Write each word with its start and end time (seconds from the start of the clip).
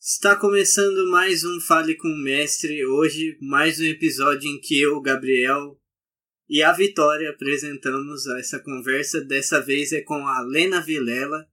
Está 0.00 0.36
começando 0.36 1.10
mais 1.10 1.44
um 1.44 1.60
Fale 1.60 1.94
com 1.96 2.08
o 2.08 2.16
Mestre. 2.16 2.84
Hoje, 2.84 3.38
mais 3.40 3.78
um 3.78 3.84
episódio 3.84 4.48
em 4.48 4.58
que 4.60 4.80
eu, 4.80 5.00
Gabriel 5.00 5.78
e 6.48 6.62
a 6.62 6.72
Vitória 6.72 7.30
apresentamos 7.30 8.26
essa 8.38 8.58
conversa. 8.58 9.20
Dessa 9.20 9.60
vez 9.60 9.92
é 9.92 10.00
com 10.00 10.26
a 10.26 10.40
Lena 10.40 10.80
Vilela. 10.80 11.46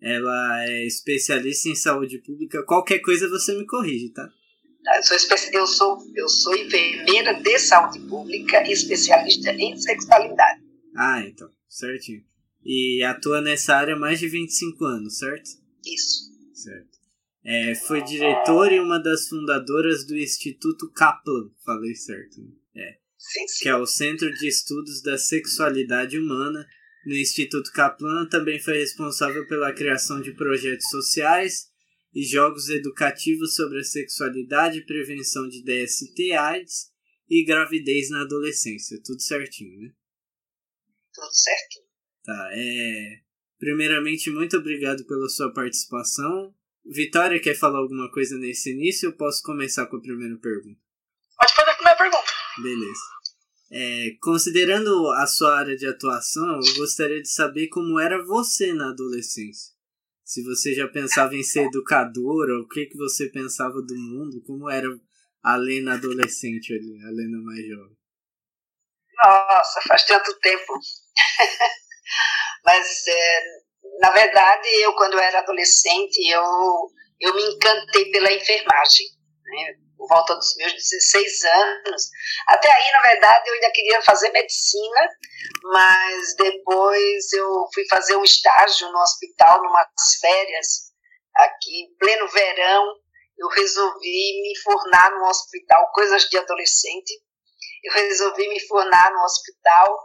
Ela 0.00 0.64
é 0.64 0.86
especialista 0.86 1.68
em 1.68 1.74
saúde 1.74 2.18
pública. 2.18 2.62
Qualquer 2.64 3.00
coisa 3.00 3.28
você 3.28 3.56
me 3.56 3.66
corrige, 3.66 4.12
tá? 4.12 4.28
Eu 4.94 5.02
sou, 5.02 5.16
eu 5.52 5.66
sou, 5.66 6.12
eu 6.14 6.28
sou 6.28 6.56
enfermeira 6.56 7.34
de 7.34 7.58
saúde 7.58 7.98
pública 8.00 8.62
e 8.66 8.72
especialista 8.72 9.50
em 9.52 9.76
sexualidade. 9.76 10.62
Ah, 10.96 11.20
então, 11.26 11.50
certinho. 11.68 12.22
E 12.64 13.02
atua 13.02 13.40
nessa 13.40 13.74
área 13.74 13.94
há 13.94 13.98
mais 13.98 14.20
de 14.20 14.28
25 14.28 14.84
anos, 14.84 15.18
certo? 15.18 15.50
Isso. 15.84 16.30
Certo. 16.54 16.96
É, 17.44 17.74
foi 17.74 18.02
diretora 18.02 18.74
e 18.74 18.80
uma 18.80 18.98
das 18.98 19.28
fundadoras 19.28 20.04
do 20.06 20.16
Instituto 20.16 20.90
Kaplan, 20.92 21.50
falei 21.64 21.94
certo. 21.94 22.40
Né? 22.40 22.48
É. 22.76 22.98
Sim, 23.18 23.48
sim. 23.48 23.62
Que 23.64 23.68
é 23.68 23.76
o 23.76 23.86
Centro 23.86 24.32
de 24.34 24.48
Estudos 24.48 25.02
da 25.02 25.18
Sexualidade 25.18 26.18
Humana. 26.18 26.66
No 27.04 27.14
Instituto 27.14 27.72
Kaplan 27.72 28.26
também 28.28 28.60
foi 28.60 28.78
responsável 28.78 29.46
pela 29.46 29.72
criação 29.72 30.20
de 30.20 30.32
projetos 30.32 30.88
sociais 30.90 31.68
e 32.16 32.22
jogos 32.22 32.70
educativos 32.70 33.54
sobre 33.54 33.78
a 33.78 33.84
sexualidade, 33.84 34.86
prevenção 34.86 35.46
de 35.50 35.62
DST, 35.62 36.32
AIDS 36.32 36.90
e 37.28 37.44
gravidez 37.44 38.08
na 38.08 38.22
adolescência. 38.22 38.98
Tudo 39.04 39.20
certinho, 39.20 39.78
né? 39.82 39.92
Tudo 41.12 41.30
certo. 41.30 41.86
Tá, 42.24 42.48
é... 42.54 43.20
Primeiramente, 43.58 44.30
muito 44.30 44.56
obrigado 44.56 45.04
pela 45.04 45.28
sua 45.28 45.52
participação. 45.52 46.54
Vitória, 46.86 47.38
quer 47.38 47.54
falar 47.54 47.80
alguma 47.80 48.10
coisa 48.10 48.38
nesse 48.38 48.72
início 48.72 49.10
ou 49.10 49.16
posso 49.16 49.42
começar 49.42 49.84
com 49.84 49.96
a 49.96 50.00
primeira 50.00 50.38
pergunta? 50.38 50.80
Pode 51.38 51.54
fazer 51.54 51.70
a 51.70 51.74
primeira 51.74 51.98
pergunta. 51.98 52.32
Beleza. 52.62 53.00
É, 53.70 54.16
considerando 54.22 55.10
a 55.10 55.26
sua 55.26 55.58
área 55.58 55.76
de 55.76 55.86
atuação, 55.86 56.60
eu 56.64 56.76
gostaria 56.76 57.20
de 57.20 57.28
saber 57.28 57.68
como 57.68 58.00
era 58.00 58.24
você 58.24 58.72
na 58.72 58.88
adolescência. 58.88 59.75
Se 60.26 60.42
você 60.42 60.74
já 60.74 60.88
pensava 60.88 61.36
em 61.36 61.42
ser 61.44 61.66
educadora, 61.66 62.58
o 62.60 62.66
que, 62.66 62.86
que 62.86 62.96
você 62.96 63.30
pensava 63.30 63.74
do 63.74 63.94
mundo, 63.94 64.42
como 64.44 64.68
era 64.68 64.88
a 65.40 65.54
Lena 65.54 65.94
adolescente 65.94 66.72
ali, 66.72 67.00
a 67.00 67.10
Lena 67.12 67.38
mais 67.44 67.64
jovem. 67.64 67.96
Nossa, 69.22 69.80
faz 69.82 70.04
tanto 70.04 70.36
tempo. 70.40 70.72
Mas 72.66 73.06
é, 73.06 73.40
na 74.00 74.10
verdade, 74.10 74.68
eu, 74.82 74.92
quando 74.94 75.16
era 75.16 75.38
adolescente, 75.38 76.18
eu, 76.28 76.42
eu 77.20 77.32
me 77.32 77.42
encantei 77.44 78.10
pela 78.10 78.32
enfermagem. 78.32 79.06
Né? 79.44 79.78
Volta 80.08 80.34
dos 80.34 80.54
meus 80.56 80.72
16 80.72 81.44
anos. 81.44 82.10
Até 82.48 82.70
aí, 82.70 82.92
na 82.92 83.02
verdade, 83.02 83.48
eu 83.48 83.54
ainda 83.54 83.70
queria 83.72 84.02
fazer 84.02 84.30
medicina, 84.30 85.08
mas 85.64 86.36
depois 86.36 87.32
eu 87.32 87.66
fui 87.74 87.86
fazer 87.88 88.16
um 88.16 88.24
estágio 88.24 88.90
no 88.90 88.98
hospital, 88.98 89.62
numas 89.62 89.88
férias, 90.20 90.92
aqui 91.34 91.82
em 91.82 91.96
pleno 91.98 92.28
verão. 92.28 92.94
Eu 93.38 93.48
resolvi 93.48 94.42
me 94.42 94.58
fornar 94.62 95.10
no 95.10 95.26
hospital, 95.26 95.90
coisas 95.92 96.22
de 96.24 96.38
adolescente. 96.38 97.12
Eu 97.84 97.92
resolvi 97.92 98.48
me 98.48 98.60
fornar 98.66 99.12
no 99.12 99.22
hospital 99.22 99.98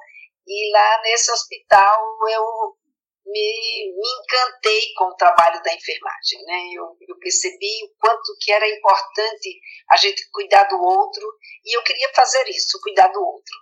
e 0.45 0.71
lá 0.73 1.01
nesse 1.03 1.31
hospital 1.31 2.17
eu 2.29 2.75
me, 3.25 3.93
me 3.95 4.07
encantei 4.21 4.93
com 4.95 5.05
o 5.05 5.15
trabalho 5.15 5.61
da 5.63 5.73
enfermagem, 5.73 6.43
né? 6.45 6.69
Eu, 6.73 6.97
eu, 7.07 7.17
percebi 7.19 7.85
o 7.85 7.95
quanto 7.99 8.35
que 8.39 8.51
era 8.51 8.67
importante 8.67 9.59
a 9.89 9.97
gente 9.97 10.29
cuidar 10.31 10.63
do 10.65 10.81
outro 10.81 11.27
e 11.65 11.77
eu 11.77 11.83
queria 11.83 12.11
fazer 12.13 12.47
isso, 12.49 12.79
cuidar 12.81 13.07
do 13.07 13.21
outro. 13.21 13.55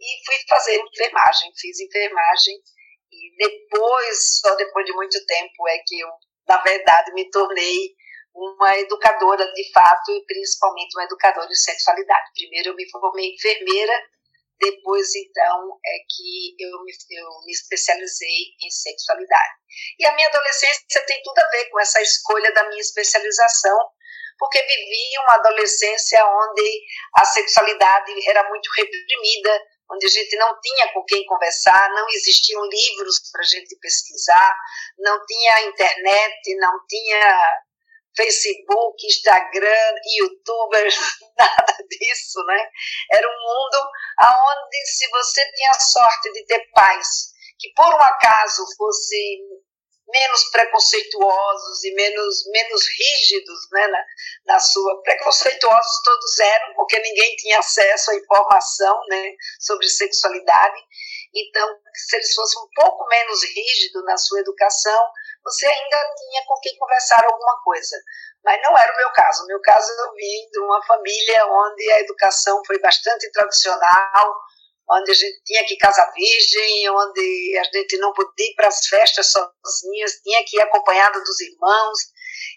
E 0.00 0.24
fui 0.26 0.36
fazer 0.48 0.80
enfermagem, 0.80 1.52
fiz 1.56 1.78
enfermagem 1.80 2.54
e 3.12 3.36
depois, 3.36 4.40
só 4.40 4.54
depois 4.56 4.86
de 4.86 4.92
muito 4.94 5.24
tempo, 5.26 5.68
é 5.68 5.78
que 5.86 6.00
eu, 6.00 6.08
na 6.48 6.60
verdade, 6.62 7.12
me 7.12 7.30
tornei 7.30 7.94
uma 8.34 8.78
educadora 8.78 9.52
de 9.52 9.72
fato 9.72 10.10
e 10.10 10.24
principalmente 10.24 10.96
uma 10.96 11.04
educadora 11.04 11.46
de 11.46 11.58
sexualidade. 11.58 12.30
Primeiro 12.34 12.70
eu 12.70 12.74
me 12.74 12.88
formei 12.90 13.34
enfermeira 13.34 13.92
depois, 14.62 15.08
então, 15.14 15.78
é 15.84 15.96
que 16.08 16.54
eu 16.60 16.84
me, 16.84 16.92
eu 17.10 17.28
me 17.44 17.52
especializei 17.52 18.54
em 18.62 18.70
sexualidade. 18.70 19.54
E 19.98 20.06
a 20.06 20.14
minha 20.14 20.28
adolescência 20.28 21.04
tem 21.06 21.20
tudo 21.22 21.38
a 21.38 21.50
ver 21.50 21.68
com 21.70 21.80
essa 21.80 22.00
escolha 22.00 22.52
da 22.52 22.68
minha 22.68 22.80
especialização, 22.80 23.76
porque 24.38 24.62
vivi 24.62 25.18
uma 25.24 25.34
adolescência 25.34 26.24
onde 26.24 26.80
a 27.16 27.24
sexualidade 27.24 28.28
era 28.28 28.48
muito 28.48 28.70
reprimida, 28.76 29.60
onde 29.90 30.06
a 30.06 30.10
gente 30.10 30.36
não 30.36 30.58
tinha 30.60 30.92
com 30.92 31.04
quem 31.04 31.26
conversar, 31.26 31.90
não 31.90 32.08
existiam 32.08 32.64
livros 32.64 33.30
para 33.30 33.42
a 33.42 33.46
gente 33.46 33.76
pesquisar, 33.80 34.56
não 34.98 35.24
tinha 35.26 35.62
internet, 35.62 36.56
não 36.56 36.86
tinha 36.88 37.62
Facebook, 38.16 39.06
Instagram, 39.06 39.94
YouTubers, 40.18 40.96
nada 41.38 41.76
disso, 41.88 42.44
né? 42.46 42.68
Era 43.12 43.26
um 43.26 43.32
mundo 43.32 43.88
onde, 44.22 44.86
se 44.86 45.08
você 45.08 45.52
tinha 45.52 45.74
sorte 45.74 46.32
de 46.32 46.46
ter 46.46 46.70
pais 46.74 47.32
que, 47.58 47.72
por 47.74 47.94
um 47.94 48.02
acaso, 48.02 48.64
fossem 48.76 49.38
menos 50.12 50.50
preconceituosos 50.50 51.84
e 51.84 51.94
menos, 51.94 52.44
menos 52.52 52.82
rígidos 52.86 53.58
né, 53.72 53.86
na, 53.86 54.04
na 54.46 54.60
sua. 54.60 55.02
Preconceituosos 55.02 56.02
todos 56.04 56.38
eram, 56.38 56.74
porque 56.74 56.98
ninguém 56.98 57.34
tinha 57.36 57.58
acesso 57.58 58.10
à 58.10 58.16
informação 58.16 59.00
né, 59.08 59.32
sobre 59.60 59.88
sexualidade. 59.88 60.80
Então, 61.34 61.66
se 61.94 62.16
eles 62.16 62.34
fossem 62.34 62.62
um 62.62 62.68
pouco 62.74 63.06
menos 63.08 63.42
rígidos 63.42 64.04
na 64.04 64.16
sua 64.18 64.40
educação, 64.40 65.06
você 65.44 65.66
ainda 65.66 65.98
tinha 66.16 66.42
com 66.46 66.58
quem 66.60 66.76
conversar 66.76 67.24
alguma 67.24 67.60
coisa. 67.62 67.96
Mas 68.44 68.60
não 68.62 68.76
era 68.76 68.92
o 68.92 68.96
meu 68.96 69.10
caso. 69.12 69.44
O 69.44 69.46
meu 69.46 69.60
caso, 69.60 69.90
eu 69.92 70.14
vim 70.14 70.48
de 70.50 70.60
uma 70.60 70.84
família 70.84 71.46
onde 71.46 71.92
a 71.92 72.00
educação 72.00 72.62
foi 72.66 72.78
bastante 72.80 73.30
tradicional, 73.32 74.34
onde 74.90 75.10
a 75.10 75.14
gente 75.14 75.42
tinha 75.44 75.64
que 75.64 75.76
casar 75.76 76.12
virgem, 76.12 76.90
onde 76.90 77.58
a 77.58 77.64
gente 77.76 77.98
não 77.98 78.12
podia 78.12 78.46
ir 78.46 78.54
para 78.54 78.68
as 78.68 78.86
festas 78.86 79.30
sozinhas, 79.30 80.20
tinha 80.22 80.44
que 80.44 80.56
ir 80.56 80.60
acompanhada 80.60 81.20
dos 81.20 81.40
irmãos, 81.40 81.98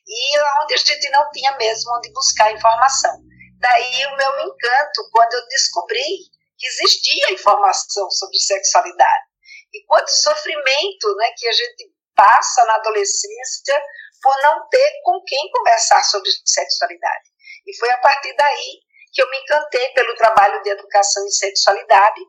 e 0.08 0.40
onde 0.64 0.74
a 0.74 0.78
gente 0.78 1.10
não 1.12 1.30
tinha 1.32 1.56
mesmo 1.58 1.96
onde 1.98 2.12
buscar 2.14 2.52
informação. 2.52 3.14
Daí 3.60 4.06
o 4.08 4.18
meu 4.18 4.40
encanto 4.42 5.10
quando 5.12 5.34
eu 5.34 5.48
descobri 5.48 6.18
que 6.58 6.68
existia 6.68 7.34
informação 7.34 8.10
sobre 8.12 8.38
sexualidade. 8.38 9.26
E 9.74 9.86
quanto 9.86 10.10
sofrimento 10.10 11.16
né, 11.16 11.32
que 11.38 11.48
a 11.48 11.52
gente 11.52 11.95
passa 12.16 12.66
na 12.66 12.76
adolescência 12.76 13.82
por 14.22 14.36
não 14.42 14.68
ter 14.70 14.92
com 15.04 15.22
quem 15.26 15.52
conversar 15.52 16.04
sobre 16.04 16.30
sexualidade. 16.46 17.30
E 17.68 17.78
foi 17.78 17.90
a 17.92 17.98
partir 17.98 18.36
daí 18.36 18.80
que 19.14 19.22
eu 19.22 19.30
me 19.30 19.38
encantei 19.40 19.90
pelo 19.94 20.16
trabalho 20.16 20.62
de 20.62 20.70
educação 20.70 21.26
em 21.26 21.32
sexualidade 21.32 22.22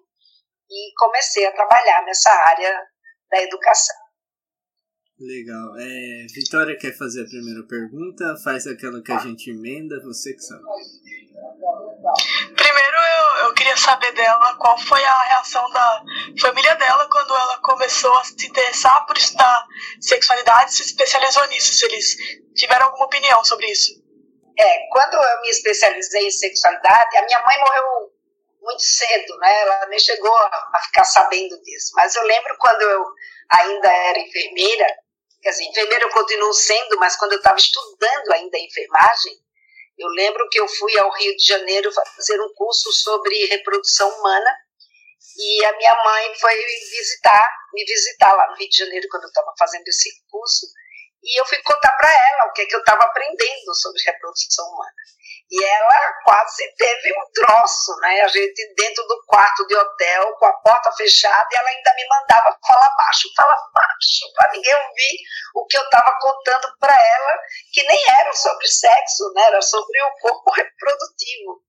e 0.70 0.92
comecei 0.96 1.46
a 1.46 1.52
trabalhar 1.52 2.02
nessa 2.04 2.30
área 2.30 2.80
da 3.30 3.42
educação. 3.42 4.05
Legal. 5.18 5.78
É, 5.78 6.26
Vitória 6.34 6.76
quer 6.76 6.96
fazer 6.96 7.22
a 7.22 7.28
primeira 7.28 7.62
pergunta? 7.66 8.36
Faz 8.44 8.66
aquela 8.66 9.02
que 9.02 9.10
a 9.10 9.18
gente 9.18 9.50
emenda, 9.50 9.98
você 10.02 10.34
que 10.34 10.40
sabe. 10.40 10.62
Primeiro 12.54 12.96
eu, 12.96 13.46
eu 13.46 13.54
queria 13.54 13.76
saber 13.78 14.12
dela 14.12 14.54
qual 14.58 14.76
foi 14.78 15.02
a 15.02 15.22
reação 15.22 15.70
da 15.70 16.02
família 16.38 16.74
dela 16.74 17.08
quando 17.10 17.34
ela 17.34 17.58
começou 17.58 18.14
a 18.18 18.24
se 18.24 18.46
interessar 18.46 19.06
por 19.06 19.16
estudar 19.16 19.66
sexualidade 20.00 20.70
e 20.70 20.74
se 20.74 20.82
especializou 20.82 21.46
nisso, 21.48 21.72
se 21.72 21.86
eles 21.86 22.16
tiveram 22.54 22.86
alguma 22.86 23.06
opinião 23.06 23.42
sobre 23.42 23.70
isso. 23.70 23.92
É, 24.58 24.88
quando 24.90 25.14
eu 25.14 25.40
me 25.40 25.48
especializei 25.48 26.26
em 26.26 26.30
sexualidade, 26.30 27.16
a 27.16 27.24
minha 27.24 27.42
mãe 27.42 27.58
morreu 27.58 28.12
muito 28.60 28.82
cedo, 28.82 29.38
né? 29.38 29.62
Ela 29.62 29.86
nem 29.86 29.98
chegou 29.98 30.34
a 30.34 30.80
ficar 30.84 31.04
sabendo 31.04 31.60
disso. 31.62 31.92
Mas 31.94 32.14
eu 32.16 32.22
lembro 32.24 32.56
quando 32.58 32.82
eu 32.82 33.04
ainda 33.50 33.88
era 33.88 34.18
enfermeira, 34.18 34.86
quer 35.42 35.50
dizer, 35.50 35.64
enfermeira 35.64 36.04
eu 36.04 36.10
continuo 36.10 36.52
sendo, 36.52 36.96
mas 36.98 37.16
quando 37.16 37.32
eu 37.32 37.38
estava 37.38 37.58
estudando 37.58 38.32
ainda 38.32 38.58
enfermagem, 38.58 39.34
eu 39.98 40.08
lembro 40.08 40.48
que 40.50 40.60
eu 40.60 40.68
fui 40.68 40.98
ao 40.98 41.10
Rio 41.12 41.36
de 41.36 41.44
Janeiro 41.44 41.90
fazer 41.92 42.40
um 42.40 42.52
curso 42.54 42.92
sobre 42.92 43.46
reprodução 43.46 44.08
humana 44.18 44.50
e 45.38 45.64
a 45.64 45.76
minha 45.76 45.94
mãe 46.04 46.34
foi 46.34 46.54
visitar, 46.54 47.50
me 47.72 47.84
visitar 47.84 48.32
lá 48.34 48.48
no 48.48 48.56
Rio 48.56 48.68
de 48.68 48.76
Janeiro 48.76 49.06
quando 49.10 49.24
eu 49.24 49.28
estava 49.28 49.52
fazendo 49.58 49.86
esse 49.88 50.10
curso 50.30 50.66
e 51.22 51.40
eu 51.40 51.46
fui 51.46 51.58
contar 51.62 51.92
para 51.92 52.10
ela 52.10 52.46
o 52.46 52.52
que, 52.52 52.62
é 52.62 52.66
que 52.66 52.74
eu 52.74 52.80
estava 52.80 53.04
aprendendo 53.04 53.74
sobre 53.74 54.02
reprodução 54.04 54.66
humana. 54.68 54.94
E 55.48 55.64
ela 55.64 56.12
quase 56.24 56.74
teve 56.76 57.12
um 57.12 57.30
troço, 57.32 57.94
né? 58.00 58.20
A 58.22 58.28
gente 58.28 58.74
dentro 58.74 59.04
do 59.06 59.24
quarto 59.26 59.64
de 59.68 59.76
hotel, 59.76 60.32
com 60.38 60.46
a 60.46 60.52
porta 60.54 60.90
fechada, 60.92 61.48
e 61.52 61.56
ela 61.56 61.68
ainda 61.68 61.94
me 61.94 62.08
mandava 62.08 62.58
falar 62.66 62.92
baixo, 62.96 63.28
falar 63.36 63.56
baixo, 63.72 64.32
para 64.34 64.50
ninguém 64.52 64.74
ouvir 64.74 65.18
o 65.54 65.66
que 65.66 65.78
eu 65.78 65.84
estava 65.84 66.18
contando 66.20 66.68
para 66.80 66.92
ela, 66.92 67.38
que 67.72 67.82
nem 67.84 68.08
era 68.08 68.32
sobre 68.32 68.66
sexo, 68.66 69.32
né? 69.34 69.42
Era 69.44 69.62
sobre 69.62 70.02
o 70.02 70.18
corpo 70.20 70.50
reprodutivo. 70.50 71.62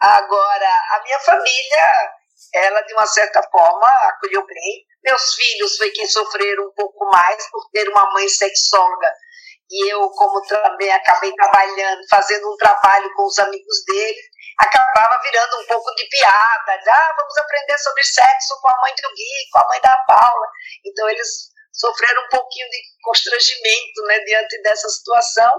Agora, 0.00 0.70
a 0.92 1.02
minha 1.02 1.20
família, 1.20 2.12
ela 2.54 2.80
de 2.82 2.94
uma 2.94 3.06
certa 3.06 3.42
forma 3.50 3.86
acolheu 4.08 4.46
bem. 4.46 4.86
Meus 5.02 5.34
filhos 5.34 5.76
foi 5.76 5.90
quem 5.90 6.06
sofreram 6.06 6.64
um 6.64 6.72
pouco 6.74 7.04
mais 7.04 7.50
por 7.50 7.68
ter 7.70 7.86
uma 7.90 8.10
mãe 8.14 8.26
sexóloga 8.28 9.12
e 9.70 9.92
eu, 9.92 10.08
como 10.10 10.40
também 10.42 10.90
acabei 10.92 11.32
trabalhando, 11.32 12.00
fazendo 12.08 12.52
um 12.52 12.56
trabalho 12.56 13.08
com 13.14 13.24
os 13.26 13.38
amigos 13.38 13.84
dele, 13.86 14.20
acabava 14.58 15.20
virando 15.22 15.60
um 15.60 15.66
pouco 15.66 15.94
de 15.94 16.06
piada, 16.08 16.78
de, 16.82 16.90
ah, 16.90 17.14
vamos 17.16 17.36
aprender 17.38 17.78
sobre 17.78 18.04
sexo 18.04 18.60
com 18.60 18.68
a 18.68 18.80
mãe 18.80 18.92
do 18.94 19.08
Gui, 19.14 19.50
com 19.52 19.58
a 19.58 19.68
mãe 19.68 19.80
da 19.80 19.96
Paula. 20.06 20.46
Então 20.84 21.08
eles 21.08 21.28
sofreram 21.72 22.24
um 22.24 22.28
pouquinho 22.28 22.68
de 22.70 22.78
constrangimento 23.02 24.02
né, 24.06 24.20
diante 24.20 24.62
dessa 24.62 24.88
situação, 24.88 25.58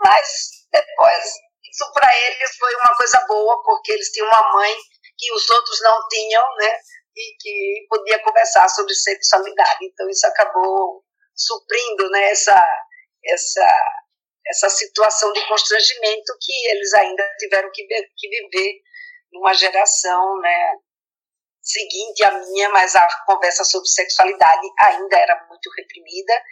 mas 0.00 0.28
depois 0.72 1.24
isso 1.70 1.92
para 1.92 2.14
eles 2.16 2.56
foi 2.56 2.74
uma 2.76 2.94
coisa 2.96 3.24
boa, 3.26 3.62
porque 3.64 3.92
eles 3.92 4.10
tinham 4.10 4.28
uma 4.28 4.52
mãe 4.52 4.76
que 5.16 5.32
os 5.32 5.48
outros 5.50 5.80
não 5.82 6.06
tinham, 6.08 6.44
né, 6.56 6.78
e 7.16 7.36
que 7.40 7.86
podia 7.88 8.22
conversar 8.22 8.68
sobre 8.68 8.94
sexualidade. 8.94 9.78
Então 9.82 10.08
isso 10.08 10.26
acabou 10.26 11.02
suprindo 11.34 12.10
né, 12.10 12.30
essa 12.30 12.64
essa, 13.26 13.68
essa 14.46 14.68
situação 14.70 15.32
de 15.32 15.46
constrangimento 15.46 16.32
que 16.40 16.66
eles 16.68 16.92
ainda 16.94 17.22
tiveram 17.38 17.70
que, 17.72 17.86
que 18.16 18.28
viver 18.28 18.80
numa 19.32 19.52
geração 19.54 20.40
né, 20.40 20.74
seguinte 21.60 22.22
à 22.24 22.32
minha, 22.32 22.68
mas 22.70 22.94
a 22.94 23.06
conversa 23.26 23.64
sobre 23.64 23.88
sexualidade 23.88 24.66
ainda 24.78 25.16
era 25.16 25.46
muito 25.48 25.70
reprimida. 25.76 26.42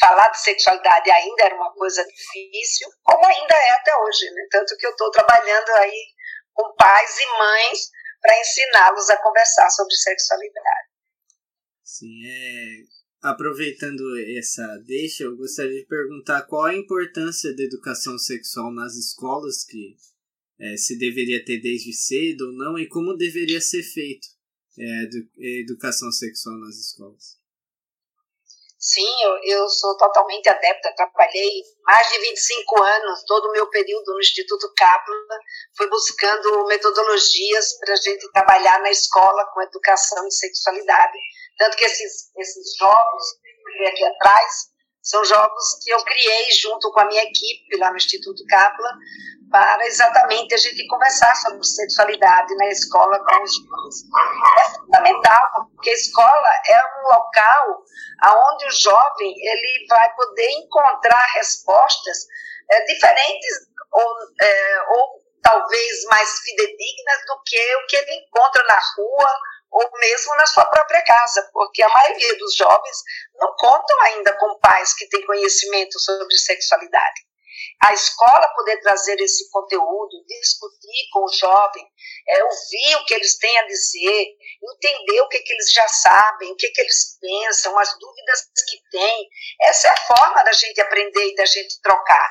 Falar 0.00 0.28
de 0.28 0.40
sexualidade 0.40 1.10
ainda 1.10 1.44
era 1.44 1.54
uma 1.54 1.72
coisa 1.74 2.04
difícil, 2.04 2.88
como 3.02 3.24
ainda 3.24 3.54
é 3.54 3.70
até 3.72 3.96
hoje. 3.98 4.30
Né? 4.30 4.46
Tanto 4.50 4.76
que 4.76 4.86
eu 4.86 4.90
estou 4.90 5.10
trabalhando 5.10 5.70
aí 5.76 6.06
com 6.54 6.74
pais 6.74 7.18
e 7.18 7.26
mães 7.38 7.90
para 8.20 8.38
ensiná-los 8.38 9.10
a 9.10 9.16
conversar 9.22 9.70
sobre 9.70 9.94
sexualidade. 9.94 10.88
Sim, 11.84 12.26
é 12.26 12.99
Aproveitando 13.22 14.00
essa 14.38 14.66
deixa, 14.86 15.24
eu 15.24 15.36
gostaria 15.36 15.80
de 15.82 15.86
perguntar 15.86 16.46
qual 16.46 16.64
a 16.64 16.74
importância 16.74 17.54
da 17.54 17.62
educação 17.62 18.18
sexual 18.18 18.72
nas 18.72 18.94
escolas, 18.94 19.62
que 19.62 19.94
é, 20.58 20.76
se 20.78 20.98
deveria 20.98 21.44
ter 21.44 21.60
desde 21.60 21.92
cedo 21.92 22.46
ou 22.46 22.52
não, 22.52 22.78
e 22.78 22.88
como 22.88 23.16
deveria 23.16 23.60
ser 23.60 23.82
feito 23.82 24.26
é, 24.78 25.60
educação 25.60 26.10
sexual 26.10 26.56
nas 26.60 26.76
escolas. 26.76 27.38
Sim, 28.78 29.12
eu, 29.22 29.58
eu 29.58 29.68
sou 29.68 29.94
totalmente 29.98 30.48
adepta, 30.48 30.94
trabalhei 30.96 31.62
mais 31.84 32.10
de 32.10 32.18
25 32.18 32.82
anos, 32.82 33.22
todo 33.26 33.48
o 33.48 33.52
meu 33.52 33.68
período 33.68 34.14
no 34.14 34.20
Instituto 34.20 34.72
Kaplan, 34.74 35.38
foi 35.76 35.86
buscando 35.90 36.64
metodologias 36.66 37.78
para 37.78 37.92
a 37.92 37.96
gente 37.96 38.32
trabalhar 38.32 38.80
na 38.80 38.90
escola 38.90 39.44
com 39.52 39.60
educação 39.60 40.26
e 40.26 40.32
sexualidade 40.32 41.18
tanto 41.60 41.76
que 41.76 41.84
esses, 41.84 42.32
esses 42.38 42.76
jogos 42.78 43.22
que 43.76 43.86
aqui 43.86 44.04
atrás 44.04 44.70
são 45.02 45.22
jogos 45.24 45.78
que 45.82 45.90
eu 45.90 46.02
criei 46.04 46.50
junto 46.52 46.90
com 46.90 47.00
a 47.00 47.04
minha 47.04 47.22
equipe 47.22 47.76
lá 47.78 47.90
no 47.90 47.96
Instituto 47.96 48.42
Kaplan 48.46 48.98
para 49.50 49.86
exatamente 49.86 50.54
a 50.54 50.58
gente 50.58 50.86
conversar 50.86 51.34
sobre 51.36 51.62
sexualidade 51.64 52.54
na 52.56 52.66
escola 52.68 53.18
com 53.18 53.42
os 53.42 53.54
jovens. 53.54 54.04
É 54.58 54.78
fundamental, 54.78 55.70
porque 55.74 55.90
a 55.90 55.94
escola 55.94 56.48
é 56.66 56.80
um 56.98 57.08
local 57.08 57.84
onde 58.52 58.66
o 58.66 58.70
jovem 58.70 59.34
ele 59.36 59.86
vai 59.88 60.14
poder 60.14 60.50
encontrar 60.52 61.26
respostas 61.34 62.16
é, 62.70 62.84
diferentes 62.84 63.68
ou, 63.92 64.16
é, 64.40 64.82
ou 64.90 65.08
talvez 65.42 66.04
mais 66.04 66.30
fidedignas 66.40 67.26
do 67.26 67.42
que 67.44 67.76
o 67.76 67.86
que 67.86 67.96
ele 67.96 68.14
encontra 68.14 68.62
na 68.64 68.78
rua 68.96 69.40
ou 69.70 69.90
mesmo 69.98 70.34
na 70.36 70.46
sua 70.46 70.64
própria 70.66 71.02
casa, 71.02 71.48
porque 71.52 71.82
a 71.82 71.88
maioria 71.88 72.36
dos 72.38 72.54
jovens 72.56 72.96
não 73.34 73.54
contam 73.56 74.00
ainda 74.02 74.36
com 74.38 74.58
pais 74.58 74.94
que 74.94 75.08
têm 75.08 75.24
conhecimento 75.24 75.98
sobre 76.00 76.36
sexualidade. 76.36 77.30
A 77.82 77.94
escola 77.94 78.52
poder 78.54 78.78
trazer 78.80 79.18
esse 79.20 79.48
conteúdo, 79.50 80.24
discutir 80.26 81.08
com 81.12 81.24
o 81.24 81.32
jovem, 81.32 81.86
é, 82.28 82.44
ouvir 82.44 82.96
o 82.96 83.04
que 83.06 83.14
eles 83.14 83.38
têm 83.38 83.58
a 83.58 83.66
dizer, 83.66 84.26
entender 84.62 85.20
o 85.22 85.28
que, 85.28 85.38
que 85.38 85.52
eles 85.52 85.72
já 85.72 85.88
sabem, 85.88 86.52
o 86.52 86.56
que, 86.56 86.68
que 86.68 86.80
eles 86.80 87.18
pensam, 87.18 87.78
as 87.78 87.98
dúvidas 87.98 88.40
que 88.68 88.76
têm. 88.90 89.28
Essa 89.62 89.88
é 89.88 89.90
a 89.90 90.06
forma 90.06 90.42
da 90.42 90.52
gente 90.52 90.80
aprender 90.80 91.32
e 91.32 91.34
da 91.34 91.46
gente 91.46 91.80
trocar. 91.80 92.30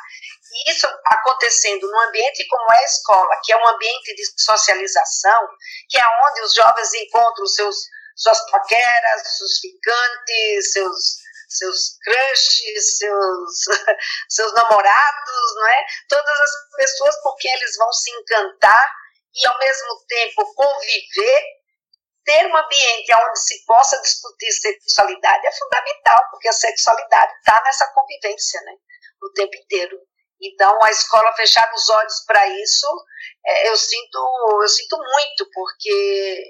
Isso 0.68 0.88
acontecendo 1.06 1.88
num 1.88 2.00
ambiente 2.02 2.48
como 2.48 2.72
é 2.74 2.78
a 2.78 2.84
escola, 2.84 3.40
que 3.44 3.54
é 3.54 3.58
um 3.58 3.68
ambiente 3.68 4.16
de 4.16 4.24
socialização, 4.42 5.48
que 5.90 5.98
é 5.98 6.04
onde 6.26 6.42
os 6.42 6.54
jovens 6.54 6.94
encontram 6.94 7.46
seus, 7.46 7.76
suas 8.16 8.52
paqueras, 8.52 9.38
seus 9.38 9.60
ficantes, 9.60 10.72
seus 10.74 11.30
seus 11.50 11.98
crushes, 12.04 12.98
seus, 13.00 13.66
seus 14.30 14.54
namorados, 14.54 15.56
não 15.56 15.68
é? 15.68 15.86
Todas 16.08 16.42
as 16.42 16.52
pessoas 16.78 17.22
por 17.24 17.36
quem 17.38 17.52
eles 17.52 17.76
vão 17.76 17.92
se 17.92 18.12
encantar 18.12 18.96
e 19.34 19.48
ao 19.48 19.58
mesmo 19.58 20.06
tempo 20.08 20.54
conviver, 20.54 21.44
ter 22.24 22.46
um 22.46 22.56
ambiente 22.56 23.14
onde 23.16 23.40
se 23.40 23.66
possa 23.66 24.00
discutir 24.02 24.52
sexualidade 24.52 25.48
é 25.48 25.52
fundamental, 25.52 26.22
porque 26.30 26.50
a 26.50 26.54
sexualidade 26.54 27.34
está 27.40 27.62
nessa 27.64 27.88
convivência, 27.94 28.62
né? 28.62 28.74
O 29.24 29.32
tempo 29.34 29.56
inteiro. 29.56 29.98
Então, 30.42 30.78
a 30.84 30.90
escola 30.90 31.34
fechar 31.36 31.70
os 31.74 31.90
olhos 31.90 32.24
para 32.26 32.48
isso, 32.48 32.88
é, 33.46 33.70
eu 33.70 33.76
sinto, 33.76 34.60
eu 34.62 34.68
sinto 34.68 34.98
muito, 34.98 35.50
porque 35.54 36.44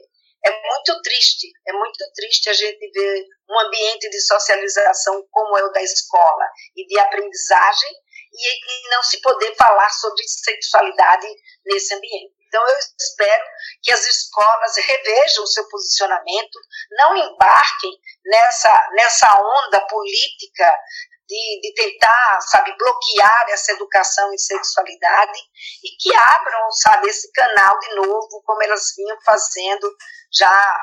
é 0.45 0.67
muito 0.67 1.01
triste, 1.01 1.47
é 1.67 1.73
muito 1.73 2.05
triste 2.13 2.49
a 2.49 2.53
gente 2.53 2.91
ver 2.91 3.25
um 3.49 3.59
ambiente 3.59 4.09
de 4.09 4.21
socialização 4.21 5.25
como 5.31 5.57
é 5.57 5.63
o 5.63 5.71
da 5.71 5.81
escola 5.81 6.45
e 6.75 6.85
de 6.85 6.99
aprendizagem 6.99 7.91
e, 8.31 8.85
e 8.85 8.89
não 8.89 9.03
se 9.03 9.19
poder 9.21 9.55
falar 9.55 9.89
sobre 9.89 10.23
sexualidade 10.27 11.27
nesse 11.65 11.93
ambiente. 11.93 12.39
Então, 12.49 12.67
eu 12.67 12.77
espero 12.99 13.45
que 13.83 13.91
as 13.91 14.05
escolas 14.07 14.75
revejam 14.77 15.43
o 15.43 15.47
seu 15.47 15.67
posicionamento, 15.69 16.59
não 16.91 17.15
embarquem 17.15 17.91
nessa, 18.25 18.89
nessa 18.93 19.39
onda 19.39 19.79
política 19.85 20.79
de, 21.29 21.61
de 21.61 21.73
tentar, 21.75 22.41
sabe, 22.41 22.75
bloquear 22.75 23.45
essa 23.49 23.73
educação 23.73 24.33
em 24.33 24.37
sexualidade 24.37 25.39
e 25.83 25.89
que 26.01 26.13
abram, 26.15 26.71
sabe, 26.71 27.07
esse 27.07 27.31
canal 27.31 27.79
de 27.79 27.95
novo, 27.95 28.41
como 28.43 28.63
elas 28.63 28.93
vinham 28.97 29.17
fazendo 29.23 29.87
já 30.33 30.75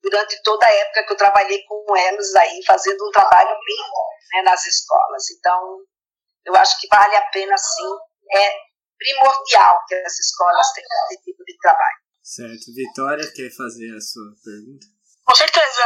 durante 0.00 0.40
toda 0.42 0.64
a 0.64 0.72
época 0.72 1.06
que 1.06 1.12
eu 1.12 1.16
trabalhei 1.16 1.64
com 1.64 1.96
elas 1.96 2.34
aí, 2.36 2.64
fazendo 2.64 3.04
um 3.08 3.10
trabalho 3.10 3.50
lindo 3.50 3.92
né, 4.32 4.42
nas 4.42 4.64
escolas. 4.64 5.24
Então, 5.30 5.78
eu 6.44 6.54
acho 6.54 6.80
que 6.80 6.86
vale 6.86 7.16
a 7.16 7.30
pena, 7.30 7.56
sim, 7.58 8.38
é 8.38 8.52
primordial 8.96 9.80
que 9.88 9.94
as 9.96 10.18
escolas 10.20 10.72
tenham 10.72 10.88
esse 11.10 11.22
tipo 11.24 11.44
de 11.44 11.56
trabalho. 11.58 11.98
Certo. 12.22 12.72
Vitória, 12.74 13.32
quer 13.34 13.50
fazer 13.50 13.92
a 13.96 14.00
sua 14.00 14.32
pergunta? 14.44 14.86
Com 15.24 15.34
certeza. 15.34 15.84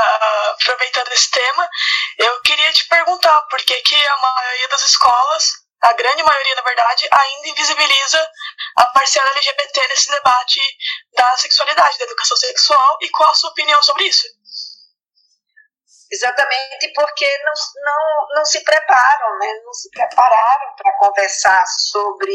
Aproveitando 0.51 1.13
esse 1.13 1.31
tema, 1.31 1.69
eu 2.19 2.41
queria 2.43 2.73
te 2.73 2.87
perguntar 2.89 3.41
por 3.43 3.59
que, 3.61 3.75
que 3.83 4.07
a 4.07 4.17
maioria 4.17 4.69
das 4.69 4.83
escolas, 4.85 5.45
a 5.81 5.93
grande 5.93 6.23
maioria, 6.23 6.55
na 6.57 6.63
verdade, 6.63 7.09
ainda 7.11 7.49
invisibiliza 7.49 8.31
a 8.77 8.87
parcela 8.87 9.31
LGBT 9.31 9.89
nesse 9.89 10.11
debate 10.11 10.61
da 11.17 11.37
sexualidade, 11.37 11.99
da 11.99 12.05
educação 12.05 12.37
sexual, 12.37 12.99
e 13.01 13.09
qual 13.11 13.31
a 13.31 13.35
sua 13.35 13.51
opinião 13.51 13.81
sobre 13.83 14.05
isso? 14.05 14.27
Exatamente 16.11 16.93
porque 16.95 17.39
não, 17.45 17.53
não, 17.85 18.27
não 18.37 18.45
se 18.45 18.65
preparam, 18.65 19.39
né? 19.39 19.61
não 19.65 19.73
se 19.75 19.91
prepararam 19.91 20.75
para 20.75 20.97
conversar 20.97 21.65
sobre 21.67 22.35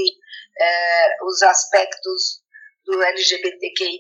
é, 0.60 1.18
os 1.24 1.42
aspectos 1.42 2.44
do 2.86 3.02
LGBTQI+. 3.02 4.00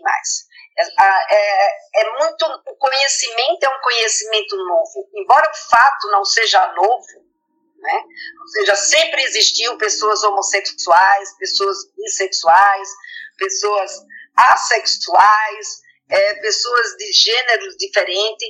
É, 0.75 1.35
é, 1.35 2.01
é, 2.01 2.17
muito, 2.17 2.45
o 2.67 2.75
conhecimento 2.77 3.63
é 3.63 3.69
um 3.69 3.81
conhecimento 3.81 4.55
novo, 4.57 5.09
embora 5.13 5.49
o 5.49 5.69
fato 5.69 6.07
não 6.11 6.25
seja 6.25 6.65
novo, 6.73 7.05
né? 7.77 8.03
ou 8.39 8.47
seja, 8.47 8.75
sempre 8.75 9.21
existiu 9.23 9.77
pessoas 9.77 10.23
homossexuais, 10.23 11.37
pessoas 11.37 11.77
bissexuais, 11.95 12.89
pessoas 13.37 13.91
assexuais, 14.35 15.82
é, 16.09 16.33
pessoas 16.35 16.95
de 16.97 17.11
gêneros 17.11 17.75
diferentes, 17.77 18.49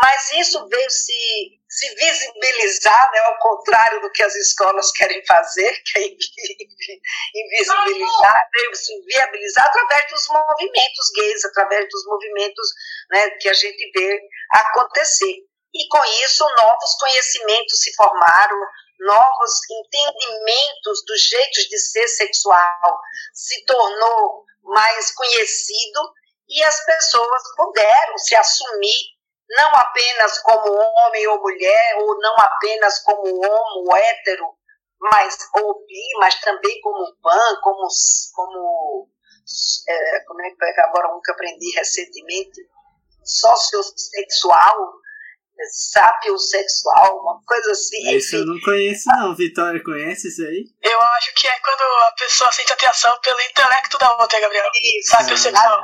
mas 0.00 0.32
isso 0.32 0.66
veio 0.68 0.90
se, 0.90 1.60
se 1.68 1.94
visibilizar, 1.94 3.10
né, 3.12 3.18
ao 3.20 3.38
contrário 3.38 4.00
do 4.00 4.10
que 4.12 4.22
as 4.22 4.34
escolas 4.36 4.90
querem 4.92 5.24
fazer, 5.26 5.72
que 5.84 5.98
é 5.98 6.06
invisibilizar, 7.34 8.48
veio 8.52 8.74
se 8.76 9.00
viabilizar 9.06 9.66
através 9.66 10.10
dos 10.10 10.28
movimentos 10.28 11.10
gays, 11.14 11.44
através 11.44 11.88
dos 11.90 12.04
movimentos 12.06 12.68
né, 13.10 13.30
que 13.30 13.48
a 13.48 13.54
gente 13.54 13.90
vê 13.94 14.20
acontecer. 14.50 15.34
E 15.74 15.88
com 15.88 16.04
isso, 16.24 16.44
novos 16.56 16.94
conhecimentos 17.00 17.80
se 17.80 17.94
formaram, 17.94 18.60
novos 19.00 19.52
entendimentos 19.70 21.04
dos 21.06 21.20
jeitos 21.22 21.64
de 21.64 21.78
ser 21.78 22.06
sexual 22.08 23.00
se 23.32 23.64
tornou 23.64 24.44
mais 24.62 25.10
conhecido 25.12 26.12
e 26.48 26.62
as 26.62 26.84
pessoas 26.84 27.42
puderam 27.56 28.18
se 28.18 28.34
assumir 28.36 29.12
não 29.50 29.68
apenas 29.74 30.38
como 30.40 30.72
homem 30.72 31.26
ou 31.28 31.40
mulher, 31.40 31.96
ou 31.98 32.18
não 32.18 32.34
apenas 32.38 32.98
como 33.00 33.22
homo, 33.22 33.96
hétero, 33.96 34.46
mas, 34.98 35.36
ou 35.56 35.84
bi, 35.86 36.18
mas 36.18 36.40
também 36.40 36.80
como 36.80 37.14
pan, 37.20 37.60
como, 37.62 37.86
como, 38.34 39.08
é, 39.88 40.20
como 40.20 40.42
é 40.42 40.50
que 40.50 40.80
agora 40.80 41.14
um 41.14 41.20
que 41.20 41.32
aprendi 41.32 41.70
recentemente, 41.76 42.60
sociossexual, 43.24 44.92
sapiosexual, 45.70 47.20
uma 47.20 47.40
coisa 47.46 47.70
assim. 47.72 48.16
Isso 48.16 48.36
eu 48.36 48.46
não 48.46 48.60
conheço 48.60 49.08
não, 49.08 49.34
Vitória, 49.34 49.82
conhece 49.82 50.28
isso 50.28 50.42
aí? 50.42 50.64
Eu 50.82 51.00
acho 51.00 51.34
que 51.34 51.46
é 51.46 51.58
quando 51.60 51.82
a 51.82 52.12
pessoa 52.18 52.52
sente 52.52 52.72
atração 52.72 53.18
pelo 53.20 53.40
intelecto 53.40 53.98
da 53.98 54.16
outra, 54.16 54.40
Gabriel. 54.40 54.68
Isso, 54.98 55.10
sapiosexual. 55.10 55.80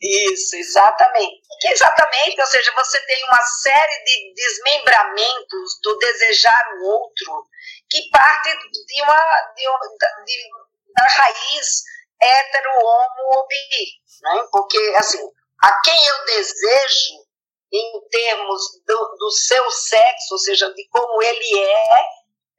Isso, 0.00 0.56
exatamente. 0.56 1.46
Exatamente, 1.64 2.40
ou 2.40 2.46
seja, 2.46 2.70
você 2.74 3.00
tem 3.06 3.24
uma 3.28 3.42
série 3.42 4.04
de 4.04 4.34
desmembramentos 4.34 5.80
do 5.82 5.96
desejar 5.98 6.64
o 6.78 6.84
outro 6.84 7.46
que 7.88 8.10
parte 8.10 8.50
de 8.50 9.02
uma, 9.02 9.16
de, 9.56 9.68
uma, 9.68 9.78
de 10.24 10.50
da 10.94 11.04
raiz 11.04 11.82
hétero, 12.20 12.70
homo, 12.78 13.46
bi, 13.48 13.86
né? 14.22 14.46
porque 14.50 14.78
assim, 14.96 15.20
a 15.62 15.80
quem 15.82 16.06
eu 16.06 16.24
desejo 16.24 17.25
em 17.72 18.08
termos 18.08 18.62
do, 18.86 19.16
do 19.18 19.30
seu 19.30 19.70
sexo, 19.70 20.32
ou 20.32 20.38
seja, 20.38 20.72
de 20.72 20.88
como 20.88 21.22
ele 21.22 21.58
é, 21.58 22.02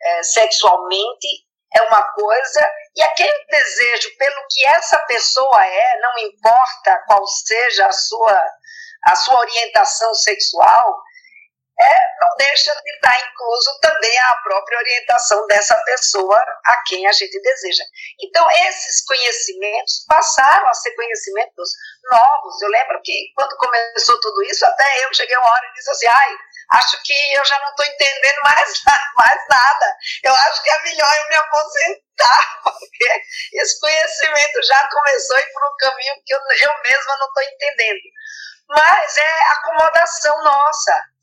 é 0.04 0.24
sexualmente, 0.24 1.48
é 1.74 1.82
uma 1.84 2.04
coisa, 2.14 2.72
e 2.96 3.02
aquele 3.02 3.46
desejo 3.46 4.10
pelo 4.18 4.48
que 4.50 4.66
essa 4.66 4.98
pessoa 5.00 5.66
é, 5.66 6.00
não 6.00 6.18
importa 6.20 7.04
qual 7.08 7.26
seja 7.28 7.88
a 7.88 7.92
sua, 7.92 8.42
a 9.06 9.16
sua 9.16 9.40
orientação 9.40 10.14
sexual, 10.14 11.02
é, 11.80 11.96
não 12.20 12.36
deixa 12.38 12.74
de 12.74 12.92
estar 12.96 13.16
incluso 13.30 13.80
também 13.80 14.18
a 14.20 14.36
própria 14.38 14.80
orientação 14.80 15.46
dessa 15.46 15.76
pessoa 15.84 16.38
a 16.66 16.84
quem 16.88 17.06
a 17.06 17.12
gente 17.12 17.40
deseja. 17.40 17.84
Então, 18.20 18.50
esses 18.50 19.06
conhecimentos 19.06 20.04
passaram 20.08 20.68
a 20.68 20.74
ser 20.74 20.92
conhecimentos 20.96 21.70
novos. 22.10 22.62
Eu 22.64 22.70
lembro 22.70 23.00
que 23.04 23.32
quando 23.36 23.56
começou 23.58 24.20
tudo 24.20 24.44
isso, 24.44 24.66
até 24.66 25.06
eu 25.06 25.14
cheguei 25.14 25.38
uma 25.38 25.50
hora 25.50 25.68
e 25.68 25.74
disse 25.74 25.92
assim, 25.92 26.08
ai, 26.08 26.36
acho 26.72 27.02
que 27.04 27.14
eu 27.36 27.46
já 27.46 27.60
não 27.60 27.70
estou 27.70 27.86
entendendo 27.86 28.42
mais, 28.44 28.84
mais 29.16 29.48
nada. 29.48 29.96
Eu 30.24 30.34
acho 30.34 30.64
que 30.64 30.72
é 30.72 30.82
melhor 30.82 31.16
eu 31.16 31.30
me 31.30 31.36
aposentar, 31.36 32.62
porque 32.64 33.22
esse 33.54 33.80
conhecimento 33.80 34.64
já 34.64 34.90
começou 34.90 35.38
a 35.38 35.42
ir 35.42 35.54
por 35.54 35.62
um 35.64 35.76
caminho 35.78 36.14
que 36.26 36.34
eu, 36.34 36.40
eu 36.40 36.82
mesma 36.82 37.18
não 37.18 37.28
estou 37.28 37.44
entendendo. 37.44 38.02
Mas 38.70 39.16
é 39.16 39.42
acomodação 39.52 40.44
nossa 40.44 41.17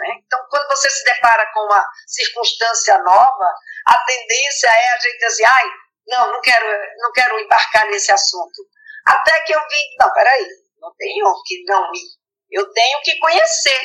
né? 0.00 0.14
Então, 0.24 0.40
quando 0.48 0.68
você 0.68 0.88
se 0.88 1.04
depara 1.04 1.46
com 1.52 1.60
uma 1.60 1.86
circunstância 2.06 2.98
nova, 2.98 3.54
a 3.86 3.98
tendência 4.04 4.68
é 4.68 4.88
a 4.94 4.98
gente 4.98 5.18
dizer, 5.18 5.44
ai, 5.44 5.70
não, 6.08 6.32
não 6.32 6.40
quero, 6.40 6.66
não 6.98 7.12
quero 7.12 7.38
embarcar 7.38 7.86
nesse 7.86 8.10
assunto. 8.10 8.66
Até 9.06 9.40
que 9.42 9.54
eu 9.54 9.60
vi, 9.60 9.96
não, 9.98 10.12
peraí, 10.12 10.46
não 10.80 10.92
tenho 10.96 11.26
que 11.44 11.64
não 11.64 11.84
ir, 11.94 12.08
eu 12.50 12.72
tenho 12.72 13.00
que 13.02 13.18
conhecer. 13.18 13.80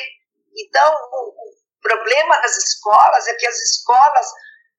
Então, 0.56 0.90
o, 1.12 1.28
o 1.28 1.56
problema 1.82 2.40
das 2.40 2.56
escolas 2.56 3.26
é 3.28 3.34
que 3.34 3.46
as 3.46 3.56
escolas, 3.56 4.26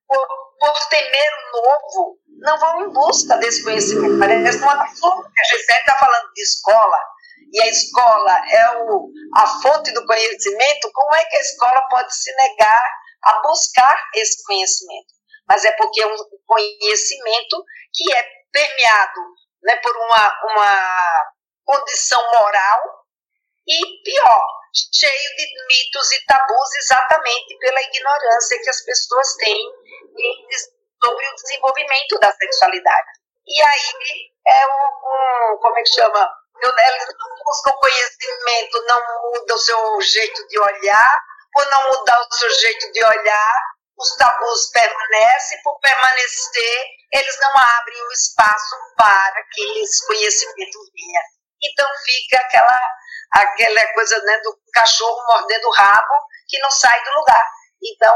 por, 0.08 0.28
por 0.60 0.90
temer 0.90 1.32
o 1.34 1.62
novo, 1.62 2.20
não 2.40 2.58
vão 2.60 2.82
em 2.82 2.90
busca 2.90 3.38
desse 3.38 3.64
conhecimento. 3.64 4.20
Parece 4.20 4.58
uma 4.58 4.86
que 4.86 5.42
a 5.42 5.58
gente 5.58 5.72
está 5.72 5.98
falando 5.98 6.34
de 6.34 6.42
escola, 6.42 6.98
e 7.54 7.62
a 7.62 7.68
escola 7.68 8.38
é 8.50 8.78
o, 8.84 9.10
a 9.36 9.48
fonte 9.62 9.92
do 9.94 10.06
conhecimento, 10.06 10.92
como 10.94 11.16
é 11.16 11.26
que 11.26 11.38
a 11.38 11.42
escola 11.42 11.82
pode 11.90 12.14
se 12.14 12.34
negar 12.36 12.92
a 13.24 13.42
buscar 13.42 14.10
esse 14.16 14.44
conhecimento? 14.44 15.14
Mas 15.48 15.64
é 15.64 15.72
porque 15.74 16.02
é 16.02 16.08
um 16.08 16.16
conhecimento 16.46 17.64
que 17.94 18.14
é 18.14 18.24
permeado 18.52 19.22
né, 19.64 19.76
por 19.78 19.96
uma, 19.96 20.42
uma 20.52 21.32
condição 21.64 22.22
moral 22.32 22.82
e, 23.68 24.04
pior, 24.04 24.48
cheio 24.94 25.36
de 25.36 25.46
mitos 25.68 26.12
e 26.12 26.26
tabus 26.26 26.76
exatamente 26.84 27.58
pela 27.60 27.82
ignorância 27.82 28.62
que 28.62 28.70
as 28.70 28.82
pessoas 28.84 29.36
têm 29.36 29.72
sobre 31.04 31.28
o 31.28 31.36
desenvolvimento 31.36 32.20
da 32.20 32.32
sexualidade. 32.32 33.08
E 33.46 33.62
aí 33.62 34.32
é 34.48 34.68
um, 34.68 35.54
um 35.54 35.58
como 35.60 35.78
é 35.78 35.84
que 35.84 35.94
chama? 35.94 36.30
Eles 36.62 37.16
não 37.20 37.44
buscam 37.44 37.72
conhecimento, 37.74 38.86
não 38.88 39.00
muda 39.22 39.54
o 39.54 39.60
seu 39.60 40.02
jeito 40.02 40.48
de 40.48 40.60
olhar, 40.60 41.24
por 41.54 41.66
não 41.68 41.90
mudar 41.90 42.20
o 42.20 42.34
seu 42.36 42.50
jeito 42.50 42.92
de 42.92 43.04
olhar, 43.04 43.54
os 43.98 44.16
tabus 44.16 44.70
permanecem, 44.72 45.62
por 45.64 45.80
permanecer, 45.80 46.86
eles 47.14 47.40
não 47.40 47.58
abrem 47.58 48.02
o 48.04 48.12
espaço 48.12 48.76
para 48.96 49.44
que 49.52 49.82
esse 49.82 50.06
conhecimento 50.06 50.80
venha. 50.94 51.22
Então 51.64 51.90
fica 52.06 52.40
aquela, 52.40 52.80
aquela 53.32 53.94
coisa 53.94 54.22
né, 54.22 54.40
do 54.44 54.60
cachorro 54.72 55.26
mordendo 55.34 55.68
o 55.68 55.74
rabo 55.74 56.14
que 56.48 56.60
não 56.60 56.70
sai 56.70 57.04
do 57.04 57.12
lugar. 57.12 57.44
Então, 57.84 58.16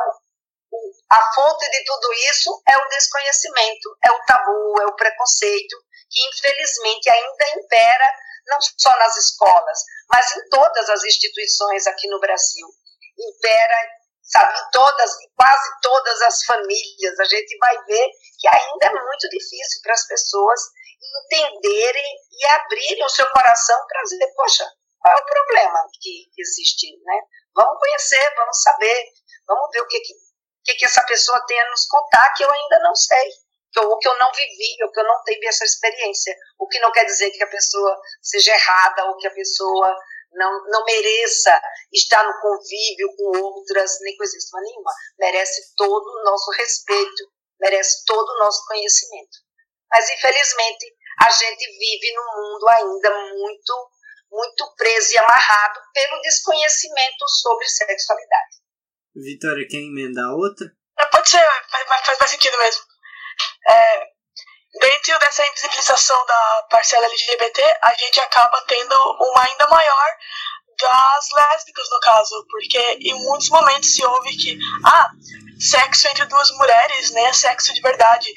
a 1.11 1.33
fonte 1.33 1.69
de 1.69 1.83
tudo 1.83 2.13
isso 2.13 2.61
é 2.69 2.77
o 2.77 2.87
desconhecimento, 2.87 3.97
é 4.03 4.11
o 4.11 4.25
tabu, 4.25 4.81
é 4.81 4.85
o 4.85 4.95
preconceito, 4.95 5.77
que 6.09 6.27
infelizmente 6.27 7.09
ainda 7.09 7.49
impera 7.59 8.09
não 8.47 8.57
só 8.77 8.97
nas 8.97 9.15
escolas, 9.17 9.79
mas 10.09 10.35
em 10.35 10.49
todas 10.49 10.89
as 10.89 11.03
instituições 11.03 11.87
aqui 11.87 12.07
no 12.07 12.19
Brasil. 12.19 12.67
Impera, 13.17 13.75
sabe, 14.23 14.59
em 14.59 14.71
todas, 14.71 15.11
quase 15.35 15.81
todas 15.81 16.21
as 16.21 16.43
famílias. 16.45 17.19
A 17.19 17.25
gente 17.25 17.57
vai 17.57 17.77
ver 17.85 18.09
que 18.39 18.47
ainda 18.47 18.85
é 18.85 18.89
muito 18.89 19.29
difícil 19.29 19.81
para 19.83 19.93
as 19.93 20.07
pessoas 20.07 20.61
entenderem 21.25 22.15
e 22.31 22.47
abrirem 22.47 23.03
o 23.03 23.09
seu 23.09 23.29
coração 23.31 23.77
para 23.87 24.03
dizer, 24.03 24.33
poxa, 24.35 24.65
qual 24.99 25.17
é 25.17 25.21
o 25.21 25.25
problema 25.25 25.83
que 25.99 26.29
existe, 26.37 26.87
né? 27.03 27.21
Vamos 27.55 27.79
conhecer, 27.79 28.33
vamos 28.35 28.61
saber, 28.61 29.03
vamos 29.47 29.69
ver 29.71 29.81
o 29.81 29.87
que, 29.87 29.99
que, 29.99 30.13
que, 30.65 30.75
que 30.75 30.85
essa 30.85 31.03
pessoa 31.03 31.43
tem 31.47 31.59
a 31.59 31.69
nos 31.69 31.85
contar 31.87 32.33
que 32.33 32.43
eu 32.43 32.51
ainda 32.51 32.79
não 32.79 32.95
sei 32.95 33.31
que 33.71 33.79
eu, 33.79 33.97
que 33.97 34.07
eu 34.07 34.17
não 34.19 34.31
vivi, 34.31 34.83
ou 34.83 34.91
que 34.91 34.99
eu 34.99 35.03
não 35.03 35.23
tive 35.23 35.47
essa 35.47 35.63
experiência. 35.63 36.35
O 36.59 36.67
que 36.67 36.79
não 36.79 36.91
quer 36.91 37.05
dizer 37.05 37.31
que 37.31 37.43
a 37.43 37.47
pessoa 37.47 37.99
seja 38.21 38.53
errada 38.53 39.05
ou 39.05 39.17
que 39.17 39.27
a 39.27 39.33
pessoa 39.33 39.95
não, 40.33 40.63
não 40.67 40.83
mereça 40.85 41.59
estar 41.91 42.23
no 42.23 42.39
convívio 42.41 43.07
com 43.17 43.37
outras, 43.37 43.97
nem 44.01 44.15
coisa 44.15 44.37
nenhuma. 44.61 44.91
Merece 45.19 45.73
todo 45.75 46.05
o 46.05 46.23
nosso 46.23 46.51
respeito, 46.51 47.31
merece 47.59 48.03
todo 48.05 48.27
o 48.27 48.39
nosso 48.39 48.65
conhecimento. 48.67 49.37
Mas, 49.89 50.09
infelizmente, 50.09 50.85
a 51.21 51.29
gente 51.29 51.65
vive 51.77 52.13
num 52.13 52.41
mundo 52.41 52.67
ainda 52.69 53.09
muito, 53.33 53.91
muito 54.31 54.75
preso 54.75 55.13
e 55.13 55.17
amarrado 55.17 55.79
pelo 55.93 56.21
desconhecimento 56.21 57.27
sobre 57.41 57.67
sexualidade. 57.67 58.61
Vitória, 59.13 59.67
quer 59.69 59.77
emendar 59.77 60.33
outra? 60.33 60.67
Pode 61.11 61.29
ser, 61.29 61.43
mas 61.71 62.05
faz 62.05 62.17
mais 62.17 62.31
sentido 62.31 62.57
mesmo. 62.57 62.90
É, 63.67 64.07
dentro 64.79 65.19
dessa 65.19 65.45
invisibilização 65.47 66.25
da 66.25 66.67
parcela 66.69 67.05
LGBT, 67.05 67.61
a 67.81 67.93
gente 67.95 68.19
acaba 68.19 68.61
tendo 68.67 68.95
uma 69.19 69.43
ainda 69.43 69.67
maior 69.67 70.17
das 70.79 71.29
lésbicas, 71.33 71.89
no 71.91 71.99
caso, 71.99 72.45
porque 72.49 72.97
em 73.01 73.13
muitos 73.23 73.49
momentos 73.49 73.93
se 73.93 74.03
ouve 74.03 74.35
que, 74.35 74.57
ah, 74.85 75.09
sexo 75.59 76.07
entre 76.07 76.25
duas 76.25 76.49
mulheres, 76.51 77.11
né, 77.11 77.25
é 77.25 77.33
sexo 77.33 77.73
de 77.73 77.81
verdade. 77.81 78.33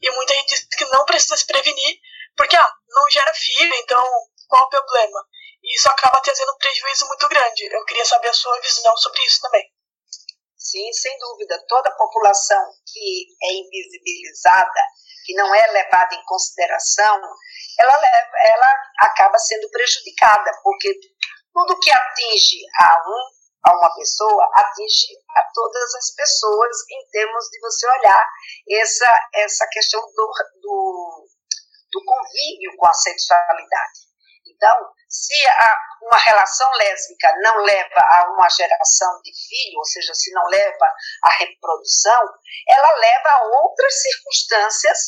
E 0.00 0.10
muita 0.12 0.34
gente 0.34 0.48
diz 0.48 0.66
que 0.76 0.84
não 0.86 1.04
precisa 1.04 1.36
se 1.36 1.46
prevenir, 1.46 1.98
porque, 2.36 2.56
ah, 2.56 2.72
não 2.90 3.10
gera 3.10 3.32
filho, 3.34 3.74
então 3.74 4.04
qual 4.48 4.64
o 4.64 4.68
problema? 4.68 5.24
E 5.62 5.76
isso 5.76 5.88
acaba 5.88 6.20
trazendo 6.20 6.52
um 6.52 6.58
prejuízo 6.58 7.06
muito 7.06 7.28
grande. 7.28 7.64
Eu 7.72 7.84
queria 7.84 8.04
saber 8.04 8.28
a 8.28 8.34
sua 8.34 8.58
visão 8.60 8.96
sobre 8.96 9.22
isso 9.24 9.40
também. 9.40 9.64
Sim, 10.60 10.92
sem 10.92 11.18
dúvida. 11.18 11.64
Toda 11.66 11.88
a 11.88 11.96
população 11.96 12.70
que 12.86 13.26
é 13.42 13.52
invisibilizada, 13.54 14.80
que 15.24 15.34
não 15.34 15.54
é 15.54 15.66
levada 15.68 16.14
em 16.14 16.24
consideração, 16.26 17.18
ela, 17.78 17.96
leva, 17.96 18.30
ela 18.44 18.74
acaba 18.98 19.38
sendo 19.38 19.70
prejudicada, 19.70 20.50
porque 20.62 20.92
tudo 21.54 21.80
que 21.80 21.90
atinge 21.90 22.60
a 22.78 22.98
um 23.08 23.40
a 23.62 23.76
uma 23.76 23.94
pessoa 23.94 24.50
atinge 24.54 25.06
a 25.36 25.42
todas 25.52 25.94
as 25.94 26.14
pessoas 26.14 26.76
em 26.90 27.10
termos 27.10 27.44
de 27.50 27.60
você 27.60 27.86
olhar 27.88 28.26
essa, 28.70 29.28
essa 29.34 29.66
questão 29.68 30.00
do, 30.00 30.32
do, 30.62 31.28
do 31.92 32.04
convívio 32.04 32.74
com 32.78 32.86
a 32.86 32.94
sexualidade. 32.94 33.99
Então, 34.60 34.76
se 35.08 35.34
uma 36.02 36.18
relação 36.18 36.70
lésbica 36.72 37.32
não 37.42 37.56
leva 37.62 38.00
a 38.12 38.30
uma 38.30 38.46
geração 38.50 39.18
de 39.22 39.32
filho, 39.32 39.78
ou 39.78 39.84
seja, 39.86 40.12
se 40.12 40.30
não 40.32 40.44
leva 40.48 40.86
à 41.24 41.30
reprodução, 41.30 42.22
ela 42.68 42.94
leva 42.94 43.28
a 43.30 43.44
outras 43.62 44.02
circunstâncias 44.02 44.98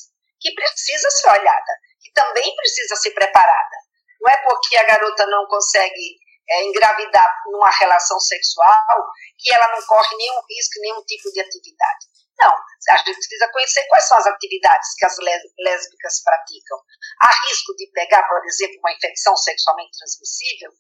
que 0.41 0.55
precisa 0.55 1.11
ser 1.11 1.29
olhada, 1.33 1.73
que 2.01 2.11
também 2.15 2.57
precisa 2.57 2.97
ser 2.97 3.11
preparada. 3.11 3.77
Não 4.23 4.33
é 4.33 4.37
porque 4.39 4.75
a 4.79 4.85
garota 4.85 5.27
não 5.27 5.47
consegue 5.47 6.19
é, 6.49 6.65
engravidar 6.65 7.31
numa 7.47 7.69
relação 7.69 8.19
sexual 8.21 9.05
que 9.39 9.53
ela 9.53 9.69
não 9.69 9.87
corre 9.87 10.17
nenhum 10.17 10.41
risco, 10.49 10.81
nenhum 10.81 11.05
tipo 11.05 11.31
de 11.31 11.41
atividade. 11.43 12.07
Não, 12.43 12.55
a 12.91 12.97
gente 12.97 13.15
precisa 13.15 13.49
conhecer 13.53 13.87
quais 13.87 14.09
são 14.09 14.19
as 14.19 14.27
atividades 14.27 14.95
que 14.99 15.05
as 15.05 15.17
lésbicas 15.59 16.23
praticam. 16.25 16.79
Há 17.21 17.31
risco 17.47 17.77
de 17.77 17.87
pegar, 17.95 18.27
por 18.29 18.45
exemplo, 18.45 18.79
uma 18.81 18.93
infecção 18.93 19.37
sexualmente 19.37 19.97
transmissível? 19.97 20.73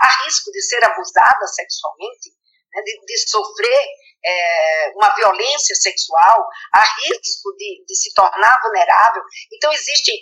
Há 0.00 0.24
risco 0.24 0.52
de 0.52 0.62
ser 0.62 0.84
abusada 0.84 1.46
sexualmente? 1.48 2.30
Né, 2.72 2.82
de, 2.82 3.00
de, 3.04 3.30
sofrer 3.30 3.86
é, 4.24 4.92
uma 4.94 5.12
violência 5.16 5.74
sexual? 5.74 6.46
Há 6.72 6.84
risco 6.84 7.56
de, 7.56 7.84
de 7.84 7.96
se 7.96 8.14
tornar 8.14 8.60
vulnerável? 8.62 9.22
Então, 9.52 9.72
existem 9.72 10.16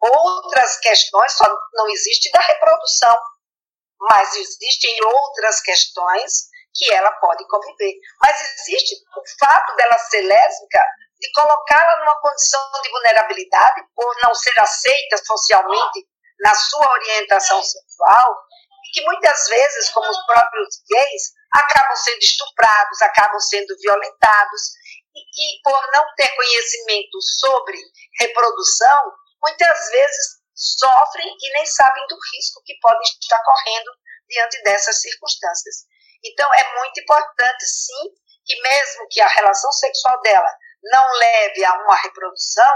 outras 0.00 0.80
questões, 0.80 1.32
só 1.32 1.46
não 1.74 1.88
existe 1.88 2.32
da 2.32 2.40
reprodução, 2.40 3.16
mas 4.00 4.34
existem 4.34 5.04
outras 5.04 5.60
questões 5.60 6.50
que 6.74 6.90
ela 6.92 7.12
pode 7.12 7.46
conviver. 7.46 7.94
Mas 8.20 8.40
existe 8.40 8.94
o 9.16 9.22
fato 9.38 9.76
dela 9.76 9.98
ser 9.98 10.22
lésbica, 10.22 10.84
de 11.20 11.30
colocá-la 11.32 12.00
numa 12.00 12.20
condição 12.20 12.60
de 12.82 12.90
vulnerabilidade 12.90 13.82
por 13.94 14.14
não 14.22 14.34
ser 14.34 14.58
aceita 14.58 15.16
socialmente 15.24 16.06
na 16.40 16.54
sua 16.54 16.90
orientação 16.92 17.62
sexual, 17.62 18.36
e 18.84 18.90
que 18.92 19.04
muitas 19.04 19.48
vezes, 19.48 19.90
como 19.90 20.10
os 20.10 20.26
próprios 20.26 20.82
gays, 20.90 21.22
acabam 21.52 21.96
sendo 21.96 22.18
estuprados, 22.18 23.02
acabam 23.02 23.38
sendo 23.38 23.76
violentados, 23.80 24.62
e 25.14 25.20
que 25.20 25.60
por 25.62 25.80
não 25.92 26.04
ter 26.16 26.34
conhecimento 26.34 27.20
sobre 27.38 27.78
reprodução, 28.18 29.12
muitas 29.42 29.90
vezes 29.90 30.42
sofrem 30.54 31.26
e 31.26 31.52
nem 31.52 31.66
sabem 31.66 32.06
do 32.08 32.16
risco 32.34 32.62
que 32.64 32.74
podem 32.80 33.02
estar 33.02 33.42
correndo 33.44 33.90
diante 34.28 34.62
dessas 34.62 35.00
circunstâncias. 35.00 35.86
Então, 36.24 36.48
é 36.54 36.78
muito 36.78 37.00
importante, 37.00 37.64
sim, 37.64 38.10
que 38.44 38.60
mesmo 38.60 39.06
que 39.10 39.20
a 39.20 39.28
relação 39.28 39.70
sexual 39.72 40.20
dela 40.20 40.48
não 40.82 41.12
leve 41.18 41.64
a 41.64 41.74
uma 41.74 41.96
reprodução, 41.96 42.74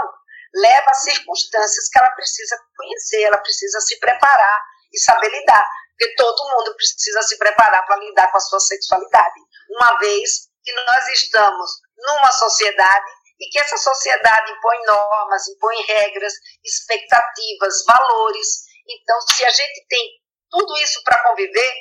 leva 0.53 0.89
a 0.89 0.93
circunstâncias 0.93 1.89
que 1.89 1.99
ela 1.99 2.09
precisa 2.11 2.57
conhecer, 2.75 3.23
ela 3.23 3.37
precisa 3.37 3.79
se 3.81 3.99
preparar 3.99 4.61
e 4.93 4.99
saber 4.99 5.29
lidar. 5.29 5.67
Porque 5.97 6.15
todo 6.15 6.49
mundo 6.51 6.75
precisa 6.75 7.21
se 7.23 7.37
preparar 7.37 7.85
para 7.85 7.97
lidar 7.97 8.31
com 8.31 8.37
a 8.37 8.41
sua 8.41 8.59
sexualidade. 8.59 9.39
Uma 9.69 9.97
vez 9.97 10.47
que 10.63 10.73
nós 10.73 11.07
estamos 11.09 11.71
numa 11.97 12.31
sociedade 12.31 13.11
e 13.39 13.49
que 13.49 13.59
essa 13.59 13.77
sociedade 13.77 14.51
impõe 14.51 14.85
normas, 14.85 15.47
impõe 15.47 15.81
regras, 15.83 16.33
expectativas, 16.63 17.83
valores. 17.85 18.47
Então, 18.87 19.21
se 19.21 19.45
a 19.45 19.49
gente 19.49 19.85
tem 19.87 20.11
tudo 20.49 20.77
isso 20.77 21.01
para 21.03 21.21
conviver, 21.23 21.73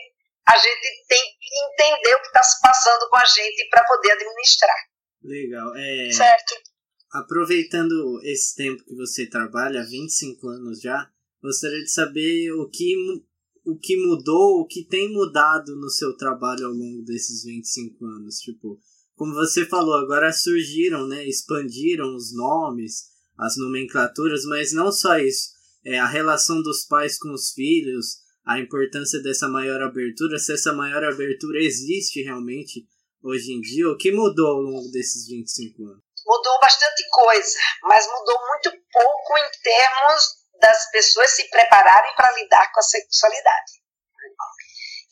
a 0.48 0.56
gente 0.56 1.06
tem 1.08 1.22
que 1.40 1.82
entender 1.82 2.14
o 2.14 2.20
que 2.20 2.26
está 2.28 2.42
se 2.42 2.60
passando 2.60 3.08
com 3.08 3.16
a 3.16 3.24
gente 3.24 3.68
para 3.68 3.84
poder 3.84 4.12
administrar. 4.12 4.76
Legal. 5.22 5.74
É, 5.76 6.10
certo. 6.12 6.54
Aproveitando 7.12 8.20
esse 8.22 8.54
tempo 8.54 8.84
que 8.84 8.94
você 8.94 9.28
trabalha, 9.28 9.84
25 9.84 10.48
anos 10.48 10.80
já, 10.80 11.10
gostaria 11.42 11.82
de 11.82 11.90
saber 11.90 12.52
o 12.52 12.68
que, 12.68 12.94
o 13.64 13.78
que 13.78 13.96
mudou, 13.96 14.60
o 14.60 14.66
que 14.66 14.86
tem 14.86 15.12
mudado 15.12 15.74
no 15.76 15.88
seu 15.88 16.16
trabalho 16.16 16.66
ao 16.66 16.72
longo 16.72 17.02
desses 17.02 17.44
25 17.44 18.04
anos. 18.04 18.36
Tipo, 18.38 18.78
como 19.16 19.34
você 19.34 19.64
falou, 19.64 19.94
agora 19.94 20.32
surgiram, 20.32 21.08
né, 21.08 21.26
expandiram 21.26 22.14
os 22.14 22.34
nomes, 22.34 23.06
as 23.38 23.56
nomenclaturas, 23.56 24.44
mas 24.44 24.72
não 24.72 24.92
só 24.92 25.18
isso. 25.18 25.56
É, 25.84 25.98
a 25.98 26.06
relação 26.06 26.62
dos 26.62 26.84
pais 26.84 27.18
com 27.18 27.32
os 27.32 27.52
filhos, 27.52 28.18
a 28.46 28.58
importância 28.60 29.20
dessa 29.22 29.48
maior 29.48 29.82
abertura, 29.82 30.38
se 30.38 30.54
essa 30.54 30.72
maior 30.72 31.02
abertura 31.02 31.58
existe 31.58 32.22
realmente 32.22 32.86
hoje 33.22 33.52
em 33.52 33.60
dia, 33.60 33.90
o 33.90 33.96
que 33.96 34.12
mudou 34.12 34.46
ao 34.46 34.62
longo 34.62 34.88
desses 34.92 35.26
25 35.26 35.82
anos? 35.82 36.04
Mudou 36.24 36.60
bastante 36.60 37.08
coisa, 37.10 37.58
mas 37.82 38.06
mudou 38.06 38.38
muito 38.46 38.70
pouco 38.92 39.38
em 39.38 39.50
termos 39.62 40.22
das 40.60 40.90
pessoas 40.92 41.30
se 41.30 41.50
prepararem 41.50 42.14
para 42.14 42.32
lidar 42.32 42.72
com 42.72 42.80
a 42.80 42.82
sexualidade. 42.84 43.72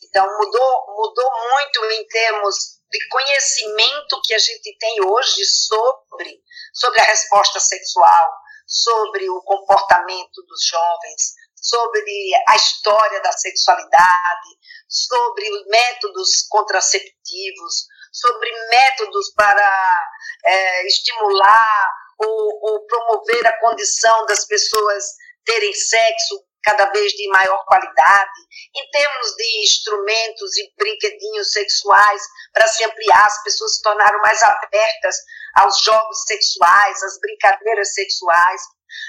Então, 0.01 0.25
mudou, 0.37 0.95
mudou 0.95 1.29
muito 1.51 1.85
em 1.91 2.07
termos 2.07 2.55
de 2.89 3.07
conhecimento 3.09 4.21
que 4.23 4.33
a 4.33 4.39
gente 4.39 4.77
tem 4.77 5.03
hoje 5.03 5.43
sobre, 5.45 6.41
sobre 6.73 7.01
a 7.01 7.03
resposta 7.03 7.59
sexual, 7.59 8.31
sobre 8.65 9.29
o 9.29 9.41
comportamento 9.41 10.41
dos 10.47 10.65
jovens, 10.65 11.33
sobre 11.67 12.31
a 12.47 12.55
história 12.55 13.21
da 13.21 13.31
sexualidade, 13.31 14.49
sobre 14.87 15.49
os 15.51 15.65
métodos 15.67 16.45
contraceptivos, 16.49 17.87
sobre 18.11 18.51
métodos 18.69 19.33
para 19.35 20.09
é, 20.45 20.87
estimular 20.87 21.91
ou, 22.19 22.59
ou 22.61 22.85
promover 22.85 23.47
a 23.47 23.59
condição 23.59 24.25
das 24.27 24.45
pessoas 24.45 25.03
terem 25.43 25.73
sexo 25.73 26.45
cada 26.63 26.85
vez 26.91 27.11
de 27.11 27.27
maior 27.29 27.63
qualidade, 27.65 28.41
em 28.75 28.89
termos 28.89 29.35
de 29.35 29.63
instrumentos 29.63 30.57
e 30.57 30.73
brinquedinhos 30.75 31.51
sexuais 31.51 32.21
para 32.53 32.67
se 32.67 32.83
ampliar, 32.83 33.25
as 33.25 33.43
pessoas 33.43 33.75
se 33.75 33.81
tornaram 33.83 34.19
mais 34.21 34.41
abertas 34.41 35.15
aos 35.57 35.79
jogos 35.81 36.23
sexuais, 36.25 37.03
às 37.03 37.19
brincadeiras 37.19 37.93
sexuais, 37.93 38.61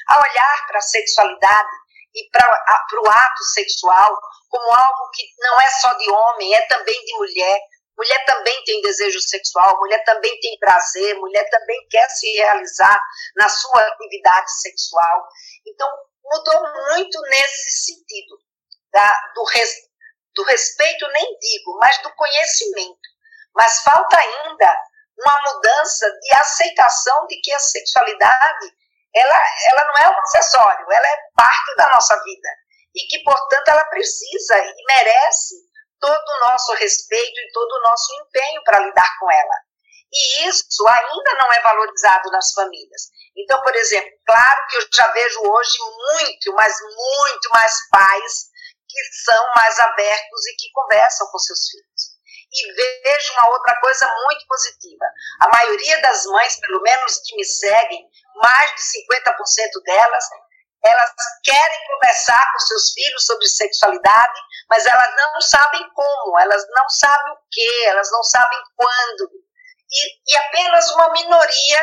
a 0.09 0.21
olhar 0.21 0.67
para 0.67 0.79
a 0.79 0.83
sexualidade 0.83 1.86
e 2.17 2.31
para 2.31 3.03
o 3.03 3.09
ato 3.09 3.45
sexual 3.53 4.19
como 4.49 4.73
algo 4.73 5.11
que 5.13 5.23
não 5.39 5.61
é 5.61 5.69
só 5.69 5.93
de 5.95 6.11
homem, 6.11 6.55
é 6.55 6.67
também 6.67 6.99
de 7.05 7.13
mulher. 7.17 7.61
Mulher 7.97 8.25
também 8.27 8.65
tem 8.65 8.81
desejo 8.83 9.21
sexual, 9.21 9.79
mulher 9.79 10.03
também 10.05 10.39
tem 10.41 10.59
prazer, 10.59 11.15
mulher 11.17 11.49
também 11.51 11.79
quer 11.91 12.09
se 12.11 12.31
realizar 12.37 13.01
na 13.37 13.49
sua 13.49 13.81
atividade 13.81 14.51
sexual. 14.61 15.27
Então, 15.67 15.89
mudou 16.23 16.61
muito 16.91 17.21
nesse 17.23 17.85
sentido, 17.87 18.39
da, 18.93 19.33
do, 19.35 19.45
res, 19.45 19.71
do 20.35 20.43
respeito, 20.45 21.09
nem 21.09 21.39
digo, 21.39 21.79
mas 21.79 22.01
do 22.03 22.15
conhecimento. 22.15 23.09
Mas 23.55 23.83
falta 23.83 24.19
ainda 24.19 24.79
uma 25.19 25.43
mudança 25.43 26.11
de 26.21 26.35
aceitação 26.35 27.27
de 27.27 27.41
que 27.41 27.53
a 27.53 27.59
sexualidade 27.59 28.75
ela, 29.17 29.43
ela 29.71 29.85
não 29.89 29.97
é 29.97 30.09
um 30.11 30.21
acessório, 30.21 30.93
ela 30.93 31.07
é 31.07 31.17
parte 31.35 31.75
da 31.77 31.89
nossa 31.89 32.15
vida. 32.23 32.49
E 32.95 33.07
que, 33.09 33.23
portanto, 33.25 33.69
ela 33.69 33.85
precisa 33.85 34.59
e 34.59 34.85
merece 34.87 35.55
todo 36.01 36.29
o 36.29 36.41
nosso 36.41 36.73
respeito 36.75 37.41
e 37.41 37.53
todo 37.53 37.73
o 37.73 37.83
nosso 37.83 38.15
empenho 38.23 38.63
para 38.65 38.81
lidar 38.81 39.11
com 39.19 39.31
ela. 39.31 39.55
E 40.13 40.49
isso 40.49 40.87
ainda 40.87 41.35
não 41.35 41.53
é 41.53 41.61
valorizado 41.63 42.31
nas 42.31 42.53
famílias. 42.53 43.03
Então, 43.37 43.61
por 43.63 43.75
exemplo, 43.75 44.11
claro 44.27 44.67
que 44.69 44.77
eu 44.77 44.89
já 44.95 45.07
vejo 45.09 45.41
hoje 45.41 45.79
muito, 45.79 46.53
mas 46.55 46.75
muito 46.81 47.51
mais 47.51 47.75
pais 47.91 48.47
que 48.89 49.03
são 49.25 49.53
mais 49.55 49.79
abertos 49.81 50.47
e 50.47 50.57
que 50.57 50.71
conversam 50.73 51.27
com 51.31 51.39
seus 51.39 51.69
filhos. 51.69 51.96
E 52.59 52.73
vejo 52.73 53.33
uma 53.35 53.51
outra 53.51 53.79
coisa 53.81 54.07
muito 54.25 54.47
positiva. 54.47 55.05
A 55.41 55.49
maioria 55.49 56.01
das 56.01 56.25
mães, 56.25 56.59
pelo 56.61 56.81
menos 56.81 57.21
que 57.25 57.37
me 57.37 57.45
seguem, 57.45 58.09
mais 58.37 58.71
de 58.75 58.81
50% 58.81 59.83
delas, 59.85 60.25
elas 60.85 61.11
querem 61.43 61.87
conversar 61.87 62.53
com 62.53 62.59
seus 62.61 62.93
filhos 62.93 63.27
sobre 63.27 63.47
sexualidade, 63.49 64.41
mas 64.71 64.87
elas 64.87 65.15
não 65.17 65.41
sabem 65.41 65.89
como, 65.93 66.39
elas 66.39 66.65
não 66.71 66.89
sabem 66.89 67.33
o 67.33 67.39
que, 67.51 67.85
elas 67.87 68.11
não 68.11 68.23
sabem 68.23 68.59
quando. 68.77 69.31
E, 69.91 70.33
e, 70.33 70.37
apenas 70.37 70.91
uma 70.93 71.13
minoria 71.13 71.81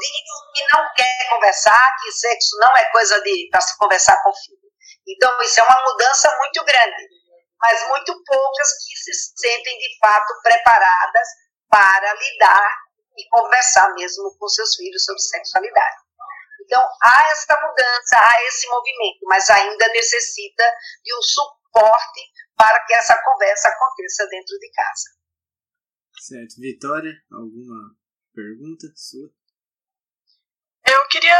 diz 0.00 0.10
que 0.54 0.76
não 0.76 0.92
quer 0.94 1.28
conversar, 1.30 1.96
que 2.02 2.12
sexo 2.12 2.56
não 2.58 2.76
é 2.76 2.84
coisa 2.90 3.20
de 3.22 3.48
para 3.50 3.60
se 3.60 3.76
conversar 3.78 4.22
com 4.22 4.30
o 4.30 4.36
filho. 4.36 4.66
Então, 5.08 5.40
isso 5.40 5.60
é 5.60 5.62
uma 5.62 5.82
mudança 5.84 6.36
muito 6.38 6.64
grande, 6.64 7.08
mas 7.60 7.88
muito 7.88 8.12
poucas 8.24 8.68
que 8.84 8.96
se 8.96 9.32
sentem 9.36 9.78
de 9.78 9.98
fato 9.98 10.32
preparadas 10.42 11.28
para 11.68 12.14
lidar 12.14 12.70
e 13.16 13.28
conversar 13.28 13.92
mesmo 13.94 14.36
com 14.38 14.48
seus 14.48 14.74
filhos 14.76 15.04
sobre 15.04 15.20
sexualidade. 15.20 15.96
Então, 16.64 16.82
há 17.02 17.30
essa 17.30 17.60
mudança, 17.60 18.18
há 18.18 18.42
esse 18.44 18.68
movimento, 18.68 19.20
mas 19.24 19.48
ainda 19.50 19.88
necessita 19.88 20.64
de 21.04 21.16
um 21.16 21.22
suporte 21.22 22.20
para 22.56 22.84
que 22.86 22.94
essa 22.94 23.20
conversa 23.22 23.68
aconteça 23.68 24.26
dentro 24.28 24.58
de 24.58 24.70
casa. 24.72 25.16
Certo. 26.18 26.60
Vitória, 26.60 27.12
alguma 27.30 27.94
pergunta 28.34 28.86
sua? 28.96 29.28
Eu 30.86 31.06
queria 31.08 31.38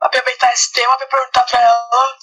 aproveitar 0.00 0.52
esse 0.52 0.72
tema 0.72 0.96
para 0.96 1.06
perguntar 1.06 1.42
para 1.44 1.60
ela 1.60 2.18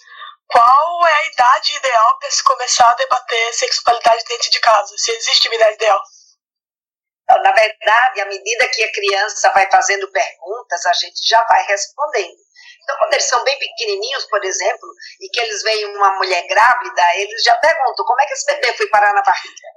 qual 0.48 1.08
é 1.08 1.14
a 1.14 1.26
idade 1.28 1.76
ideal 1.76 2.20
para 2.20 2.32
se 2.32 2.44
começar 2.44 2.90
a 2.90 2.96
debater 2.96 3.54
sexualidade 3.54 4.24
dentro 4.26 4.50
de 4.50 4.60
casa, 4.60 4.98
se 4.98 5.12
existe 5.12 5.48
uma 5.48 5.56
idade 5.56 5.76
ideal. 5.76 6.02
Na 7.28 7.52
verdade, 7.52 8.22
à 8.22 8.26
medida 8.26 8.70
que 8.70 8.84
a 8.84 8.92
criança 8.92 9.50
vai 9.50 9.70
fazendo 9.72 10.12
perguntas, 10.12 10.86
a 10.86 10.94
gente 10.94 11.28
já 11.28 11.44
vai 11.46 11.64
respondendo. 11.66 12.38
Então, 12.84 12.98
quando 13.00 13.14
eles 13.14 13.26
são 13.26 13.44
bem 13.44 13.58
pequenininhos, 13.58 14.26
por 14.26 14.44
exemplo, 14.46 14.88
e 15.22 15.30
que 15.30 15.40
eles 15.40 15.64
veem 15.64 15.86
uma 15.96 16.16
mulher 16.18 16.46
grávida, 16.48 17.16
eles 17.16 17.42
já 17.44 17.56
perguntam 17.56 18.06
como 18.06 18.22
é 18.22 18.26
que 18.28 18.34
esse 18.34 18.46
bebê 18.46 18.74
foi 18.78 18.88
parar 18.90 19.12
na 19.14 19.24
barriga. 19.24 19.68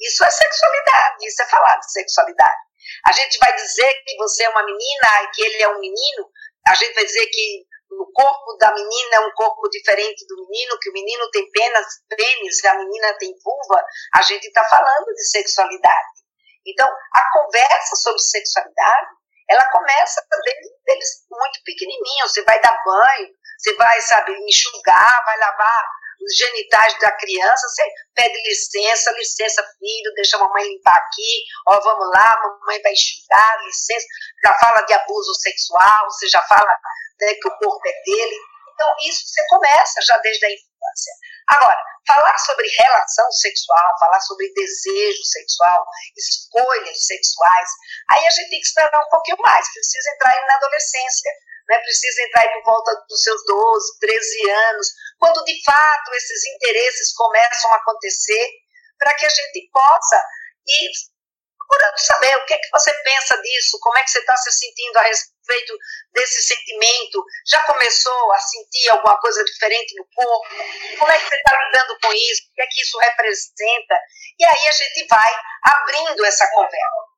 Isso 0.00 0.24
é 0.24 0.30
sexualidade, 0.30 1.26
isso 1.26 1.42
é 1.42 1.46
falar 1.46 1.76
de 1.76 1.92
sexualidade. 1.92 2.68
A 3.06 3.12
gente 3.12 3.38
vai 3.38 3.54
dizer 3.54 3.92
que 4.04 4.16
você 4.16 4.42
é 4.42 4.48
uma 4.48 4.64
menina 4.64 5.22
e 5.22 5.30
que 5.30 5.42
ele 5.42 5.62
é 5.62 5.68
um 5.68 5.78
menino, 5.78 6.30
a 6.66 6.74
gente 6.74 6.94
vai 6.94 7.04
dizer 7.04 7.26
que 7.26 7.64
o 7.98 8.12
corpo 8.12 8.56
da 8.58 8.72
menina 8.72 9.16
é 9.16 9.20
um 9.20 9.32
corpo 9.32 9.68
diferente 9.68 10.24
do 10.26 10.36
menino, 10.48 10.78
que 10.80 10.90
o 10.90 10.92
menino 10.92 11.28
tem 11.30 11.50
penas, 11.50 11.86
pênis, 12.08 12.64
a 12.64 12.76
menina 12.76 13.16
tem 13.18 13.34
vulva, 13.44 13.84
a 14.14 14.22
gente 14.22 14.46
está 14.46 14.64
falando 14.64 15.06
de 15.06 15.28
sexualidade. 15.28 16.18
Então, 16.66 16.88
a 17.14 17.30
conversa 17.32 17.96
sobre 17.96 18.20
sexualidade, 18.20 19.08
ela 19.50 19.64
começa 19.70 20.22
desde 20.84 21.08
muito 21.30 21.60
pequenininhos. 21.64 22.32
Você 22.32 22.42
vai 22.42 22.60
dar 22.60 22.78
banho, 22.84 23.28
você 23.58 23.74
vai, 23.74 24.00
sabe, 24.02 24.32
enxugar, 24.32 25.24
vai 25.24 25.38
lavar 25.38 25.97
os 26.20 26.36
genitais 26.36 26.98
da 26.98 27.12
criança, 27.12 27.68
você 27.68 27.82
pede 28.14 28.36
licença, 28.48 29.10
licença, 29.12 29.62
filho, 29.78 30.14
deixa 30.14 30.36
a 30.36 30.40
mamãe 30.40 30.64
limpar 30.64 30.96
aqui, 30.96 31.44
ó, 31.68 31.80
vamos 31.80 32.08
lá, 32.10 32.36
mamãe 32.42 32.80
vai 32.82 32.92
enxugar, 32.92 33.64
licença, 33.64 34.06
já 34.44 34.54
fala 34.54 34.82
de 34.82 34.94
abuso 34.94 35.34
sexual, 35.34 36.04
você 36.10 36.28
já 36.28 36.42
fala 36.42 36.72
né, 37.20 37.34
que 37.34 37.48
o 37.48 37.58
corpo 37.58 37.88
é 37.88 38.02
dele. 38.04 38.36
Então, 38.74 38.94
isso 39.02 39.26
você 39.26 39.44
começa 39.48 40.00
já 40.06 40.16
desde 40.18 40.46
a 40.46 40.50
infância. 40.50 41.12
Agora, 41.48 41.82
falar 42.06 42.38
sobre 42.38 42.68
relação 42.68 43.30
sexual, 43.32 43.98
falar 43.98 44.20
sobre 44.20 44.52
desejo 44.54 45.24
sexual, 45.24 45.84
escolhas 46.16 47.06
sexuais, 47.06 47.70
aí 48.10 48.26
a 48.26 48.30
gente 48.30 48.50
tem 48.50 48.60
que 48.60 48.66
esperar 48.66 49.04
um 49.04 49.08
pouquinho 49.10 49.38
mais, 49.40 49.72
precisa 49.72 50.10
entrar 50.14 50.46
na 50.46 50.54
adolescência, 50.54 51.32
né, 51.68 51.78
precisa 51.80 52.22
entrar 52.22 52.48
por 52.54 52.64
volta 52.64 53.04
dos 53.08 53.22
seus 53.22 53.44
12, 53.44 53.98
13 54.00 54.50
anos, 54.50 54.88
quando 55.18 55.44
de 55.44 55.62
fato 55.64 56.14
esses 56.14 56.46
interesses 56.46 57.12
começam 57.14 57.72
a 57.72 57.76
acontecer, 57.76 58.48
para 58.98 59.14
que 59.14 59.26
a 59.26 59.28
gente 59.28 59.70
possa 59.72 60.16
ir 60.66 60.90
procurando 61.68 61.98
saber 61.98 62.36
o 62.36 62.46
que 62.46 62.54
é 62.54 62.58
que 62.58 62.70
você 62.70 62.92
pensa 63.02 63.36
disso, 63.42 63.78
como 63.80 63.98
é 63.98 64.02
que 64.02 64.10
você 64.10 64.18
está 64.20 64.36
se 64.36 64.50
sentindo 64.52 64.96
a 64.96 65.02
respeito 65.02 65.78
desse 66.12 66.42
sentimento, 66.42 67.22
já 67.46 67.62
começou 67.64 68.32
a 68.32 68.40
sentir 68.40 68.88
alguma 68.88 69.20
coisa 69.20 69.44
diferente 69.44 69.94
no 69.96 70.06
corpo, 70.14 70.48
como 70.98 71.12
é 71.12 71.18
que 71.18 71.28
você 71.28 71.36
está 71.36 71.58
lidando 71.64 71.98
com 72.00 72.12
isso, 72.12 72.42
o 72.50 72.54
que 72.54 72.62
é 72.62 72.66
que 72.66 72.80
isso 72.80 72.98
representa, 72.98 73.94
e 74.38 74.44
aí 74.44 74.68
a 74.68 74.72
gente 74.72 75.06
vai 75.08 75.32
abrindo 75.64 76.24
essa 76.24 76.46
conversa. 76.52 77.08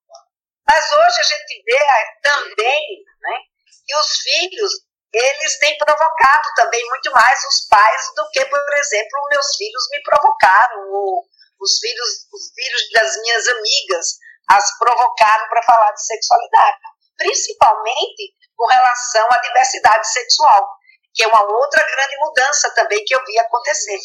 Mas 0.66 0.92
hoje 0.92 1.20
a 1.20 1.24
gente 1.24 1.62
vê 1.64 1.78
também 2.22 3.04
né, 3.20 3.38
que 3.87 3.96
os 3.96 4.18
filhos 4.18 4.72
eles 5.12 5.59
têm 5.59 5.76
provocado 5.76 6.48
também 6.54 6.85
muito 6.88 7.11
mais 7.11 7.38
os 7.44 7.66
pais 7.68 8.14
do 8.14 8.28
que, 8.30 8.44
por 8.44 8.78
exemplo, 8.78 9.28
meus 9.30 9.56
filhos 9.56 9.88
me 9.90 10.02
provocaram, 10.04 10.88
ou 10.88 11.24
os 11.61 11.78
filhos, 11.78 12.09
os 12.33 12.52
filhos 12.54 12.90
das 12.92 13.16
minhas 13.20 13.48
amigas 13.48 14.06
as 14.48 14.78
provocaram 14.78 15.48
para 15.48 15.62
falar 15.62 15.92
de 15.92 16.04
sexualidade, 16.04 16.78
principalmente 17.16 18.35
com 18.56 18.66
relação 18.66 19.26
à 19.33 19.38
diversidade 19.38 20.11
sexual, 20.12 20.68
que 21.14 21.22
é 21.22 21.26
uma 21.26 21.42
outra 21.42 21.83
grande 21.83 22.16
mudança 22.18 22.72
também 22.74 23.04
que 23.04 23.14
eu 23.14 23.24
vi 23.24 23.38
acontecer. 23.38 23.98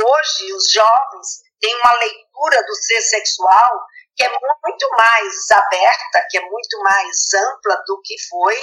Hoje, 0.00 0.52
os 0.52 0.72
jovens 0.72 1.26
têm 1.60 1.74
uma 1.76 1.92
leitura 1.94 2.64
do 2.64 2.74
ser 2.74 3.00
sexual 3.02 3.70
que 4.16 4.24
é 4.24 4.28
muito 4.28 4.90
mais 4.96 5.50
aberta, 5.52 6.26
que 6.28 6.38
é 6.38 6.40
muito 6.42 6.82
mais 6.82 7.32
ampla 7.34 7.82
do 7.86 8.00
que 8.02 8.16
foi 8.28 8.60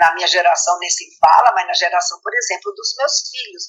na 0.00 0.14
minha 0.14 0.26
geração, 0.26 0.78
nem 0.78 0.90
se 0.90 1.04
fala, 1.18 1.52
mas 1.52 1.66
na 1.66 1.74
geração, 1.74 2.18
por 2.22 2.32
exemplo, 2.34 2.72
dos 2.74 2.94
meus 2.96 3.28
filhos. 3.30 3.64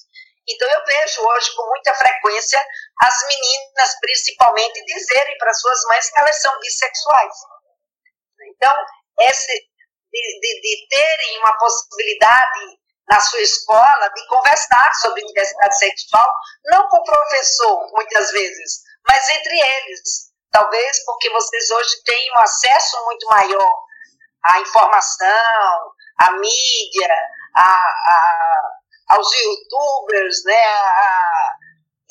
Então 0.48 0.68
eu 0.70 0.86
vejo 0.86 1.22
hoje 1.28 1.56
com 1.56 1.68
muita 1.68 1.94
frequência 1.94 2.66
as 3.02 3.28
meninas, 3.28 4.00
principalmente, 4.00 4.86
dizerem 4.86 5.38
para 5.38 5.54
suas 5.54 5.84
mães 5.86 6.10
que 6.10 6.20
elas 6.20 6.42
são 6.42 6.58
bissexuais. 6.60 7.36
Então, 8.56 8.74
esse, 9.20 9.54
de, 10.12 10.40
de, 10.40 10.62
de 10.62 10.88
terem 10.90 11.40
uma 11.40 11.58
possibilidade 11.58 12.78
na 13.10 13.20
sua 13.20 13.42
escola 13.42 14.10
de 14.16 14.28
conversar 14.28 14.94
sobre 14.96 15.26
diversidade 15.26 15.78
sexual, 15.78 16.32
não 16.66 16.88
com 16.90 16.98
o 16.98 17.04
professor, 17.04 17.92
muitas 17.92 18.32
vezes, 18.32 18.82
mas 19.08 19.30
entre 19.30 19.60
eles. 19.60 20.28
Talvez 20.52 21.06
porque 21.06 21.30
vocês 21.30 21.72
hoje 21.72 22.04
têm 22.04 22.32
um 22.32 22.40
acesso 22.40 23.04
muito 23.06 23.28
maior 23.28 23.87
à 24.48 24.60
informação, 24.60 25.92
à 26.20 26.32
mídia, 26.32 27.16
à, 27.56 27.76
à 27.76 28.78
aos 29.10 29.28
youtubers, 29.32 30.44
né, 30.46 30.66
a, 30.66 31.52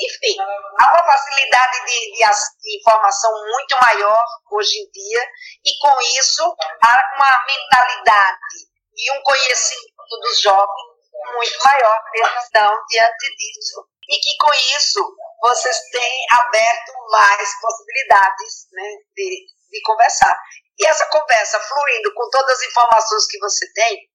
enfim, 0.01 0.37
há 0.81 0.93
uma 0.95 1.05
facilidade 1.05 1.85
de, 1.87 2.13
de, 2.13 2.25
de, 2.63 2.79
informação 2.79 3.31
muito 3.47 3.77
maior 3.81 4.25
hoje 4.51 4.79
em 4.79 4.91
dia, 4.91 5.23
e 5.65 5.79
com 5.79 6.01
isso 6.19 6.57
há 6.83 7.15
uma 7.17 7.45
mentalidade 7.47 8.67
e 8.97 9.13
um 9.13 9.23
conhecimento 9.23 10.21
dos 10.23 10.41
jovens 10.41 10.97
muito 11.35 11.65
maior 11.65 12.03
estão 12.39 12.73
diante 12.89 13.37
disso. 13.37 13.87
E 14.09 14.19
que 14.19 14.37
com 14.39 14.53
isso 14.53 15.17
vocês 15.41 15.77
têm 15.91 16.27
aberto 16.31 16.93
mais 17.11 17.61
possibilidades 17.61 18.69
né, 18.73 18.89
de, 19.15 19.47
de 19.71 19.83
conversar. 19.83 20.39
E 20.79 20.87
essa 20.87 21.07
conversa 21.07 21.59
fluindo 21.61 22.13
com 22.15 22.29
todas 22.31 22.59
as 22.59 22.67
informações 22.67 23.27
que 23.27 23.39
você 23.39 23.73
tem, 23.73 24.11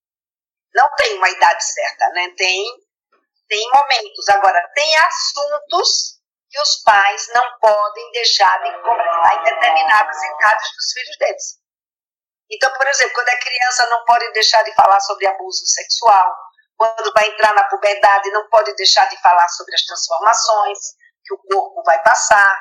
não 0.74 0.90
tem 0.96 1.18
uma 1.18 1.30
idade 1.30 1.64
certa, 1.64 2.10
né? 2.10 2.34
Tem, 2.38 2.64
tem 3.48 3.70
momentos. 3.72 4.30
Agora, 4.30 4.62
tem 4.74 4.96
assuntos 4.98 6.22
que 6.50 6.62
os 6.62 6.84
pais 6.84 7.28
não 7.34 7.58
podem 7.60 8.12
deixar 8.12 8.62
de 8.62 8.82
conversar 8.82 9.36
em 9.36 9.44
determinadas 9.44 10.18
idades 10.24 10.72
dos 10.76 10.92
filhos 10.94 11.18
deles. 11.18 11.62
Então, 12.52 12.72
por 12.74 12.88
exemplo, 12.88 13.14
quando 13.14 13.30
é 13.30 13.40
criança, 13.40 13.88
não 13.88 14.04
pode 14.04 14.30
deixar 14.34 14.62
de 14.64 14.76
falar 14.76 15.00
sobre 15.00 15.26
abuso 15.26 15.66
sexual. 15.66 16.36
Quando 16.78 17.14
vai 17.14 17.28
entrar 17.30 17.54
na 17.54 17.64
puberdade, 17.64 18.30
não 18.32 18.48
pode 18.50 18.74
deixar 18.76 19.06
de 19.10 19.20
falar 19.22 19.48
sobre 19.50 19.74
as 19.74 19.82
transformações 19.84 20.80
que 21.24 21.34
o 21.34 21.38
corpo 21.38 21.82
vai 21.84 22.02
passar. 22.04 22.60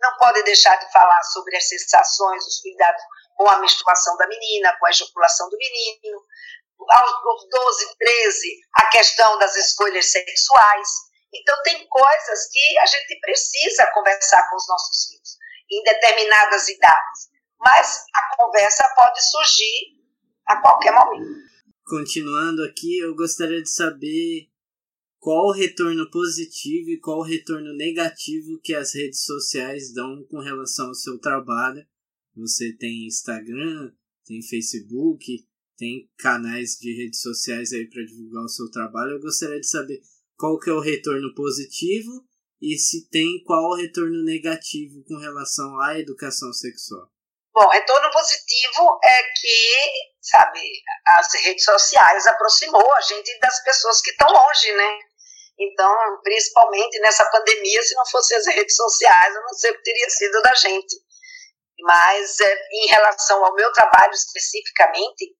Não 0.00 0.16
pode 0.16 0.42
deixar 0.44 0.76
de 0.76 0.90
falar 0.90 1.22
sobre 1.24 1.56
as 1.56 1.68
sensações, 1.68 2.46
os 2.46 2.60
cuidados 2.62 3.02
com 3.38 3.48
a 3.48 3.60
menstruação 3.60 4.16
da 4.16 4.26
menina, 4.26 4.76
com 4.78 4.86
a 4.86 4.90
ejaculação 4.90 5.48
do 5.48 5.56
menino 5.56 6.18
aos 6.90 7.48
12, 7.48 7.96
13, 7.98 8.60
a 8.74 8.86
questão 8.88 9.38
das 9.38 9.56
escolhas 9.56 10.10
sexuais. 10.10 10.88
Então, 11.32 11.56
tem 11.62 11.86
coisas 11.86 12.48
que 12.50 12.78
a 12.78 12.86
gente 12.86 13.20
precisa 13.20 13.90
conversar 13.92 14.48
com 14.48 14.56
os 14.56 14.66
nossos 14.66 15.06
filhos, 15.06 15.36
em 15.70 15.82
determinadas 15.84 16.68
idades. 16.68 17.28
Mas 17.60 18.04
a 18.14 18.36
conversa 18.36 18.88
pode 18.94 19.20
surgir 19.30 19.98
a 20.46 20.60
qualquer 20.60 20.92
momento. 20.92 21.48
Continuando 21.84 22.64
aqui, 22.64 22.98
eu 22.98 23.14
gostaria 23.14 23.62
de 23.62 23.70
saber 23.70 24.48
qual 25.18 25.48
o 25.48 25.52
retorno 25.52 26.10
positivo 26.10 26.90
e 26.90 27.00
qual 27.00 27.18
o 27.18 27.24
retorno 27.24 27.74
negativo 27.76 28.60
que 28.62 28.74
as 28.74 28.94
redes 28.94 29.24
sociais 29.24 29.92
dão 29.92 30.24
com 30.30 30.38
relação 30.38 30.88
ao 30.88 30.94
seu 30.94 31.18
trabalho. 31.18 31.84
Você 32.38 32.76
tem 32.78 33.06
Instagram, 33.06 33.90
tem 34.24 34.40
Facebook, 34.42 35.26
tem 35.76 36.08
canais 36.18 36.76
de 36.80 36.94
redes 36.96 37.20
sociais 37.20 37.72
aí 37.72 37.88
para 37.88 38.04
divulgar 38.04 38.44
o 38.44 38.48
seu 38.48 38.70
trabalho. 38.70 39.12
Eu 39.12 39.20
gostaria 39.20 39.60
de 39.60 39.68
saber 39.68 40.00
qual 40.36 40.58
que 40.58 40.70
é 40.70 40.72
o 40.72 40.80
retorno 40.80 41.34
positivo 41.34 42.24
e 42.60 42.76
se 42.76 43.08
tem 43.08 43.42
qual 43.44 43.70
o 43.70 43.76
retorno 43.76 44.24
negativo 44.24 45.02
com 45.06 45.16
relação 45.18 45.80
à 45.80 45.98
educação 45.98 46.52
sexual. 46.52 47.08
Bom, 47.52 47.68
retorno 47.70 48.08
positivo 48.12 49.00
é 49.02 49.22
que, 49.40 49.82
sabe, 50.20 50.60
as 51.06 51.34
redes 51.42 51.64
sociais 51.64 52.26
aproximou 52.26 52.94
a 52.94 53.00
gente 53.00 53.36
das 53.40 53.64
pessoas 53.64 54.00
que 54.00 54.10
estão 54.10 54.28
longe, 54.28 54.72
né? 54.74 54.98
Então, 55.58 55.92
principalmente 56.22 57.00
nessa 57.00 57.24
pandemia, 57.24 57.82
se 57.82 57.94
não 57.96 58.06
fossem 58.06 58.36
as 58.36 58.46
redes 58.46 58.76
sociais, 58.76 59.34
eu 59.34 59.42
não 59.42 59.54
sei 59.54 59.72
o 59.72 59.74
que 59.74 59.82
teria 59.82 60.10
sido 60.10 60.40
da 60.40 60.54
gente. 60.54 60.96
Mas, 61.80 62.40
é, 62.40 62.58
em 62.72 62.88
relação 62.88 63.44
ao 63.44 63.54
meu 63.54 63.72
trabalho 63.72 64.12
especificamente, 64.12 65.32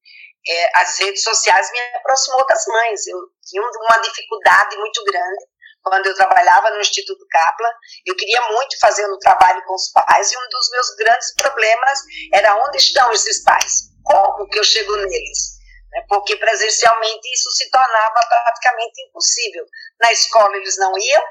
é, 0.46 0.80
as 0.80 0.98
redes 0.98 1.22
sociais 1.22 1.70
me 1.72 1.80
aproximou 1.96 2.46
das 2.46 2.64
mães. 2.66 3.06
Eu 3.06 3.18
tinha 3.44 3.62
uma 3.62 3.98
dificuldade 3.98 4.76
muito 4.76 5.04
grande 5.04 5.46
quando 5.82 6.06
eu 6.06 6.14
trabalhava 6.14 6.70
no 6.70 6.80
Instituto 6.80 7.24
Kaplan. 7.30 7.70
Eu 8.06 8.16
queria 8.16 8.40
muito 8.52 8.78
fazer 8.80 9.06
um 9.10 9.18
trabalho 9.18 9.62
com 9.64 9.74
os 9.74 9.90
pais 9.92 10.32
e 10.32 10.36
um 10.36 10.48
dos 10.48 10.70
meus 10.70 10.94
grandes 10.96 11.34
problemas 11.34 12.00
era 12.32 12.56
onde 12.56 12.78
estão 12.78 13.10
esses 13.12 13.42
pais? 13.42 13.90
Como 14.04 14.48
que 14.48 14.58
eu 14.58 14.64
chego 14.64 14.96
neles? 14.96 15.58
Né, 15.90 16.04
porque 16.08 16.36
presencialmente 16.36 17.32
isso 17.32 17.50
se 17.52 17.70
tornava 17.70 18.20
praticamente 18.28 19.02
impossível. 19.08 19.64
Na 20.00 20.12
escola 20.12 20.56
eles 20.56 20.76
não 20.78 20.92
iam, 20.98 21.24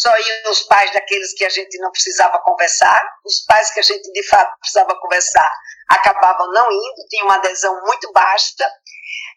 só 0.00 0.16
iam 0.16 0.50
os 0.50 0.62
pais 0.62 0.90
daqueles 0.94 1.34
que 1.34 1.44
a 1.44 1.50
gente 1.50 1.76
não 1.78 1.90
precisava 1.90 2.38
conversar, 2.40 3.06
os 3.22 3.44
pais 3.44 3.70
que 3.70 3.80
a 3.80 3.82
gente 3.82 4.10
de 4.10 4.26
fato 4.28 4.50
precisava 4.58 4.98
conversar 4.98 5.52
acabavam 5.90 6.50
não 6.52 6.72
indo, 6.72 7.06
tinha 7.10 7.24
uma 7.24 7.34
adesão 7.34 7.78
muito 7.84 8.10
baixa. 8.12 8.66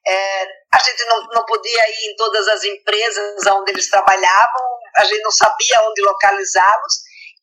É, 0.07 0.47
a 0.71 0.79
gente 0.79 1.03
não, 1.05 1.27
não 1.33 1.45
podia 1.45 1.89
ir 1.89 2.11
em 2.11 2.15
todas 2.15 2.47
as 2.47 2.63
empresas 2.63 3.45
onde 3.47 3.71
eles 3.71 3.89
trabalhavam, 3.89 4.61
a 4.95 5.03
gente 5.03 5.21
não 5.21 5.31
sabia 5.31 5.81
onde 5.81 6.01
localizá-los, 6.01 6.93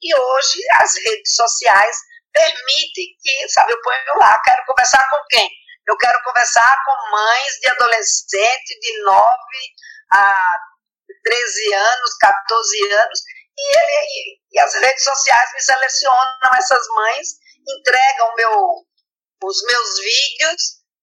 e 0.00 0.14
hoje 0.14 0.60
as 0.80 0.94
redes 0.96 1.34
sociais 1.34 1.96
permitem 2.32 3.16
que, 3.20 3.48
sabe, 3.50 3.72
eu 3.72 3.82
ponho 3.82 4.18
lá, 4.18 4.40
quero 4.42 4.64
conversar 4.64 5.06
com 5.10 5.18
quem? 5.28 5.50
Eu 5.86 5.96
quero 5.98 6.22
conversar 6.22 6.74
com 6.86 7.10
mães 7.10 7.52
de 7.60 7.68
adolescente 7.68 8.80
de 8.80 9.02
9 9.02 9.26
a 10.12 10.56
13 11.30 11.74
anos, 11.74 12.16
14 12.20 12.92
anos, 12.92 13.20
e, 13.56 13.76
ele, 13.76 14.40
e 14.50 14.58
as 14.58 14.74
redes 14.74 15.04
sociais 15.04 15.52
me 15.52 15.62
selecionam 15.62 16.50
essas 16.58 16.86
mães, 16.88 17.28
entregam 17.68 18.34
meu, 18.34 18.52
os 19.44 19.62
meus 19.64 19.98
vídeos 20.00 20.62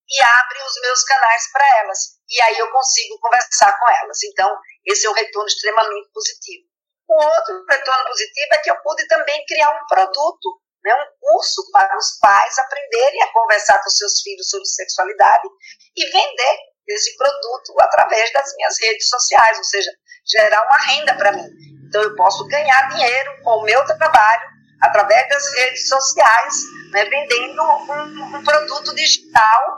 e 0.10 0.22
abrem 0.22 0.64
os 0.66 0.82
meus 0.82 1.04
canais 1.04 1.52
para 1.54 1.80
elas. 1.80 2.00
E 2.30 2.42
aí 2.42 2.60
eu 2.60 2.70
consigo 2.72 3.18
conversar 3.22 3.78
com 3.80 3.90
elas. 3.90 4.24
Então, 4.24 4.54
esse 4.86 5.06
é 5.06 5.10
um 5.10 5.14
retorno 5.14 5.48
extremamente 5.48 6.10
positivo. 6.12 6.68
O 7.08 7.24
outro 7.24 7.66
retorno 7.70 8.04
positivo 8.06 8.54
é 8.54 8.58
que 8.58 8.72
eu 8.72 8.82
pude 8.82 9.08
também 9.08 9.46
criar 9.46 9.70
um 9.70 9.88
produto, 9.88 10.62
né, 10.84 10.94
um 10.94 11.08
curso 11.22 11.72
para 11.72 11.98
os 11.98 12.20
pais 12.20 12.58
aprenderem 12.58 13.22
a 13.24 13.32
conversar 13.32 13.82
com 13.82 13.90
seus 13.90 14.22
filhos 14.22 14.50
sobre 14.50 14.66
sexualidade 14.66 15.48
e 15.96 16.06
vender 16.10 16.58
esse 16.88 17.16
produto 17.18 17.74
através 17.82 18.32
das 18.34 18.56
minhas 18.56 18.76
redes 18.80 19.10
sociais, 19.10 19.58
ou 19.58 19.64
seja, 19.64 19.92
gerar 20.26 20.64
uma 20.64 20.78
renda 20.78 21.16
para 21.16 21.32
mim. 21.32 21.50
Então 21.88 22.02
eu 22.02 22.16
posso 22.16 22.48
ganhar 22.48 22.90
dinheiro 22.90 23.44
com 23.44 23.60
o 23.60 23.64
meu 23.64 23.84
trabalho 23.86 24.50
através 24.82 25.28
das 25.30 25.54
redes 25.56 25.88
sociais, 25.88 26.56
né, 26.92 27.06
vendendo 27.06 27.62
um, 27.64 28.38
um 28.38 28.44
produto 28.44 28.94
digital 28.96 29.78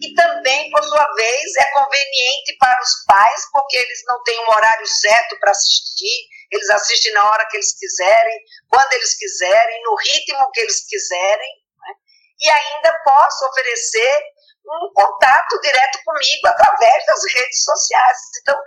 e 0.00 0.14
também, 0.14 0.70
por 0.70 0.82
sua 0.84 1.14
vez, 1.14 1.56
é 1.58 1.70
conveniente 1.72 2.56
para 2.58 2.80
os 2.82 3.04
pais, 3.06 3.48
porque 3.50 3.76
eles 3.76 4.02
não 4.06 4.22
têm 4.24 4.38
um 4.40 4.50
horário 4.50 4.86
certo 4.86 5.38
para 5.40 5.50
assistir, 5.50 6.28
eles 6.52 6.68
assistem 6.68 7.12
na 7.14 7.30
hora 7.30 7.46
que 7.48 7.56
eles 7.56 7.72
quiserem, 7.78 8.38
quando 8.68 8.92
eles 8.92 9.14
quiserem, 9.14 9.82
no 9.84 9.96
ritmo 9.96 10.50
que 10.52 10.60
eles 10.60 10.86
quiserem, 10.86 11.50
né? 11.80 11.94
e 12.40 12.50
ainda 12.50 12.92
posso 13.04 13.46
oferecer 13.46 14.22
um 14.68 14.92
contato 14.92 15.60
direto 15.60 15.98
comigo 16.04 16.46
através 16.46 17.06
das 17.06 17.20
redes 17.34 17.64
sociais. 17.64 18.18
Então, 18.40 18.58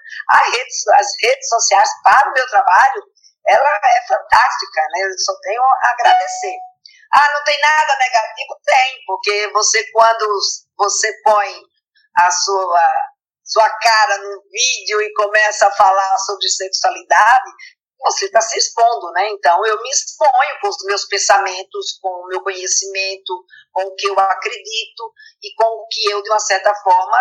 rede, 0.52 0.74
as 0.96 1.08
redes 1.22 1.50
sociais 1.50 1.90
para 2.04 2.30
o 2.30 2.34
meu 2.34 2.48
trabalho, 2.48 3.04
ela 3.48 3.70
é 3.70 4.08
fantástica, 4.08 4.82
né? 4.92 5.02
Eu 5.04 5.20
só 5.20 5.34
tenho 5.42 5.62
a 5.62 5.90
agradecer. 5.92 6.58
Ah, 7.14 7.30
não 7.34 7.44
tem 7.44 7.60
nada 7.60 7.98
negativo? 7.98 8.60
Tem, 8.66 9.00
porque 9.08 9.52
você, 9.52 9.92
quando 9.92 10.40
você 10.78 11.12
põe 11.24 11.62
a 12.18 12.32
sua, 12.32 12.88
sua 13.44 13.70
cara 13.80 14.18
no 14.20 14.44
vídeo 14.52 15.02
e 15.02 15.14
começa 15.14 15.68
a 15.68 15.72
falar 15.72 16.18
sobre 16.20 16.48
sexualidade, 16.48 17.52
você 18.00 18.26
está 18.26 18.42
se 18.42 18.58
expondo, 18.58 19.12
né? 19.12 19.30
Então 19.30 19.66
eu 19.66 19.82
me 19.82 19.90
exponho 19.90 20.60
com 20.62 20.70
os 20.70 20.84
meus 20.86 21.06
pensamentos, 21.06 22.00
com 22.02 22.10
o 22.10 22.28
meu 22.28 22.42
conhecimento, 22.42 23.46
com 23.72 23.84
o 23.84 23.96
que 23.96 24.08
eu 24.08 24.20
acredito 24.20 25.14
e 25.44 25.54
com 25.56 25.66
o 25.66 25.88
que 25.88 26.10
eu, 26.10 26.22
de 26.22 26.30
uma 26.30 26.40
certa 26.40 26.74
forma, 26.76 27.18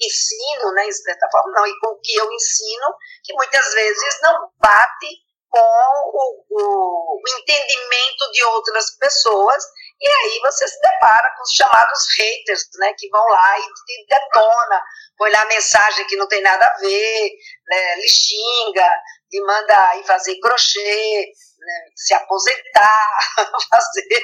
ensino, 0.00 0.72
né? 0.72 0.86
De 0.86 0.94
certa 0.94 1.28
forma, 1.30 1.52
não, 1.52 1.66
e 1.66 1.78
com 1.80 1.88
o 1.88 2.00
que 2.00 2.16
eu 2.16 2.32
ensino, 2.32 2.86
que 3.24 3.34
muitas 3.34 3.72
vezes 3.74 4.20
não 4.22 4.50
bate 4.58 5.26
com 5.48 5.60
o, 5.60 6.44
o, 6.50 7.22
entendimento 7.38 8.30
de 8.32 8.44
outras 8.44 8.96
pessoas, 8.98 9.64
e 9.98 10.06
aí 10.06 10.40
você 10.40 10.68
se 10.68 10.80
depara 10.80 11.32
com 11.36 11.42
os 11.42 11.52
chamados 11.52 12.06
haters, 12.18 12.68
né? 12.78 12.92
Que 12.98 13.08
vão 13.08 13.24
lá 13.26 13.58
e, 13.58 13.62
e 13.62 14.06
detona, 14.06 14.82
põe 15.16 15.30
lá 15.30 15.44
mensagem 15.46 16.06
que 16.06 16.16
não 16.16 16.28
tem 16.28 16.42
nada 16.42 16.66
a 16.66 16.78
ver, 16.78 17.30
né, 17.68 17.94
lhe 17.96 18.08
xinga, 18.08 18.90
de 19.30 19.40
mandar 19.44 19.98
ir 19.98 20.06
fazer 20.06 20.38
crochê, 20.40 21.26
né, 21.58 21.84
se 21.96 22.14
aposentar, 22.14 23.18
fazer 23.70 24.22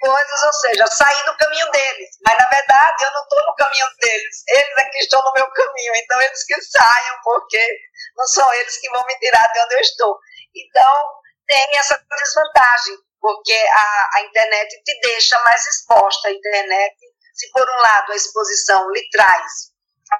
coisas, 0.00 0.42
ou 0.42 0.52
seja, 0.52 0.86
sair 0.86 1.24
do 1.26 1.36
caminho 1.36 1.70
deles. 1.70 2.10
Mas 2.24 2.38
na 2.38 2.48
verdade 2.48 3.04
eu 3.04 3.12
não 3.12 3.22
estou 3.22 3.46
no 3.46 3.54
caminho 3.54 3.86
deles, 4.00 4.44
eles 4.48 4.78
é 4.78 4.84
que 4.90 4.98
estão 4.98 5.22
no 5.22 5.32
meu 5.32 5.50
caminho, 5.50 5.92
então 5.96 6.20
eles 6.20 6.44
que 6.44 6.60
saiam, 6.62 7.16
porque 7.22 7.78
não 8.16 8.26
são 8.26 8.52
eles 8.54 8.78
que 8.78 8.90
vão 8.90 9.04
me 9.06 9.18
tirar 9.18 9.46
de 9.52 9.60
onde 9.60 9.74
eu 9.74 9.80
estou. 9.80 10.18
Então 10.54 11.20
tem 11.46 11.76
essa 11.76 12.02
desvantagem, 12.18 12.96
porque 13.20 13.52
a, 13.52 14.10
a 14.14 14.22
internet 14.22 14.82
te 14.82 15.00
deixa 15.00 15.38
mais 15.42 15.66
exposta. 15.66 16.28
A 16.28 16.32
internet, 16.32 16.96
se 17.34 17.50
por 17.50 17.68
um 17.68 17.82
lado 17.82 18.12
a 18.12 18.16
exposição 18.16 18.90
lhe 18.90 19.08
traz 19.10 19.70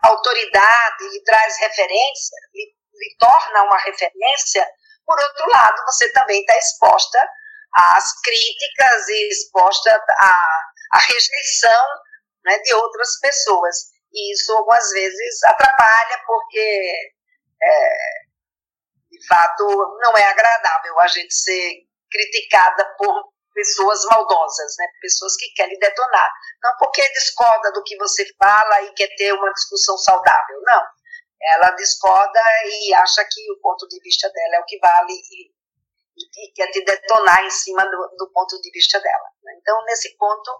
autoridade, 0.02 1.08
lhe 1.08 1.22
traz 1.24 1.58
referência, 1.58 2.36
lhe 2.54 2.79
torna 3.20 3.62
uma 3.62 3.78
referência, 3.78 4.66
por 5.06 5.20
outro 5.20 5.48
lado, 5.50 5.82
você 5.86 6.10
também 6.12 6.40
está 6.40 6.56
exposta 6.56 7.18
às 7.74 8.20
críticas 8.22 9.08
e 9.08 9.28
exposta 9.28 10.04
à, 10.18 10.44
à 10.92 10.98
rejeição 10.98 11.86
né, 12.44 12.58
de 12.58 12.74
outras 12.74 13.20
pessoas. 13.20 13.76
E 14.12 14.32
isso 14.32 14.52
algumas 14.56 14.90
vezes 14.90 15.44
atrapalha, 15.44 16.22
porque 16.26 17.12
é, 17.62 17.94
de 19.10 19.26
fato 19.26 19.64
não 20.00 20.16
é 20.16 20.24
agradável 20.24 20.98
a 20.98 21.06
gente 21.06 21.32
ser 21.32 21.74
criticada 22.10 22.84
por 22.98 23.30
pessoas 23.54 24.04
maldosas, 24.06 24.74
né? 24.78 24.86
pessoas 25.00 25.36
que 25.36 25.52
querem 25.54 25.78
detonar. 25.78 26.30
Não 26.62 26.76
porque 26.78 27.06
discorda 27.12 27.70
do 27.72 27.82
que 27.84 27.96
você 27.98 28.24
fala 28.38 28.82
e 28.82 28.92
quer 28.94 29.08
ter 29.16 29.32
uma 29.32 29.52
discussão 29.52 29.96
saudável, 29.98 30.60
não 30.62 30.82
ela 31.42 31.70
discorda 31.70 32.40
e 32.64 32.94
acha 32.94 33.24
que 33.24 33.52
o 33.52 33.60
ponto 33.60 33.88
de 33.88 34.00
vista 34.00 34.28
dela 34.30 34.56
é 34.56 34.60
o 34.60 34.64
que 34.64 34.78
vale 34.78 35.12
e, 35.12 35.50
e, 36.16 36.46
e 36.46 36.52
quer 36.52 36.70
te 36.70 36.84
detonar 36.84 37.44
em 37.44 37.50
cima 37.50 37.82
do, 37.84 38.16
do 38.18 38.30
ponto 38.32 38.60
de 38.60 38.70
vista 38.70 39.00
dela. 39.00 39.30
Né? 39.42 39.52
Então, 39.60 39.82
nesse 39.84 40.16
ponto, 40.16 40.50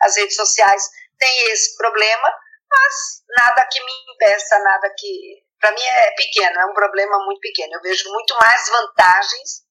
as 0.00 0.16
redes 0.16 0.36
sociais 0.36 0.88
têm 1.18 1.52
esse 1.52 1.76
problema, 1.76 2.28
mas 2.70 3.22
nada 3.36 3.66
que 3.70 3.82
me 3.84 3.92
impeça, 4.14 4.58
nada 4.60 4.92
que. 4.96 5.44
Para 5.60 5.70
mim 5.70 5.82
é 5.82 6.10
pequeno, 6.16 6.58
é 6.58 6.66
um 6.66 6.74
problema 6.74 7.24
muito 7.24 7.40
pequeno. 7.40 7.74
Eu 7.74 7.82
vejo 7.82 8.10
muito 8.10 8.34
mais 8.36 8.68
vantagens 8.68 9.62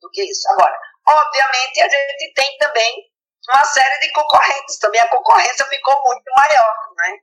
do 0.00 0.08
que 0.10 0.22
isso. 0.22 0.48
Agora, 0.52 0.78
obviamente, 1.08 1.80
a 1.80 1.88
gente 1.88 2.34
tem 2.34 2.56
também 2.58 3.10
uma 3.48 3.64
série 3.64 3.98
de 3.98 4.12
concorrentes, 4.12 4.78
também 4.78 5.00
a 5.00 5.08
concorrência 5.08 5.66
ficou 5.66 6.00
muito 6.04 6.30
maior, 6.36 6.74
né? 6.96 7.18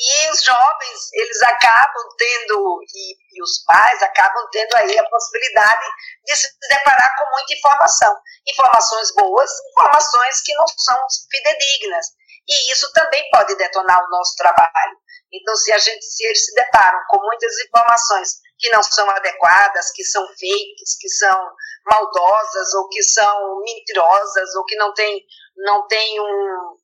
E 0.00 0.30
os 0.30 0.44
jovens, 0.44 1.12
eles 1.12 1.42
acabam 1.42 2.04
tendo, 2.16 2.80
e, 2.94 3.16
e, 3.36 3.42
os 3.42 3.64
pais 3.64 4.00
acabam 4.00 4.48
tendo 4.52 4.76
aí 4.76 4.96
a 4.96 5.08
possibilidade 5.08 5.86
de 6.24 6.36
se 6.36 6.48
deparar 6.68 7.16
com 7.18 7.30
muita 7.32 7.54
informação. 7.54 8.16
Informações 8.46 9.12
boas, 9.14 9.50
informações 9.70 10.40
que 10.42 10.54
não 10.54 10.66
são 10.68 10.96
fidedignas. 11.28 12.06
E 12.48 12.72
isso 12.72 12.92
também 12.92 13.28
pode 13.30 13.56
detonar 13.56 14.04
o 14.04 14.10
nosso 14.10 14.36
trabalho. 14.36 14.96
Então, 15.32 15.54
se 15.56 15.72
a 15.72 15.78
gente, 15.78 16.04
se 16.04 16.24
eles 16.24 16.44
se 16.46 16.54
deparam 16.54 17.00
com 17.08 17.20
muitas 17.20 17.58
informações 17.58 18.40
que 18.56 18.70
não 18.70 18.82
são 18.82 19.08
adequadas, 19.10 19.90
que 19.92 20.04
são 20.04 20.26
fakes, 20.28 20.96
que 20.98 21.08
são 21.08 21.52
maldosas, 21.84 22.74
ou 22.74 22.88
que 22.88 23.02
são 23.02 23.60
mentirosas, 23.60 24.54
ou 24.54 24.64
que 24.64 24.76
não 24.76 24.94
tem, 24.94 25.22
não 25.56 25.86
tem 25.86 26.20
um, 26.20 26.76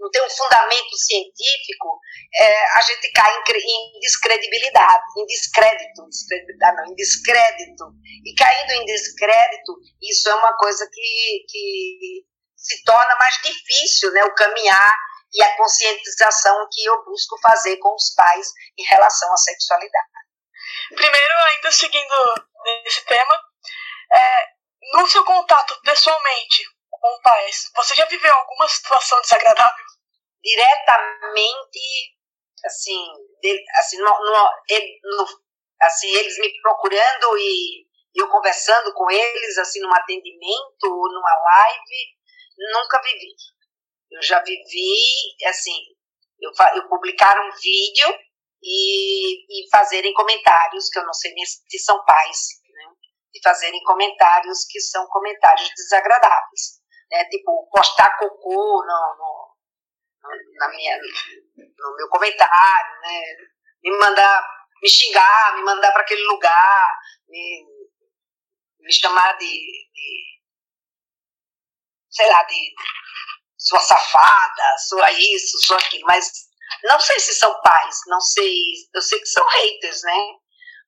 não 0.00 0.10
tem 0.10 0.24
um 0.24 0.30
fundamento 0.30 0.96
científico, 0.96 2.00
é, 2.34 2.78
a 2.78 2.80
gente 2.80 3.12
cai 3.12 3.30
em, 3.36 3.96
em, 3.96 4.00
descredibilidade, 4.00 5.04
em 5.18 5.26
descrédito, 5.26 6.08
descredibilidade 6.08 6.76
não, 6.78 6.86
em 6.86 6.94
descrédito. 6.94 7.84
E 8.24 8.34
caindo 8.34 8.70
em 8.72 8.84
descrédito, 8.86 9.76
isso 10.02 10.28
é 10.30 10.34
uma 10.34 10.56
coisa 10.56 10.88
que, 10.90 11.44
que 11.46 12.24
se 12.56 12.82
torna 12.84 13.14
mais 13.16 13.34
difícil, 13.42 14.10
né, 14.12 14.24
o 14.24 14.34
caminhar 14.34 14.96
e 15.32 15.42
a 15.42 15.56
conscientização 15.56 16.66
que 16.72 16.84
eu 16.84 17.04
busco 17.04 17.38
fazer 17.42 17.76
com 17.76 17.94
os 17.94 18.14
pais 18.14 18.48
em 18.78 18.84
relação 18.84 19.32
à 19.32 19.36
sexualidade. 19.36 20.08
Primeiro, 20.88 21.34
ainda 21.54 21.70
seguindo 21.70 22.46
nesse 22.84 23.04
tema, 23.04 23.38
é, 24.12 24.46
no 24.94 25.06
seu 25.06 25.24
contato 25.24 25.78
pessoalmente 25.82 26.64
com 27.00 27.20
pais, 27.22 27.70
você 27.74 27.94
já 27.94 28.04
viveu 28.06 28.34
alguma 28.34 28.68
situação 28.68 29.20
desagradável? 29.22 29.84
diretamente, 30.42 31.80
assim, 32.64 33.06
assim, 33.78 33.98
no, 33.98 34.06
no, 34.06 34.50
no, 35.04 35.26
assim, 35.82 36.08
eles 36.08 36.38
me 36.38 36.60
procurando 36.60 37.38
e 37.38 37.86
eu 38.14 38.28
conversando 38.28 38.92
com 38.94 39.10
eles, 39.10 39.58
assim, 39.58 39.80
num 39.80 39.94
atendimento 39.94 40.84
ou 40.84 41.12
numa 41.12 41.36
live, 41.54 42.18
nunca 42.72 43.00
vivi. 43.02 43.34
Eu 44.10 44.22
já 44.22 44.42
vivi, 44.42 45.46
assim, 45.46 45.78
eu, 46.40 46.50
eu 46.74 46.88
publicar 46.88 47.38
um 47.38 47.50
vídeo 47.52 48.18
e, 48.62 49.64
e 49.64 49.70
fazerem 49.70 50.12
comentários, 50.14 50.88
que 50.88 50.98
eu 50.98 51.04
não 51.04 51.14
sei 51.14 51.32
nem 51.34 51.44
se 51.44 51.78
são 51.78 52.04
pais, 52.04 52.38
né? 52.74 52.84
e 53.34 53.40
fazerem 53.42 53.82
comentários 53.84 54.64
que 54.68 54.80
são 54.80 55.06
comentários 55.06 55.70
desagradáveis. 55.76 56.79
Né? 57.10 57.24
Tipo, 57.26 57.68
postar 57.72 58.16
cocô 58.18 58.84
no, 58.86 59.16
no, 59.18 59.56
na 60.58 60.68
minha, 60.68 60.98
no 60.98 61.96
meu 61.96 62.08
comentário, 62.08 63.00
né? 63.00 63.22
me 63.82 63.98
mandar, 63.98 64.46
me 64.82 64.88
xingar, 64.88 65.56
me 65.56 65.62
mandar 65.62 65.92
para 65.92 66.02
aquele 66.02 66.22
lugar, 66.24 66.98
me, 67.28 67.66
me 68.80 68.92
chamar 68.92 69.36
de, 69.38 69.46
de 69.46 70.40
sei 72.10 72.28
lá, 72.28 72.42
de 72.44 72.74
sua 73.56 73.78
safada, 73.80 74.78
sua 74.88 75.10
isso, 75.12 75.58
sua 75.66 75.78
aquilo, 75.78 76.06
mas 76.06 76.30
não 76.84 76.98
sei 77.00 77.18
se 77.20 77.34
são 77.34 77.60
pais, 77.62 77.96
não 78.06 78.20
sei, 78.20 78.54
eu 78.94 79.02
sei 79.02 79.18
que 79.18 79.26
são 79.26 79.46
haters, 79.46 80.02
né? 80.02 80.18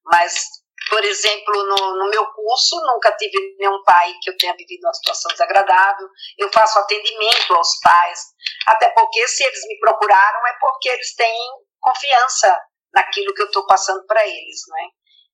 Mas, 0.04 0.46
por 0.88 1.04
exemplo, 1.04 1.54
no, 1.64 1.96
no 1.96 2.10
meu 2.10 2.26
curso, 2.32 2.76
nunca 2.86 3.12
tive 3.16 3.56
nenhum 3.58 3.82
pai 3.84 4.12
que 4.20 4.30
eu 4.30 4.36
tenha 4.36 4.54
vivido 4.56 4.84
uma 4.84 4.94
situação 4.94 5.30
desagradável. 5.30 6.08
Eu 6.38 6.50
faço 6.52 6.78
atendimento 6.78 7.54
aos 7.54 7.80
pais, 7.80 8.20
até 8.66 8.90
porque 8.90 9.26
se 9.28 9.44
eles 9.44 9.66
me 9.68 9.78
procuraram 9.78 10.46
é 10.46 10.58
porque 10.60 10.88
eles 10.88 11.14
têm 11.14 11.50
confiança 11.80 12.58
naquilo 12.92 13.32
que 13.34 13.42
eu 13.42 13.46
estou 13.46 13.66
passando 13.66 14.04
para 14.06 14.26
eles, 14.26 14.60
né? 14.68 14.88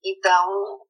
Então, 0.05 0.81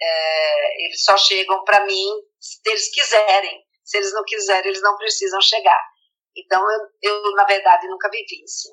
é, 0.00 0.84
eles 0.86 1.04
só 1.04 1.16
chegam 1.16 1.62
para 1.64 1.84
mim 1.84 2.08
se 2.38 2.60
eles 2.66 2.92
quiserem. 2.92 3.64
Se 3.84 3.96
eles 3.96 4.12
não 4.12 4.24
quiserem, 4.24 4.68
eles 4.68 4.82
não 4.82 4.96
precisam 4.96 5.40
chegar. 5.40 5.82
Então, 6.36 6.62
eu, 7.02 7.12
eu 7.12 7.32
na 7.32 7.44
verdade, 7.44 7.88
nunca 7.88 8.08
vivi 8.10 8.42
assim, 8.44 8.72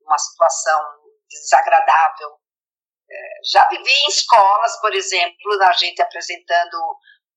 uma 0.00 0.18
situação 0.18 0.80
desagradável. 1.28 2.41
Já 3.44 3.68
vivi 3.68 3.90
em 3.90 4.08
escolas, 4.08 4.80
por 4.80 4.94
exemplo, 4.94 5.62
a 5.62 5.72
gente 5.72 6.00
apresentando 6.00 6.78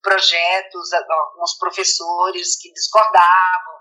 projetos, 0.01 0.93
alguns 0.93 1.57
professores 1.57 2.57
que 2.61 2.71
discordavam 2.73 3.75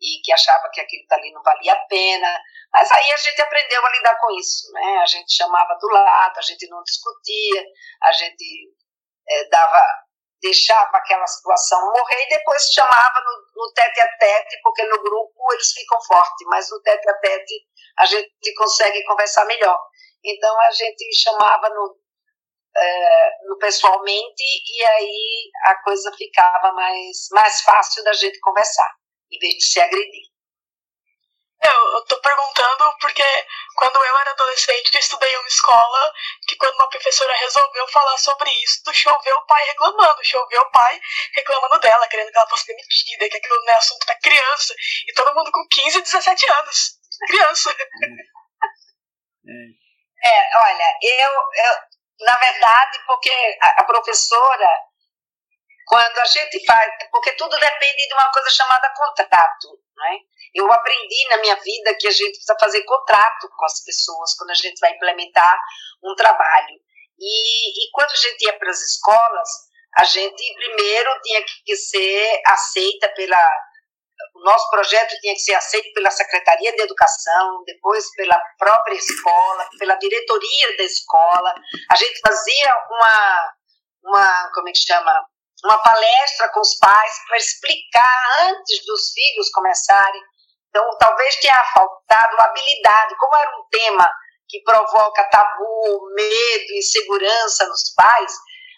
e 0.00 0.20
que 0.22 0.32
achavam 0.32 0.70
que 0.72 0.80
aquilo 0.80 1.06
ali 1.10 1.32
não 1.32 1.42
valia 1.42 1.72
a 1.72 1.86
pena. 1.86 2.40
Mas 2.72 2.90
aí 2.92 3.12
a 3.12 3.16
gente 3.16 3.40
aprendeu 3.40 3.84
a 3.84 3.90
lidar 3.90 4.16
com 4.20 4.30
isso, 4.38 4.70
né? 4.72 4.98
A 4.98 5.06
gente 5.06 5.34
chamava 5.34 5.74
do 5.80 5.88
lado, 5.88 6.38
a 6.38 6.42
gente 6.42 6.68
não 6.68 6.82
discutia, 6.82 7.64
a 8.02 8.12
gente 8.12 8.72
é, 9.28 9.48
dava 9.48 9.82
deixava 10.40 10.96
aquela 10.96 11.26
situação 11.26 11.78
morrer 11.92 12.24
e 12.24 12.28
depois 12.30 12.62
chamava 12.72 13.20
no, 13.20 13.62
no 13.62 13.72
tete 13.74 14.00
a 14.00 14.08
tete, 14.16 14.58
porque 14.62 14.82
no 14.84 15.02
grupo 15.02 15.52
eles 15.52 15.70
ficam 15.72 16.00
fortes, 16.02 16.46
mas 16.46 16.70
no 16.70 16.80
tete 16.80 17.10
a 17.10 17.14
tete 17.18 17.54
a 17.98 18.06
gente 18.06 18.54
consegue 18.56 19.04
conversar 19.04 19.44
melhor. 19.44 19.78
Então 20.24 20.60
a 20.60 20.70
gente 20.70 21.04
chamava 21.22 21.68
no, 21.70 21.96
é, 22.76 23.30
no 23.48 23.58
pessoalmente 23.58 24.42
e 24.42 24.84
aí 24.84 25.50
a 25.66 25.82
coisa 25.82 26.12
ficava 26.16 26.72
mais, 26.72 27.28
mais 27.32 27.60
fácil 27.62 28.04
da 28.04 28.12
gente 28.12 28.38
conversar, 28.40 28.90
em 29.30 29.38
vez 29.38 29.54
de 29.54 29.64
se 29.64 29.80
agredir. 29.80 30.30
Eu, 31.62 31.92
eu 31.92 32.04
tô 32.06 32.18
perguntando 32.22 32.96
porque 33.02 33.22
quando 33.76 33.96
eu 33.96 34.18
era 34.18 34.30
adolescente, 34.30 34.94
eu 34.94 35.00
estudei 35.00 35.30
em 35.30 35.38
uma 35.40 35.48
escola 35.48 36.12
que 36.48 36.56
quando 36.56 36.74
uma 36.76 36.88
professora 36.88 37.34
resolveu 37.34 37.86
falar 37.88 38.16
sobre 38.16 38.50
isso, 38.62 38.82
choveu 38.94 39.36
o 39.36 39.46
pai 39.46 39.62
reclamando, 39.66 40.24
choveu 40.24 40.62
o 40.62 40.70
pai 40.70 40.98
reclamando 41.34 41.78
dela, 41.80 42.08
querendo 42.08 42.30
que 42.30 42.38
ela 42.38 42.48
fosse 42.48 42.66
demitida, 42.66 43.28
que 43.28 43.36
aquilo 43.36 43.56
não 43.56 43.74
é 43.74 43.76
assunto 43.76 44.06
da 44.06 44.18
criança, 44.20 44.74
e 45.06 45.12
todo 45.12 45.34
mundo 45.34 45.50
com 45.52 45.66
15, 45.70 46.00
17 46.00 46.50
anos. 46.50 46.98
Criança. 47.26 47.70
É, 47.70 49.52
é 49.52 49.89
olha, 50.28 50.98
eu, 51.02 51.30
eu, 51.30 51.74
na 52.20 52.36
verdade, 52.36 52.98
porque 53.06 53.30
a, 53.62 53.82
a 53.82 53.84
professora, 53.84 54.68
quando 55.86 56.18
a 56.18 56.24
gente 56.24 56.64
faz, 56.66 56.92
porque 57.10 57.32
tudo 57.32 57.58
depende 57.58 58.08
de 58.08 58.14
uma 58.14 58.30
coisa 58.30 58.50
chamada 58.50 58.92
contrato, 58.94 59.80
né? 59.96 60.18
Eu 60.54 60.70
aprendi 60.72 61.28
na 61.28 61.38
minha 61.38 61.56
vida 61.56 61.96
que 61.98 62.08
a 62.08 62.10
gente 62.10 62.32
precisa 62.32 62.56
fazer 62.58 62.82
contrato 62.84 63.48
com 63.56 63.64
as 63.64 63.84
pessoas 63.84 64.34
quando 64.36 64.50
a 64.50 64.54
gente 64.54 64.78
vai 64.80 64.90
implementar 64.90 65.58
um 66.02 66.14
trabalho. 66.14 66.74
E, 67.18 67.86
e 67.86 67.90
quando 67.92 68.10
a 68.10 68.16
gente 68.16 68.44
ia 68.44 68.58
para 68.58 68.70
as 68.70 68.80
escolas, 68.80 69.48
a 69.96 70.04
gente 70.04 70.54
primeiro 70.54 71.20
tinha 71.22 71.44
que 71.64 71.76
ser 71.76 72.42
aceita 72.46 73.08
pela. 73.10 73.50
O 74.34 74.44
nosso 74.44 74.68
projeto 74.70 75.18
tinha 75.20 75.34
que 75.34 75.40
ser 75.40 75.54
aceito 75.54 75.92
pela 75.92 76.10
Secretaria 76.10 76.72
de 76.72 76.82
Educação, 76.82 77.62
depois 77.66 78.04
pela 78.14 78.40
própria 78.58 78.94
escola, 78.94 79.68
pela 79.78 79.94
diretoria 79.96 80.76
da 80.76 80.84
escola. 80.84 81.54
A 81.90 81.96
gente 81.96 82.20
fazia 82.20 82.74
uma, 82.90 83.52
uma 84.04 84.50
como 84.54 84.68
é 84.68 84.72
que 84.72 84.78
chama? 84.78 85.12
Uma 85.64 85.78
palestra 85.78 86.48
com 86.50 86.60
os 86.60 86.76
pais 86.78 87.12
para 87.28 87.36
explicar 87.36 88.48
antes 88.48 88.84
dos 88.86 89.12
filhos 89.12 89.50
começarem 89.50 90.22
então, 90.70 90.88
talvez 90.98 91.36
tenha 91.36 91.62
faltado 91.74 92.40
habilidade, 92.40 93.16
como 93.18 93.36
era 93.36 93.50
um 93.58 93.68
tema 93.70 94.10
que 94.48 94.62
provoca 94.62 95.24
tabu, 95.24 96.12
medo, 96.14 96.72
insegurança 96.72 97.66
nos 97.66 97.92
pais, 97.94 98.32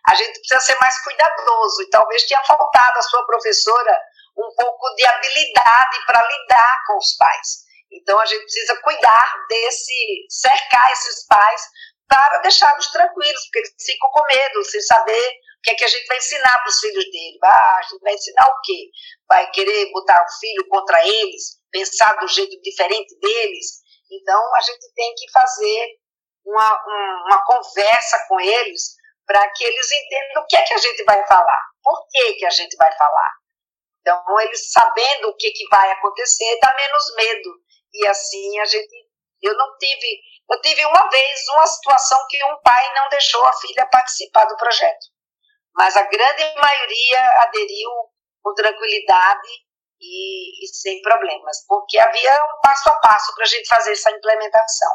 a 0.08 0.14
gente 0.14 0.38
precisa 0.40 0.60
ser 0.60 0.78
mais 0.80 1.00
cuidadoso 1.02 1.82
e 1.82 1.90
talvez 1.90 2.26
tenha 2.26 2.42
faltado 2.44 2.98
à 2.98 3.02
sua 3.02 3.24
professora 3.24 4.00
um 4.36 4.54
pouco 4.56 4.94
de 4.94 5.06
habilidade 5.06 6.06
para 6.06 6.26
lidar 6.26 6.82
com 6.86 6.98
os 6.98 7.16
pais. 7.16 7.64
Então 7.90 8.18
a 8.18 8.26
gente 8.26 8.42
precisa 8.42 8.80
cuidar 8.82 9.34
desse, 9.48 10.26
cercar 10.28 10.92
esses 10.92 11.26
pais 11.26 11.62
para 12.08 12.38
deixá-los 12.38 12.86
tranquilos, 12.88 13.42
porque 13.44 13.58
eles 13.58 13.74
ficam 13.84 14.10
com 14.10 14.24
medo, 14.26 14.64
sem 14.64 14.80
saber 14.82 15.28
o 15.58 15.62
que 15.62 15.70
é 15.70 15.74
que 15.74 15.84
a 15.84 15.88
gente 15.88 16.06
vai 16.06 16.18
ensinar 16.18 16.58
para 16.58 16.68
os 16.68 16.78
filhos 16.78 17.04
dele. 17.04 17.38
Ah, 17.44 17.76
a 17.78 17.82
gente 17.82 18.00
vai 18.00 18.14
ensinar 18.14 18.46
o 18.46 18.60
quê? 18.62 18.90
Vai 19.28 19.50
querer 19.50 19.90
botar 19.92 20.22
o 20.22 20.40
filho 20.40 20.66
contra 20.68 21.06
eles? 21.06 21.62
pensar 21.72 22.14
do 22.20 22.28
jeito 22.28 22.60
diferente 22.60 23.18
deles. 23.18 23.82
Então, 24.10 24.54
a 24.54 24.60
gente 24.60 24.92
tem 24.94 25.14
que 25.16 25.30
fazer 25.32 25.86
uma, 26.44 26.84
uma 27.26 27.44
conversa 27.44 28.26
com 28.28 28.38
eles 28.38 28.94
para 29.26 29.48
que 29.52 29.64
eles 29.64 29.90
entendam 29.90 30.42
o 30.42 30.46
que 30.46 30.56
é 30.56 30.62
que 30.62 30.74
a 30.74 30.78
gente 30.78 31.02
vai 31.04 31.26
falar, 31.26 31.62
por 31.82 32.06
que, 32.10 32.34
que 32.34 32.44
a 32.44 32.50
gente 32.50 32.76
vai 32.76 32.92
falar. 32.96 33.30
Então, 34.02 34.40
eles 34.40 34.72
sabendo 34.72 35.28
o 35.28 35.36
que, 35.36 35.50
que 35.52 35.68
vai 35.68 35.90
acontecer, 35.92 36.58
dá 36.60 36.74
menos 36.74 37.14
medo. 37.14 37.50
E 37.94 38.06
assim 38.08 38.58
a 38.58 38.64
gente. 38.64 39.08
Eu 39.40 39.56
não 39.56 39.76
tive. 39.78 40.20
Eu 40.50 40.60
tive 40.60 40.84
uma 40.86 41.08
vez 41.08 41.40
uma 41.54 41.66
situação 41.66 42.18
que 42.28 42.44
um 42.44 42.60
pai 42.62 42.94
não 42.94 43.08
deixou 43.08 43.44
a 43.46 43.52
filha 43.52 43.86
participar 43.86 44.44
do 44.44 44.56
projeto. 44.56 45.06
Mas 45.74 45.96
a 45.96 46.02
grande 46.02 46.54
maioria 46.60 47.42
aderiu 47.42 47.90
com 48.42 48.54
tranquilidade 48.54 49.48
e, 50.00 50.64
e 50.64 50.68
sem 50.68 51.00
problemas, 51.00 51.64
porque 51.66 51.98
havia 51.98 52.34
um 52.34 52.60
passo 52.60 52.88
a 52.90 52.94
passo 52.96 53.34
para 53.34 53.44
a 53.44 53.48
gente 53.48 53.66
fazer 53.68 53.92
essa 53.92 54.10
implementação. 54.10 54.90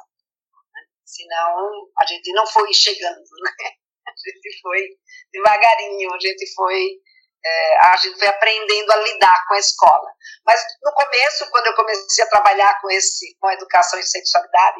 Né? 0.73 0.81
Senão, 1.05 1.89
a 1.97 2.05
gente 2.05 2.31
não 2.33 2.45
foi 2.45 2.71
chegando, 2.73 3.23
né? 3.41 3.71
A 4.05 4.11
gente 4.11 4.61
foi 4.61 4.85
devagarinho, 5.31 6.13
a 6.13 6.19
gente 6.19 6.53
foi 6.53 6.99
é, 7.47 7.77
a 7.85 7.95
gente 7.97 8.19
foi 8.19 8.27
aprendendo 8.27 8.91
a 8.91 8.95
lidar 8.97 9.45
com 9.47 9.53
a 9.53 9.59
escola. 9.59 10.09
Mas 10.45 10.61
no 10.83 10.91
começo, 10.93 11.49
quando 11.49 11.67
eu 11.67 11.75
comecei 11.75 12.23
a 12.23 12.29
trabalhar 12.29 12.79
com 12.81 12.89
esse, 12.91 13.37
com 13.39 13.49
educação 13.51 13.99
e 13.99 14.03
sexualidade, 14.03 14.79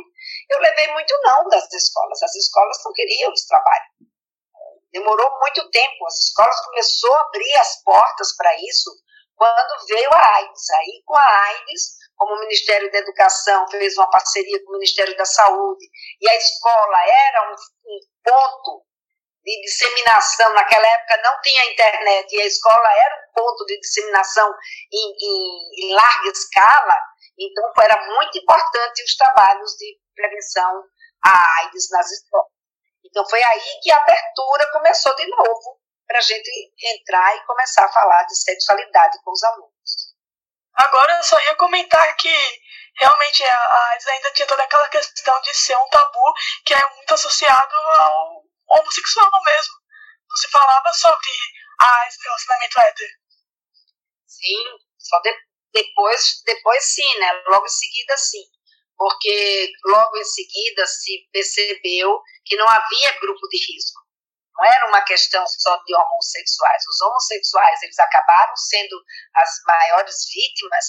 eu 0.49 0.59
levei 0.59 0.91
muito 0.93 1.13
não 1.23 1.47
das 1.47 1.71
escolas. 1.71 2.21
As 2.21 2.35
escolas 2.35 2.77
não 2.85 2.91
queriam 2.93 3.31
esse 3.33 3.47
trabalho. 3.47 3.85
Demorou 4.91 5.39
muito 5.39 5.69
tempo. 5.69 6.05
As 6.07 6.19
escolas 6.19 6.59
começou 6.65 7.13
a 7.15 7.21
abrir 7.21 7.53
as 7.55 7.81
portas 7.83 8.35
para 8.35 8.53
isso 8.55 8.91
quando 9.35 9.85
veio 9.87 10.09
a 10.11 10.35
AIDS. 10.37 10.69
Aí, 10.71 11.03
com 11.05 11.15
a 11.15 11.43
AIDS, 11.45 11.97
como 12.15 12.35
o 12.35 12.39
Ministério 12.39 12.91
da 12.91 12.97
Educação 12.97 13.67
fez 13.69 13.95
uma 13.97 14.09
parceria 14.09 14.61
com 14.63 14.71
o 14.71 14.73
Ministério 14.73 15.15
da 15.15 15.25
Saúde, 15.25 15.85
e 16.19 16.29
a 16.29 16.35
escola 16.35 16.97
era 17.29 17.51
um, 17.51 17.53
um 17.53 17.99
ponto 18.23 18.86
de 19.47 19.61
disseminação, 19.61 20.53
naquela 20.53 20.85
época 20.85 21.21
não 21.23 21.39
tinha 21.41 21.71
internet, 21.71 22.35
e 22.35 22.41
a 22.41 22.45
escola 22.45 22.91
era 22.91 23.15
um 23.15 23.33
ponto 23.33 23.65
de 23.65 23.79
disseminação 23.79 24.53
em, 24.91 25.15
em, 25.21 25.85
em 25.85 25.95
larga 25.95 26.29
escala, 26.29 26.97
então 27.39 27.63
era 27.81 28.05
muito 28.07 28.37
importante 28.37 29.03
os 29.03 29.15
trabalhos 29.15 29.71
de 29.77 29.97
prevenção 30.13 30.83
à 31.23 31.59
AIDS 31.59 31.89
nas 31.91 32.11
escolas. 32.11 32.51
Então 33.05 33.25
foi 33.29 33.41
aí 33.41 33.61
que 33.81 33.89
a 33.89 33.97
abertura 33.97 34.69
começou 34.73 35.15
de 35.15 35.25
novo 35.27 35.79
para 36.05 36.17
a 36.17 36.21
gente 36.21 36.51
entrar 36.83 37.37
e 37.37 37.45
começar 37.45 37.85
a 37.85 37.91
falar 37.91 38.23
de 38.23 38.35
sexualidade 38.35 39.17
com 39.23 39.31
os 39.31 39.43
alunos. 39.43 39.71
Agora 40.73 41.13
eu 41.13 41.23
só 41.23 41.39
ia 41.39 41.55
comentar 41.55 42.17
que 42.17 42.35
realmente 42.99 43.43
a 43.45 43.89
AIDS 43.91 44.07
ainda 44.07 44.31
tinha 44.31 44.47
toda 44.47 44.63
aquela 44.63 44.89
questão 44.89 45.39
de 45.41 45.53
ser 45.53 45.77
um 45.77 45.87
tabu 45.89 46.33
que 46.65 46.73
é 46.73 46.89
muito 46.95 47.13
associado 47.13 47.75
ao 47.75 48.46
homossexual 48.69 49.43
mesmo. 49.45 49.73
Não 50.29 50.35
se 50.37 50.49
falava 50.49 50.93
sobre 50.93 51.29
a 51.79 52.01
AIDS 52.01 52.17
no 52.17 52.23
relacionamento 52.23 52.79
hétero. 52.79 53.13
Sim, 54.27 54.63
só 54.97 55.19
de, 55.21 55.33
depois, 55.73 56.41
depois 56.45 56.83
sim, 56.83 57.19
né? 57.19 57.33
Logo 57.47 57.65
em 57.65 57.69
seguida 57.69 58.17
sim. 58.17 58.43
Porque 58.97 59.71
logo 59.85 60.17
em 60.17 60.25
seguida 60.25 60.85
se 60.87 61.27
percebeu 61.31 62.21
que 62.45 62.55
não 62.55 62.67
havia 62.67 63.19
grupo 63.19 63.47
de 63.47 63.57
risco. 63.57 64.01
Não 64.57 64.65
era 64.65 64.87
uma 64.87 65.01
questão 65.01 65.45
só 65.47 65.77
de 65.83 65.95
homossexuais. 65.95 66.83
Os 66.87 67.01
homossexuais 67.01 67.83
eles 67.83 67.99
acabaram 67.99 68.55
sendo 68.55 68.99
as 69.35 69.49
maiores 69.67 70.15
vítimas 70.33 70.85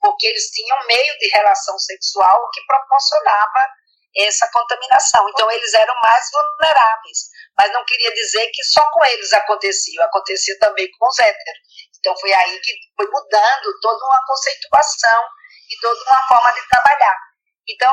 porque 0.00 0.26
eles 0.26 0.50
tinham 0.50 0.86
meio 0.86 1.18
de 1.18 1.28
relação 1.28 1.78
sexual 1.78 2.50
que 2.52 2.66
proporcionava 2.66 3.68
essa 4.16 4.48
contaminação. 4.52 5.28
Então, 5.28 5.50
eles 5.50 5.72
eram 5.74 5.94
mais 6.02 6.24
vulneráveis. 6.30 7.18
Mas 7.58 7.72
não 7.72 7.84
queria 7.84 8.12
dizer 8.12 8.50
que 8.52 8.62
só 8.64 8.84
com 8.90 9.04
eles 9.04 9.32
acontecia, 9.32 10.04
acontecia 10.04 10.58
também 10.58 10.88
com 10.98 11.06
os 11.06 11.18
héteros. 11.18 11.60
Então, 11.98 12.16
foi 12.18 12.32
aí 12.32 12.60
que 12.60 12.72
foi 12.96 13.06
mudando 13.06 13.80
toda 13.80 14.04
uma 14.06 14.24
conceituação 14.26 15.22
e 15.70 15.80
toda 15.80 16.02
uma 16.04 16.20
forma 16.28 16.52
de 16.52 16.68
trabalhar. 16.68 17.16
Então, 17.68 17.92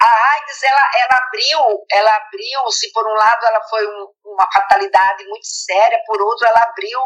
a 0.00 0.32
AIDS, 0.32 0.62
ela, 0.62 0.90
ela 0.94 1.16
abriu, 1.18 1.84
ela 1.92 2.16
abriu, 2.16 2.70
se 2.70 2.90
por 2.92 3.06
um 3.06 3.14
lado 3.14 3.44
ela 3.44 3.60
foi 3.68 3.86
um, 3.86 4.06
uma 4.24 4.48
fatalidade 4.50 5.24
muito 5.26 5.46
séria, 5.46 6.02
por 6.06 6.22
outro 6.22 6.46
ela 6.46 6.62
abriu 6.62 6.98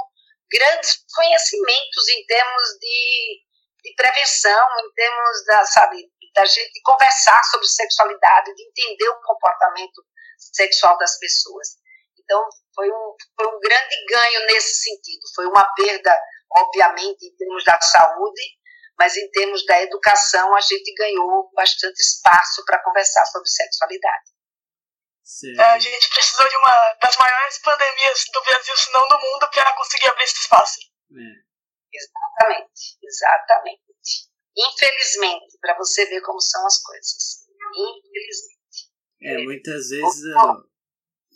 grandes 0.49 1.05
conhecimentos 1.13 2.09
em 2.09 2.25
termos 2.27 2.63
de, 2.81 3.41
de 3.83 3.95
prevenção, 3.97 4.69
em 4.79 4.93
termos 4.95 5.45
da, 5.47 5.65
sabe, 5.65 5.97
da 6.35 6.45
gente 6.45 6.81
conversar 6.83 7.43
sobre 7.45 7.67
sexualidade, 7.69 8.55
de 8.55 8.63
entender 8.63 9.09
o 9.09 9.21
comportamento 9.23 10.05
sexual 10.39 10.99
das 10.99 11.19
pessoas. 11.19 11.77
Então, 12.19 12.43
foi 12.75 12.91
um, 12.91 13.15
foi 13.37 13.47
um 13.47 13.61
grande 13.61 13.97
ganho 14.09 14.47
nesse 14.47 14.83
sentido. 14.83 15.23
Foi 15.35 15.47
uma 15.47 15.65
perda, 15.75 16.19
obviamente, 16.57 17.27
em 17.27 17.37
termos 17.37 17.65
da 17.65 17.81
saúde, 17.81 18.43
mas 18.99 19.17
em 19.17 19.31
termos 19.31 19.65
da 19.67 19.81
educação, 19.83 20.55
a 20.55 20.61
gente 20.61 20.93
ganhou 20.95 21.51
bastante 21.55 22.01
espaço 22.01 22.65
para 22.65 22.83
conversar 22.83 23.25
sobre 23.27 23.49
sexualidade. 23.49 24.35
É, 25.59 25.65
a 25.65 25.79
gente 25.79 26.09
precisou 26.11 26.47
de 26.49 26.57
uma 26.57 26.95
das 27.01 27.17
maiores 27.17 27.59
pandemias 27.59 28.25
do 28.33 28.43
Brasil, 28.43 28.77
se 28.77 28.93
não 28.93 29.09
do 29.09 29.19
mundo, 29.19 29.49
para 29.51 29.73
conseguir 29.73 30.09
abrir 30.09 30.25
esse 30.25 30.41
espaço. 30.41 30.81
É. 31.13 31.45
Exatamente, 31.97 32.99
exatamente. 33.03 33.85
Infelizmente, 34.57 35.59
para 35.61 35.77
você 35.77 36.07
ver 36.07 36.21
como 36.23 36.41
são 36.41 36.65
as 36.67 36.81
coisas. 36.81 37.45
Infelizmente. 37.75 38.55
É, 39.23 39.43
muitas 39.43 39.89
vezes, 39.89 40.25
uh, 40.37 40.69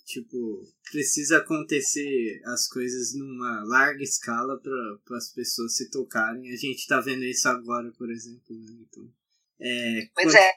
tipo, 0.05 0.63
precisa 0.91 1.39
acontecer 1.39 2.41
as 2.47 2.69
coisas 2.69 3.15
numa 3.15 3.65
larga 3.65 4.03
escala 4.03 4.61
para 4.61 5.17
as 5.17 5.33
pessoas 5.33 5.77
se 5.77 5.91
tocarem. 5.91 6.53
A 6.53 6.57
gente 6.57 6.79
está 6.79 7.01
vendo 7.01 7.25
isso 7.25 7.49
agora, 7.49 7.91
por 7.97 8.11
exemplo. 8.11 8.45
Né? 8.51 8.87
Então, 8.87 9.05
é, 9.61 10.09
pois 10.15 10.27
quando... 10.27 10.37
é. 10.37 10.53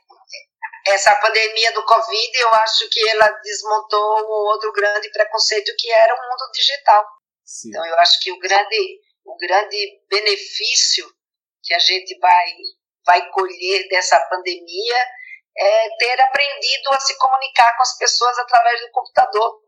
Essa 0.87 1.15
pandemia 1.21 1.71
do 1.73 1.85
Covid, 1.85 2.37
eu 2.39 2.49
acho 2.55 2.89
que 2.89 3.07
ela 3.09 3.29
desmontou 3.43 4.17
um 4.17 4.49
outro 4.49 4.71
grande 4.73 5.11
preconceito 5.11 5.71
que 5.77 5.91
era 5.91 6.11
o 6.11 6.17
mundo 6.17 6.51
digital. 6.51 7.05
Sim. 7.45 7.69
Então, 7.69 7.85
eu 7.85 7.95
acho 7.99 8.19
que 8.19 8.31
o 8.31 8.39
grande, 8.39 8.99
o 9.23 9.37
grande 9.37 10.01
benefício 10.09 11.05
que 11.71 11.75
a 11.75 11.79
gente 11.79 12.19
vai, 12.19 12.51
vai 13.05 13.29
colher 13.29 13.87
dessa 13.87 14.19
pandemia 14.29 15.05
é 15.57 15.89
ter 15.97 16.21
aprendido 16.21 16.89
a 16.91 16.99
se 16.99 17.17
comunicar 17.17 17.75
com 17.77 17.83
as 17.83 17.97
pessoas 17.97 18.37
através 18.39 18.81
do 18.81 18.91
computador. 18.91 19.61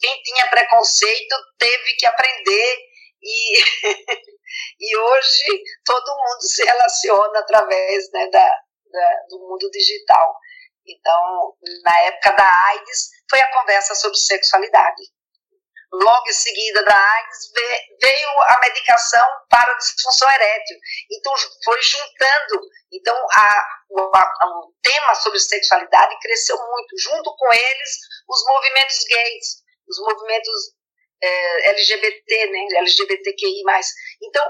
Quem 0.00 0.22
tinha 0.22 0.48
preconceito 0.50 1.34
teve 1.58 1.96
que 1.96 2.06
aprender 2.06 2.78
e, 3.20 3.58
e 4.80 4.96
hoje 4.96 5.62
todo 5.84 6.16
mundo 6.16 6.42
se 6.42 6.64
relaciona 6.64 7.40
através 7.40 8.10
né, 8.12 8.28
da, 8.30 8.48
da, 8.92 9.20
do 9.28 9.40
mundo 9.40 9.68
digital. 9.70 10.36
Então, 10.86 11.56
na 11.84 12.00
época 12.02 12.30
da 12.32 12.66
AIDS, 12.68 13.08
foi 13.28 13.40
a 13.40 13.52
conversa 13.52 13.96
sobre 13.96 14.16
sexualidade. 14.16 15.02
Logo 15.92 16.28
em 16.28 16.32
seguida 16.32 16.82
da 16.84 16.94
AIDS 16.94 17.52
veio 18.00 18.28
a 18.48 18.60
medicação 18.60 19.26
para 19.48 19.72
disfunção 19.74 20.30
erétil. 20.30 20.76
Então 21.10 21.32
foi 21.64 21.80
juntando. 21.82 22.60
Então 22.92 23.16
a, 23.32 23.66
o, 23.90 24.00
a, 24.14 24.46
o 24.46 24.74
tema 24.82 25.14
sobre 25.14 25.38
sexualidade 25.38 26.18
cresceu 26.20 26.56
muito. 26.58 26.98
Junto 26.98 27.34
com 27.36 27.52
eles, 27.52 27.90
os 28.28 28.44
movimentos 28.46 29.04
gays, 29.08 29.46
os 29.88 29.98
movimentos 30.00 30.74
é, 31.22 31.68
LGBT, 31.70 32.46
né, 32.50 32.66
LGBTQI+. 32.80 33.62
Então 34.22 34.46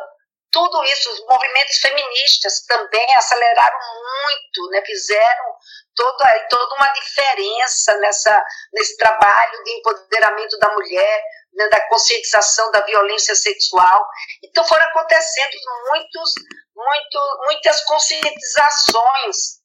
tudo 0.51 0.82
isso, 0.84 1.11
os 1.12 1.20
movimentos 1.26 1.78
feministas 1.78 2.64
também 2.66 3.14
aceleraram 3.16 3.78
muito, 4.24 4.70
né, 4.70 4.82
fizeram 4.84 5.44
toda, 5.94 6.46
toda 6.49 6.74
uma 6.76 6.88
diferença 6.88 7.94
nessa, 7.99 8.44
nesse 8.72 8.96
trabalho 8.96 9.62
de 9.64 9.72
empoderamento 9.72 10.59
da 10.59 10.72
mulher, 10.72 11.24
né, 11.53 11.68
da 11.68 11.80
conscientização 11.88 12.70
da 12.70 12.80
violência 12.80 13.34
sexual. 13.34 14.07
Então 14.42 14.64
foram 14.64 14.84
acontecendo 14.86 15.53
muitos, 15.90 16.32
muito, 16.74 17.42
muitas 17.46 17.84
conscientizações. 17.84 19.59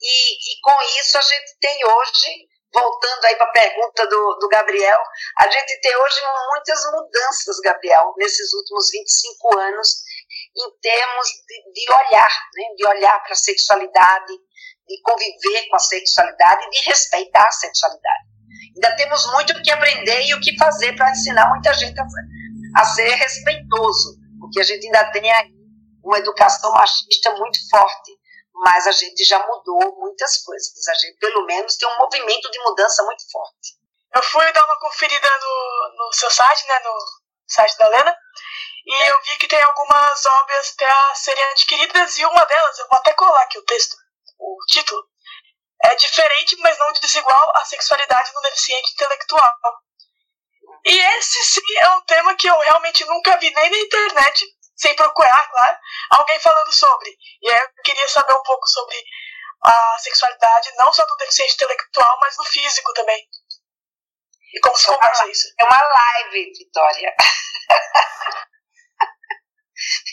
E, 0.00 0.54
e 0.54 0.60
com 0.62 0.82
isso 1.00 1.16
a 1.16 1.22
gente 1.22 1.58
tem 1.60 1.84
hoje, 1.84 2.48
voltando 2.72 3.24
aí 3.24 3.36
para 3.36 3.46
a 3.46 3.52
pergunta 3.52 4.06
do, 4.06 4.38
do 4.40 4.48
Gabriel, 4.48 5.02
a 5.38 5.48
gente 5.48 5.80
tem 5.80 5.96
hoje 5.96 6.20
muitas 6.50 6.84
mudanças, 6.90 7.60
Gabriel, 7.60 8.12
nesses 8.16 8.52
últimos 8.52 8.88
25 8.90 9.58
anos, 9.58 10.02
em 10.56 10.80
termos 10.80 11.28
de, 11.46 11.72
de 11.72 11.92
olhar, 11.92 12.30
né, 12.54 12.64
de 12.76 12.86
olhar 12.86 13.22
para 13.22 13.32
a 13.32 13.36
sexualidade, 13.36 14.32
de 14.86 15.00
conviver 15.02 15.68
com 15.68 15.76
a 15.76 15.80
sexualidade, 15.80 16.70
de 16.70 16.80
respeitar 16.84 17.46
a 17.46 17.52
sexualidade. 17.52 18.32
Ainda 18.74 18.96
temos 18.96 19.26
muito 19.32 19.52
o 19.52 19.62
que 19.62 19.70
aprender 19.70 20.22
e 20.22 20.34
o 20.34 20.40
que 20.40 20.56
fazer 20.56 20.94
para 20.96 21.10
ensinar 21.10 21.48
muita 21.50 21.72
gente 21.74 21.98
a, 21.98 22.04
a, 22.76 22.84
ser 22.84 23.14
respeitoso, 23.14 24.18
porque 24.40 24.60
a 24.60 24.64
gente 24.64 24.86
ainda 24.86 25.10
tem 25.12 25.30
aí 25.30 25.52
uma 26.02 26.18
educação 26.18 26.72
machista 26.72 27.30
muito 27.36 27.58
forte, 27.70 28.12
mas 28.54 28.86
a 28.86 28.92
gente 28.92 29.24
já 29.24 29.38
mudou 29.46 29.96
muitas 29.98 30.42
coisas. 30.42 30.88
A 30.88 30.94
gente, 30.94 31.18
pelo 31.18 31.44
menos, 31.46 31.76
tem 31.76 31.88
um 31.88 31.98
movimento 31.98 32.50
de 32.50 32.58
mudança 32.60 33.02
muito 33.04 33.30
forte. 33.30 33.82
Eu 34.14 34.22
fui 34.22 34.52
dar 34.52 34.64
uma 34.64 34.78
conferida 34.78 35.28
no, 35.28 35.96
no 35.96 36.12
seu 36.12 36.30
site, 36.30 36.66
né, 36.66 36.78
no 36.84 36.94
site 37.46 37.76
da 37.78 37.88
Lena, 37.88 38.16
e 38.84 38.94
é. 38.94 39.10
eu 39.10 39.22
vi 39.22 39.36
que 39.38 39.48
tem 39.48 39.62
algumas 39.62 40.26
obras 40.26 40.74
para 40.76 41.14
serem 41.14 41.44
adquiridas, 41.44 42.18
e 42.18 42.26
uma 42.26 42.44
delas, 42.44 42.78
eu 42.78 42.88
vou 42.88 42.98
até 42.98 43.12
colar 43.14 43.42
aqui 43.42 43.58
o 43.58 43.64
texto, 43.64 43.96
o 44.38 44.56
título, 44.68 45.02
é 45.84 45.94
diferente, 45.96 46.56
mas 46.60 46.78
não 46.78 46.92
desigual, 46.92 47.52
a 47.56 47.64
sexualidade 47.64 48.32
no 48.32 48.40
deficiente 48.42 48.92
intelectual. 48.92 49.54
E 50.84 50.98
esse 51.16 51.44
sim 51.44 51.78
é 51.80 51.88
um 51.90 52.00
tema 52.02 52.34
que 52.34 52.48
eu 52.48 52.58
realmente 52.58 53.04
nunca 53.04 53.36
vi 53.38 53.50
nem 53.50 53.70
na 53.70 53.78
internet, 53.78 54.44
sem 54.76 54.94
procurar, 54.96 55.48
claro, 55.50 55.78
alguém 56.10 56.40
falando 56.40 56.72
sobre. 56.72 57.16
E 57.40 57.50
aí 57.50 57.60
eu 57.60 57.82
queria 57.84 58.08
saber 58.08 58.34
um 58.34 58.42
pouco 58.42 58.66
sobre 58.66 58.96
a 59.64 59.98
sexualidade, 59.98 60.72
não 60.76 60.92
só 60.92 61.04
do 61.06 61.16
deficiente 61.16 61.54
intelectual, 61.54 62.18
mas 62.20 62.36
do 62.36 62.44
físico 62.44 62.92
também. 62.94 63.24
E 64.54 64.60
como 64.60 64.76
se 64.76 64.86
conversa 64.86 65.26
isso? 65.28 65.46
É 65.58 65.64
uma 65.64 65.82
live, 65.82 66.52
Vitória. 66.58 67.14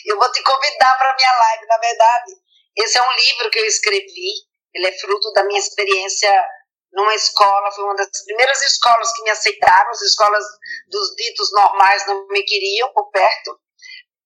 eu 0.06 0.16
vou 0.16 0.30
te 0.32 0.42
convidar 0.42 0.96
para 0.98 1.16
minha 1.16 1.32
live, 1.32 1.66
na 1.66 1.78
verdade. 1.78 2.32
Esse 2.76 2.98
é 2.98 3.02
um 3.02 3.12
livro 3.12 3.50
que 3.50 3.58
eu 3.58 3.66
escrevi. 3.66 4.32
Ele 4.74 4.86
é 4.86 4.98
fruto 4.98 5.32
da 5.32 5.44
minha 5.44 5.58
experiência 5.58 6.44
numa 6.92 7.14
escola, 7.14 7.70
foi 7.72 7.84
uma 7.84 7.94
das 7.94 8.24
primeiras 8.24 8.60
escolas 8.62 9.12
que 9.12 9.22
me 9.22 9.30
aceitaram, 9.30 9.90
as 9.90 10.02
escolas 10.02 10.44
dos 10.88 11.14
ditos 11.14 11.52
normais 11.52 12.06
não 12.06 12.26
me 12.28 12.42
queriam 12.42 12.92
por 12.92 13.10
perto, 13.10 13.58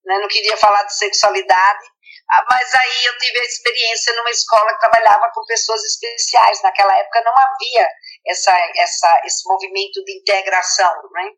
né, 0.03 0.17
não 0.19 0.27
queria 0.27 0.57
falar 0.57 0.83
de 0.83 0.97
sexualidade, 0.97 1.85
ah, 2.31 2.45
mas 2.49 2.73
aí 2.73 3.05
eu 3.05 3.17
tive 3.19 3.39
a 3.39 3.43
experiência 3.43 4.15
numa 4.15 4.31
escola 4.31 4.73
que 4.73 4.79
trabalhava 4.79 5.29
com 5.33 5.45
pessoas 5.45 5.83
especiais, 5.83 6.61
naquela 6.63 6.97
época 6.97 7.21
não 7.23 7.33
havia 7.37 7.87
essa, 8.27 8.51
essa, 8.77 9.21
esse 9.25 9.47
movimento 9.47 10.03
de 10.03 10.17
integração, 10.17 10.93
né, 11.11 11.29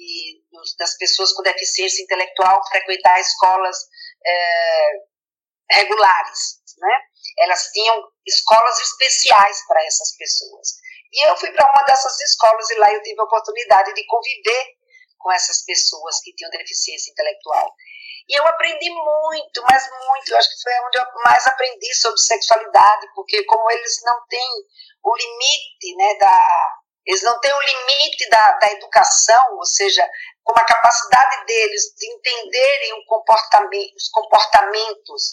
de, 0.00 0.42
das 0.78 0.96
pessoas 0.96 1.32
com 1.34 1.42
deficiência 1.42 2.02
intelectual 2.02 2.60
frequentar 2.68 3.20
escolas 3.20 3.76
é, 4.24 4.90
regulares, 5.70 6.60
né, 6.78 7.00
elas 7.40 7.70
tinham 7.72 8.08
escolas 8.26 8.80
especiais 8.80 9.66
para 9.66 9.84
essas 9.84 10.16
pessoas. 10.16 10.68
E 11.12 11.28
eu 11.28 11.36
fui 11.36 11.50
para 11.52 11.70
uma 11.70 11.82
dessas 11.84 12.18
escolas 12.20 12.70
e 12.70 12.74
lá 12.76 12.92
eu 12.92 13.02
tive 13.02 13.20
a 13.20 13.24
oportunidade 13.24 13.92
de 13.94 14.06
conviver 14.06 14.66
com 15.18 15.30
essas 15.32 15.64
pessoas 15.64 16.20
que 16.22 16.34
tinham 16.34 16.50
deficiência 16.50 17.10
intelectual. 17.10 17.74
E 18.28 18.38
eu 18.38 18.46
aprendi 18.46 18.88
muito, 18.90 19.62
mas 19.68 19.90
muito. 19.90 20.30
Eu 20.30 20.38
acho 20.38 20.48
que 20.48 20.62
foi 20.62 20.72
onde 20.86 20.98
eu 20.98 21.04
mais 21.24 21.46
aprendi 21.46 21.94
sobre 21.94 22.18
sexualidade, 22.20 23.08
porque 23.14 23.44
como 23.44 23.70
eles 23.72 24.00
não 24.04 24.24
têm 24.28 24.50
o 25.02 25.16
limite, 25.16 25.96
né, 25.96 26.14
da, 26.14 26.79
eles 27.06 27.22
não 27.22 27.38
têm 27.40 27.52
o 27.52 27.60
limite 27.60 28.28
da, 28.28 28.52
da 28.58 28.72
educação, 28.72 29.56
ou 29.56 29.64
seja, 29.64 30.06
como 30.44 30.58
a 30.58 30.64
capacidade 30.64 31.46
deles 31.46 31.82
de 31.96 32.06
entenderem 32.12 33.04
comportamento, 33.06 33.94
os 33.96 34.08
comportamentos, 34.10 35.30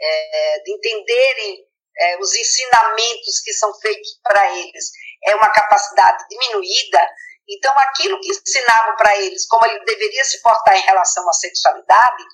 é, 0.00 0.58
de 0.64 0.72
entenderem 0.72 1.64
é, 1.98 2.18
os 2.18 2.34
ensinamentos 2.34 3.40
que 3.44 3.52
são 3.52 3.72
feitos 3.80 4.18
para 4.22 4.56
eles, 4.56 4.90
é 5.24 5.34
uma 5.36 5.50
capacidade 5.50 6.24
diminuída, 6.28 7.06
então, 7.50 7.76
aquilo 7.78 8.20
que 8.20 8.30
ensinavam 8.30 8.94
para 8.96 9.16
eles, 9.16 9.46
como 9.46 9.66
ele 9.66 9.84
deveria 9.84 10.24
se 10.24 10.40
portar 10.40 10.76
em 10.76 10.82
relação 10.82 11.28
à 11.28 11.32
sexualidade, 11.32 12.24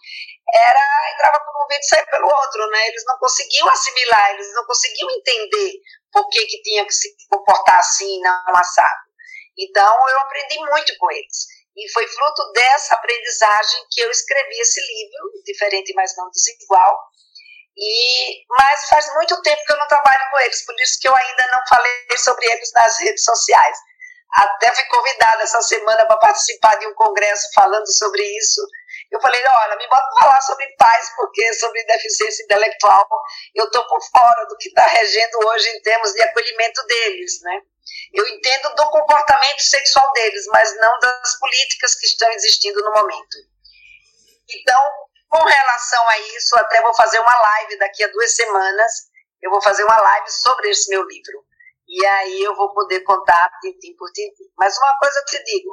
era 0.52 1.12
entrava 1.12 1.40
por 1.44 1.64
um 1.64 1.68
vídeo 1.68 1.80
e 1.80 1.88
saía 1.88 2.06
pelo 2.06 2.28
outro, 2.28 2.70
né? 2.70 2.88
Eles 2.88 3.04
não 3.06 3.18
conseguiam 3.18 3.68
assimilar, 3.68 4.30
eles 4.32 4.52
não 4.52 4.64
conseguiam 4.66 5.10
entender 5.10 5.72
por 6.12 6.28
que, 6.28 6.44
que 6.46 6.62
tinham 6.62 6.86
que 6.86 6.92
se 6.92 7.08
comportar 7.30 7.78
assim, 7.78 8.20
não 8.20 8.56
assado. 8.56 9.06
Então, 9.58 10.08
eu 10.08 10.20
aprendi 10.20 10.58
muito 10.58 10.96
com 10.98 11.10
eles. 11.10 11.46
E 11.76 11.90
foi 11.92 12.06
fruto 12.06 12.52
dessa 12.52 12.94
aprendizagem 12.94 13.86
que 13.90 14.00
eu 14.00 14.10
escrevi 14.10 14.58
esse 14.60 14.80
livro, 14.80 15.42
diferente, 15.44 15.92
mas 15.94 16.14
não 16.16 16.30
desigual. 16.30 16.98
E, 17.76 18.44
mas 18.48 18.88
faz 18.88 19.12
muito 19.14 19.40
tempo 19.42 19.62
que 19.64 19.72
eu 19.72 19.78
não 19.78 19.86
trabalho 19.86 20.30
com 20.30 20.38
eles, 20.40 20.64
por 20.64 20.74
isso 20.80 20.98
que 21.00 21.08
eu 21.08 21.14
ainda 21.14 21.46
não 21.52 21.60
falei 21.68 22.06
sobre 22.16 22.46
eles 22.46 22.72
nas 22.72 22.98
redes 22.98 23.24
sociais. 23.24 23.76
Até 24.34 24.74
fui 24.74 24.84
convidada 24.86 25.42
essa 25.42 25.62
semana 25.62 26.04
para 26.04 26.18
participar 26.18 26.74
de 26.76 26.86
um 26.86 26.94
congresso 26.94 27.48
falando 27.54 27.86
sobre 27.92 28.22
isso. 28.38 28.60
Eu 29.10 29.20
falei, 29.20 29.40
olha, 29.46 29.76
me 29.76 29.88
bota 29.88 30.06
falar 30.18 30.40
sobre 30.42 30.66
paz, 30.76 31.10
porque 31.16 31.54
sobre 31.54 31.84
deficiência 31.84 32.42
intelectual 32.44 33.06
eu 33.54 33.64
estou 33.64 33.86
por 33.86 34.02
fora 34.10 34.46
do 34.46 34.56
que 34.56 34.68
está 34.68 34.86
regendo 34.86 35.38
hoje 35.46 35.68
em 35.70 35.80
termos 35.80 36.12
de 36.12 36.22
acolhimento 36.22 36.84
deles, 36.86 37.40
né? 37.42 37.60
Eu 38.12 38.26
entendo 38.26 38.74
do 38.74 38.90
comportamento 38.90 39.60
sexual 39.60 40.12
deles, 40.12 40.44
mas 40.48 40.76
não 40.80 40.98
das 40.98 41.38
políticas 41.38 41.94
que 41.94 42.06
estão 42.06 42.30
existindo 42.32 42.80
no 42.82 42.92
momento. 42.92 43.36
Então, 44.50 44.82
com 45.28 45.44
relação 45.44 46.08
a 46.08 46.18
isso, 46.18 46.56
até 46.58 46.82
vou 46.82 46.94
fazer 46.94 47.20
uma 47.20 47.40
live 47.40 47.78
daqui 47.78 48.02
a 48.02 48.08
duas 48.08 48.34
semanas. 48.34 48.92
Eu 49.40 49.50
vou 49.50 49.62
fazer 49.62 49.84
uma 49.84 50.00
live 50.00 50.30
sobre 50.30 50.70
esse 50.70 50.90
meu 50.90 51.02
livro 51.04 51.46
e 51.88 52.04
aí 52.04 52.42
eu 52.42 52.54
vou 52.56 52.72
poder 52.72 53.00
contar 53.00 53.50
tintim 53.60 53.94
por 53.96 54.10
tintim. 54.12 54.44
Mas 54.58 54.76
uma 54.78 54.96
coisa 54.98 55.18
eu 55.18 55.24
te 55.24 55.44
digo, 55.44 55.72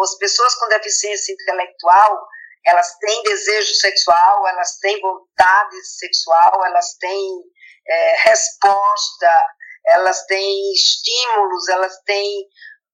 as 0.00 0.16
pessoas 0.18 0.54
com 0.54 0.68
deficiência 0.68 1.32
intelectual, 1.32 2.26
elas 2.64 2.96
têm 2.98 3.22
desejo 3.22 3.74
sexual, 3.74 4.46
elas 4.46 4.78
têm 4.78 5.00
vontade 5.00 5.84
sexual, 5.84 6.64
elas 6.64 6.94
têm 6.98 7.42
é, 7.88 8.16
resposta, 8.28 9.46
elas 9.86 10.24
têm 10.26 10.72
estímulos, 10.72 11.68
elas 11.68 11.98
têm 12.04 12.46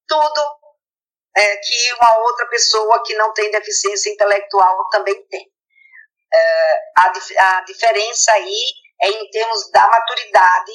tudo 0.07 0.41
é, 1.37 1.57
que 1.57 1.93
uma 1.95 2.19
outra 2.19 2.47
pessoa 2.47 3.03
que 3.05 3.15
não 3.15 3.33
tem 3.33 3.51
deficiência 3.51 4.11
intelectual 4.11 4.89
também 4.91 5.27
tem. 5.27 5.53
É, 6.33 6.79
a, 6.97 7.13
a 7.59 7.61
diferença 7.63 8.33
aí 8.33 8.65
é 9.03 9.09
em 9.09 9.31
termos 9.31 9.71
da 9.71 9.87
maturidade 9.89 10.73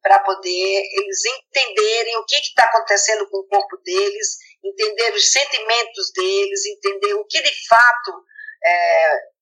para 0.00 0.18
poder 0.20 0.82
eles 0.82 1.24
entenderem 1.24 2.16
o 2.18 2.24
que 2.24 2.36
está 2.36 2.64
acontecendo 2.64 3.28
com 3.28 3.38
o 3.38 3.48
corpo 3.48 3.76
deles, 3.84 4.38
entender 4.64 5.12
os 5.14 5.32
sentimentos 5.32 6.12
deles, 6.12 6.66
entender 6.66 7.14
o 7.14 7.24
que 7.26 7.40
de 7.40 7.68
fato 7.68 8.24
é, 8.64 9.32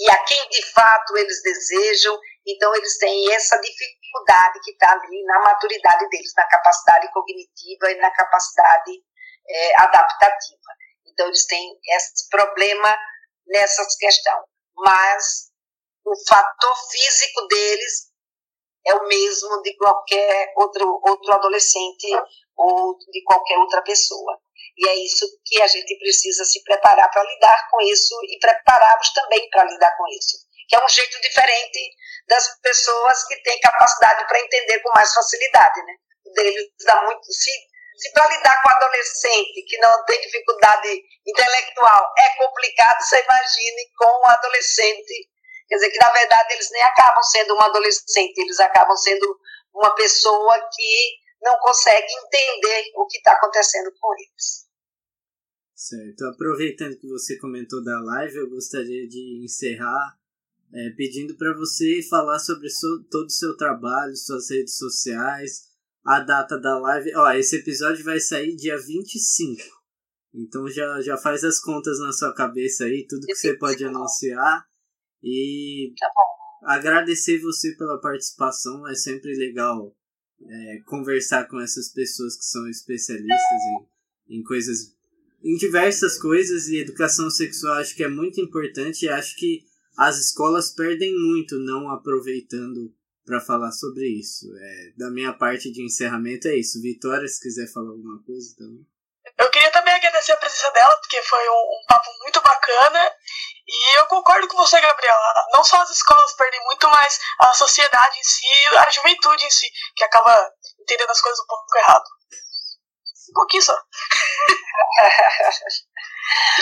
e 0.00 0.10
a 0.10 0.24
quem 0.24 0.48
de 0.48 0.64
fato 0.72 1.16
eles 1.16 1.42
desejam. 1.42 2.18
Então, 2.46 2.74
eles 2.74 2.96
têm 2.98 3.32
essa 3.34 3.60
dificuldade 3.60 4.58
que 4.64 4.72
está 4.72 4.92
ali 4.92 5.22
na 5.24 5.40
maturidade 5.40 6.08
deles, 6.08 6.32
na 6.36 6.46
capacidade 6.48 7.12
cognitiva 7.12 7.90
e 7.90 7.96
na 7.96 8.10
capacidade 8.12 8.92
é, 9.46 9.82
adaptativa. 9.82 10.70
Então, 11.06 11.26
eles 11.26 11.46
têm 11.46 11.78
esse 11.94 12.28
problema 12.30 12.96
nessa 13.46 13.86
questão. 13.98 14.42
Mas 14.76 15.50
o 16.04 16.14
fator 16.26 16.76
físico 16.90 17.46
deles 17.48 18.09
é 18.86 18.94
o 18.94 19.06
mesmo 19.06 19.62
de 19.62 19.76
qualquer 19.76 20.52
outro, 20.56 21.00
outro 21.04 21.32
adolescente 21.32 22.08
ou 22.56 22.96
de 22.98 23.22
qualquer 23.24 23.58
outra 23.58 23.82
pessoa. 23.82 24.38
E 24.76 24.88
é 24.88 24.94
isso 25.04 25.26
que 25.44 25.60
a 25.60 25.66
gente 25.66 25.98
precisa 25.98 26.44
se 26.44 26.62
preparar 26.64 27.10
para 27.10 27.22
lidar 27.22 27.68
com 27.70 27.80
isso 27.82 28.14
e 28.28 28.38
prepará-los 28.38 29.12
também 29.12 29.48
para 29.50 29.64
lidar 29.64 29.94
com 29.96 30.06
isso. 30.08 30.38
Que 30.68 30.76
é 30.76 30.84
um 30.84 30.88
jeito 30.88 31.20
diferente 31.20 31.96
das 32.28 32.48
pessoas 32.60 33.26
que 33.26 33.42
têm 33.42 33.60
capacidade 33.60 34.26
para 34.26 34.40
entender 34.40 34.80
com 34.80 34.90
mais 34.94 35.12
facilidade, 35.12 35.82
né? 35.84 35.94
Deles 36.34 36.70
dá 36.86 37.02
muito. 37.02 37.24
Se, 37.32 37.50
se 37.98 38.12
para 38.12 38.28
lidar 38.28 38.62
com 38.62 38.68
adolescente 38.70 39.64
que 39.66 39.78
não 39.78 40.04
tem 40.06 40.20
dificuldade 40.20 41.02
intelectual 41.26 42.14
é 42.18 42.36
complicado, 42.36 43.02
você 43.02 43.22
imagine 43.22 43.90
com 43.98 44.06
um 44.06 44.26
adolescente 44.26 45.29
Quer 45.70 45.76
dizer, 45.76 45.90
que 45.92 45.98
na 45.98 46.12
verdade 46.12 46.54
eles 46.54 46.68
nem 46.72 46.82
acabam 46.82 47.22
sendo 47.22 47.54
um 47.54 47.60
adolescente, 47.60 48.38
eles 48.38 48.58
acabam 48.58 48.96
sendo 48.96 49.38
uma 49.72 49.94
pessoa 49.94 50.58
que 50.74 51.14
não 51.40 51.56
consegue 51.60 52.12
entender 52.26 52.90
o 52.96 53.06
que 53.06 53.18
está 53.18 53.32
acontecendo 53.34 53.88
com 54.00 54.12
eles. 54.14 54.68
Certo. 55.76 56.24
Aproveitando 56.26 56.98
que 56.98 57.08
você 57.08 57.38
comentou 57.38 57.84
da 57.84 58.00
live, 58.00 58.36
eu 58.36 58.50
gostaria 58.50 59.06
de 59.06 59.44
encerrar 59.44 60.18
é, 60.74 60.90
pedindo 60.96 61.36
para 61.36 61.56
você 61.56 62.02
falar 62.02 62.40
sobre 62.40 62.68
so, 62.68 63.04
todo 63.08 63.26
o 63.26 63.30
seu 63.30 63.56
trabalho, 63.56 64.14
suas 64.16 64.50
redes 64.50 64.76
sociais, 64.76 65.68
a 66.04 66.18
data 66.18 66.58
da 66.58 66.78
live. 66.80 67.14
Ó, 67.14 67.30
esse 67.30 67.56
episódio 67.56 68.04
vai 68.04 68.18
sair 68.18 68.56
dia 68.56 68.76
25. 68.76 69.62
Então 70.34 70.68
já, 70.68 71.00
já 71.00 71.16
faz 71.16 71.44
as 71.44 71.60
contas 71.60 72.00
na 72.00 72.12
sua 72.12 72.34
cabeça 72.34 72.84
aí, 72.84 73.06
tudo 73.08 73.26
que 73.26 73.36
você 73.36 73.56
pode 73.56 73.84
anunciar. 73.84 74.64
E 75.22 75.92
tá 75.98 76.08
agradecer 76.74 77.38
você 77.38 77.74
pela 77.76 78.00
participação. 78.00 78.86
É 78.88 78.94
sempre 78.94 79.34
legal 79.34 79.94
é, 80.42 80.80
conversar 80.86 81.46
com 81.48 81.60
essas 81.60 81.92
pessoas 81.92 82.36
que 82.36 82.44
são 82.44 82.68
especialistas 82.68 83.60
em, 84.28 84.38
em 84.38 84.42
coisas, 84.42 84.94
em 85.42 85.56
diversas 85.56 86.18
coisas. 86.18 86.68
E 86.68 86.78
educação 86.78 87.30
sexual 87.30 87.74
acho 87.74 87.94
que 87.94 88.04
é 88.04 88.08
muito 88.08 88.40
importante. 88.40 89.04
E 89.04 89.08
acho 89.08 89.36
que 89.36 89.64
as 89.96 90.18
escolas 90.18 90.70
perdem 90.70 91.14
muito 91.14 91.58
não 91.58 91.90
aproveitando 91.90 92.94
para 93.24 93.40
falar 93.40 93.70
sobre 93.72 94.08
isso. 94.08 94.46
É, 94.56 94.92
da 94.96 95.10
minha 95.10 95.32
parte 95.32 95.70
de 95.70 95.82
encerramento 95.82 96.48
é 96.48 96.56
isso. 96.56 96.80
Vitória, 96.80 97.28
se 97.28 97.40
quiser 97.40 97.70
falar 97.70 97.90
alguma 97.90 98.22
coisa 98.22 98.54
também. 98.56 98.86
Queria 99.70 99.82
também 99.82 99.94
agradecer 99.94 100.32
a 100.32 100.36
presença 100.36 100.70
dela, 100.72 100.96
porque 100.96 101.22
foi 101.22 101.48
um, 101.48 101.52
um 101.52 101.84
papo 101.86 102.10
muito 102.22 102.40
bacana. 102.40 103.14
E 103.66 103.98
eu 103.98 104.06
concordo 104.06 104.48
com 104.48 104.56
você, 104.56 104.80
Gabriela. 104.80 105.46
Não 105.52 105.62
só 105.62 105.80
as 105.80 105.90
escolas 105.90 106.32
perdem 106.32 106.60
muito, 106.64 106.88
mas 106.88 107.20
a 107.38 107.52
sociedade 107.52 108.18
em 108.18 108.24
si, 108.24 108.46
a 108.78 108.90
juventude 108.90 109.46
em 109.46 109.50
si, 109.50 109.70
que 109.94 110.02
acaba 110.02 110.52
entendendo 110.80 111.10
as 111.10 111.20
coisas 111.20 111.40
um 111.40 111.46
pouco 111.46 111.78
errado. 111.78 112.04
Um 113.30 113.34
pouquinho 113.34 113.62
só. 113.62 113.80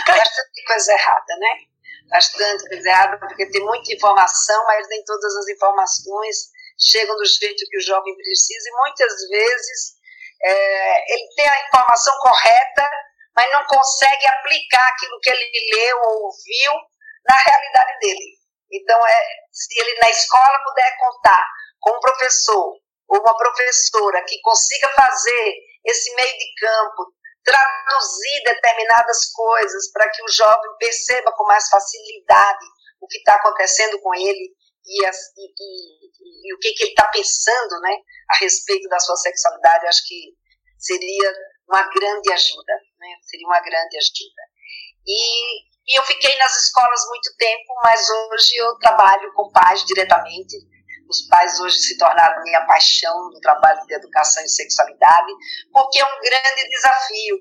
Bastante 0.07 0.65
coisa 0.67 0.93
errada, 0.93 1.37
né? 1.39 1.57
Bastante 2.11 2.69
coisa 2.69 2.89
errada, 2.89 3.19
porque 3.19 3.51
tem 3.51 3.65
muita 3.65 3.95
informação, 3.95 4.67
mas 4.67 4.87
nem 4.89 5.03
todas 5.05 5.35
as 5.35 5.49
informações 5.49 6.51
chegam 6.79 7.17
do 7.17 7.25
jeito 7.25 7.65
que 7.71 7.79
o 7.79 7.83
jovem 7.83 8.15
precisa, 8.17 8.69
e 8.69 8.73
muitas 8.73 9.29
vezes 9.29 9.98
é, 10.43 11.15
ele 11.15 11.29
tem 11.35 11.49
a 11.49 11.67
informação 11.67 12.15
correta, 12.21 12.89
mas 13.35 13.51
não 13.53 13.65
consegue 13.67 14.27
aplicar 14.27 14.87
aquilo 14.89 15.21
que 15.21 15.31
ele 15.31 15.75
leu 15.75 15.99
ou 16.03 16.25
ouviu 16.25 16.73
na 17.29 17.37
realidade 17.37 17.99
dele. 18.01 18.39
Então, 18.71 19.07
é, 19.07 19.27
se 19.53 19.81
ele 19.81 19.99
na 20.01 20.11
escola 20.11 20.59
puder 20.65 20.97
contar 20.99 21.45
com 21.81 21.97
um 21.97 22.01
professor 22.01 22.75
ou 23.09 23.21
uma 23.21 23.37
professora 23.37 24.25
que 24.25 24.41
consiga 24.43 24.89
fazer 24.93 25.55
esse 25.85 26.15
meio 26.15 26.39
de 26.39 26.55
campo, 26.59 27.13
traduzir 27.45 28.43
determinadas 28.45 29.33
coisas 29.33 29.91
para 29.93 30.09
que 30.11 30.23
o 30.23 30.31
jovem 30.31 30.71
perceba 30.79 31.33
com 31.33 31.45
mais 31.45 31.69
facilidade 31.69 32.67
o 33.01 33.07
que 33.07 33.19
está 33.19 33.35
acontecendo 33.37 33.99
com 34.01 34.15
ele 34.15 34.53
e, 34.89 35.07
as, 35.07 35.17
e, 35.37 35.53
e, 35.61 36.49
e 36.49 36.55
o 36.55 36.59
que, 36.59 36.73
que 36.73 36.83
ele 36.85 36.91
está 36.91 37.07
pensando 37.09 37.81
né, 37.81 37.95
a 38.31 38.39
respeito 38.39 38.89
da 38.89 38.99
sua 38.99 39.17
sexualidade, 39.17 39.87
acho 39.87 40.07
que 40.07 40.35
seria 40.79 41.33
uma 41.69 41.83
grande 41.91 42.33
ajuda, 42.33 42.73
né, 42.99 43.09
seria 43.23 43.47
uma 43.47 43.61
grande 43.61 43.97
ajuda. 43.99 44.43
E 45.07 45.99
eu 45.99 46.03
fiquei 46.05 46.37
nas 46.39 46.55
escolas 46.65 47.07
muito 47.09 47.35
tempo, 47.37 47.75
mas 47.83 48.09
hoje 48.11 48.57
eu 48.57 48.79
trabalho 48.79 49.33
com 49.35 49.51
pais 49.51 49.85
diretamente. 49.85 50.57
Os 51.09 51.27
pais 51.29 51.59
hoje 51.61 51.79
se 51.79 51.97
tornaram 51.97 52.43
minha 52.43 52.67
paixão 52.67 53.31
no 53.31 53.41
trabalho 53.41 53.81
de 53.87 53.95
educação 53.95 54.43
e 54.45 54.49
sexualidade, 54.49 55.33
porque 55.73 55.99
é 55.99 56.05
um 56.05 56.21
grande 56.21 56.69
desafio. 56.69 57.39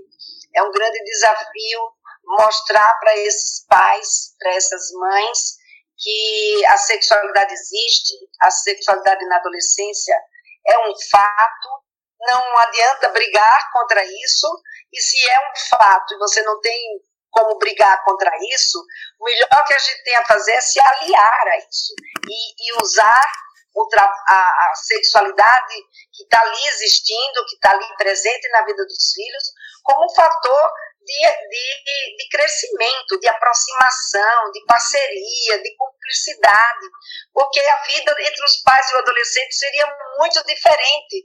É 0.55 0.63
um 0.63 0.71
grande 0.71 1.03
desafio 1.03 1.79
mostrar 2.23 2.93
para 2.99 3.17
esses 3.17 3.65
pais, 3.67 4.33
para 4.39 4.53
essas 4.53 4.91
mães, 4.93 5.56
que 5.97 6.65
a 6.67 6.77
sexualidade 6.77 7.53
existe, 7.53 8.13
a 8.41 8.51
sexualidade 8.51 9.25
na 9.25 9.37
adolescência 9.37 10.15
é 10.67 10.79
um 10.87 10.93
fato, 11.09 11.69
não 12.19 12.57
adianta 12.57 13.09
brigar 13.09 13.71
contra 13.71 14.03
isso, 14.05 14.47
e 14.93 15.01
se 15.01 15.17
é 15.29 15.39
um 15.49 15.77
fato 15.77 16.13
e 16.13 16.17
você 16.17 16.41
não 16.43 16.59
tem 16.61 17.01
como 17.31 17.57
brigar 17.57 18.03
contra 18.03 18.31
isso, 18.53 18.79
o 19.19 19.25
melhor 19.25 19.65
que 19.65 19.73
a 19.73 19.77
gente 19.77 20.03
tem 20.03 20.15
a 20.15 20.25
fazer 20.25 20.53
é 20.53 20.61
se 20.61 20.79
aliar 20.79 21.47
a 21.47 21.57
isso 21.57 21.93
e, 22.27 22.67
e 22.67 22.81
usar 22.81 23.31
a, 23.95 24.33
a, 24.33 24.71
sexualidade 24.75 25.75
que 26.13 26.23
está 26.23 26.41
ali 26.41 26.67
existindo, 26.67 27.45
que 27.47 27.55
está 27.55 27.71
ali 27.71 27.85
presente 27.97 28.49
na 28.49 28.63
vida 28.65 28.83
dos 28.83 29.13
filhos, 29.13 29.43
como 29.83 30.05
um 30.05 30.15
fator 30.15 30.71
de, 31.07 31.47
de, 31.49 32.17
de 32.17 32.29
crescimento, 32.29 33.19
de 33.19 33.27
aproximação, 33.29 34.51
de 34.51 34.63
parceria, 34.65 35.61
de 35.63 35.75
cumplicidade, 35.77 36.85
porque 37.33 37.59
a 37.59 37.83
vida 37.83 38.15
entre 38.19 38.43
os 38.43 38.61
pais 38.61 38.89
e 38.89 38.95
o 38.95 38.99
adolescente 38.99 39.55
seria 39.55 39.87
muito 40.17 40.43
diferente 40.43 41.23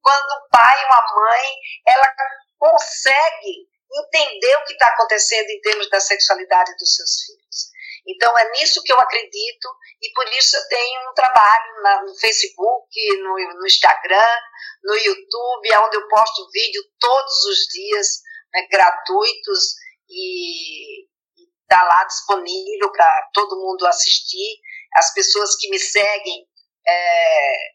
quando 0.00 0.30
o 0.30 0.48
pai 0.50 0.84
ou 0.84 0.92
a 0.92 1.14
mãe 1.14 1.54
ela 1.88 2.14
consegue 2.58 3.68
entender 3.92 4.56
o 4.56 4.64
que 4.64 4.72
está 4.74 4.86
acontecendo 4.88 5.50
em 5.50 5.60
termos 5.60 5.90
da 5.90 5.98
sexualidade 5.98 6.76
dos 6.76 6.94
seus 6.94 7.22
filhos. 7.24 7.70
Então 8.06 8.36
é 8.38 8.50
nisso 8.52 8.82
que 8.82 8.92
eu 8.92 9.00
acredito 9.00 9.68
e 10.00 10.12
por 10.12 10.26
isso 10.32 10.56
eu 10.56 10.68
tenho 10.68 11.10
um 11.10 11.14
trabalho 11.14 11.82
na, 11.82 12.02
no 12.04 12.14
Facebook, 12.14 13.18
no, 13.18 13.58
no, 13.58 13.66
Instagram, 13.66 14.38
no 14.84 14.94
YouTube, 14.94 15.76
onde 15.84 15.96
eu 15.96 16.08
posto 16.08 16.50
vídeo 16.50 16.82
todos 16.98 17.44
os 17.44 17.58
dias, 17.66 18.22
né, 18.52 18.66
gratuitos 18.70 19.74
e 20.08 21.08
está 21.62 21.82
lá 21.84 22.04
disponível 22.04 22.90
para 22.90 23.30
todo 23.32 23.60
mundo 23.60 23.86
assistir. 23.86 24.60
As 24.94 25.14
pessoas 25.14 25.56
que 25.56 25.70
me 25.70 25.78
seguem 25.78 26.46
é, 26.86 27.70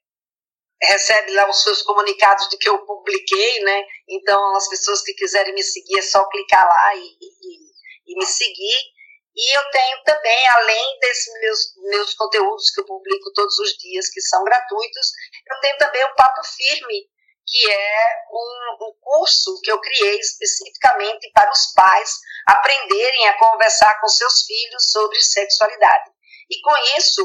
recebe 0.84 1.32
lá 1.34 1.50
os 1.50 1.62
seus 1.64 1.82
comunicados 1.82 2.50
de 2.50 2.58
que 2.58 2.68
eu 2.68 2.86
publiquei, 2.86 3.60
né? 3.62 3.84
Então, 4.08 4.56
as 4.56 4.68
pessoas 4.68 5.02
que 5.02 5.14
quiserem 5.14 5.54
me 5.54 5.64
seguir, 5.64 6.00
é 6.00 6.02
só 6.02 6.28
clicar 6.28 6.68
lá 6.68 6.96
e, 6.96 7.00
e, 7.00 8.14
e 8.14 8.18
me 8.18 8.26
seguir. 8.26 8.96
E 9.38 9.58
eu 9.58 9.70
tenho 9.70 10.04
também, 10.04 10.48
além 10.48 11.00
desses 11.00 11.34
meus, 11.42 11.60
meus 11.92 12.14
conteúdos 12.14 12.72
que 12.72 12.80
eu 12.82 12.86
publico 12.86 13.34
todos 13.34 13.58
os 13.60 13.72
dias, 13.78 14.10
que 14.10 14.22
são 14.22 14.44
gratuitos, 14.46 15.12
eu 15.52 15.60
tenho 15.60 15.78
também 15.78 16.04
o 16.06 16.16
Papo 16.16 16.42
Firme, 16.44 17.10
que 17.46 17.72
é 17.72 18.18
um, 18.32 18.88
um 18.88 18.94
curso 19.00 19.60
que 19.62 19.72
eu 19.72 19.80
criei 19.80 20.20
especificamente 20.20 21.30
para 21.34 21.52
os 21.52 21.74
pais 21.74 22.12
aprenderem 22.48 23.28
a 23.28 23.38
conversar 23.38 24.00
com 24.00 24.08
seus 24.08 24.44
filhos 24.44 24.92
sobre 24.92 25.20
sexualidade. 25.20 26.12
E 26.50 26.62
com 26.62 26.98
isso, 26.98 27.22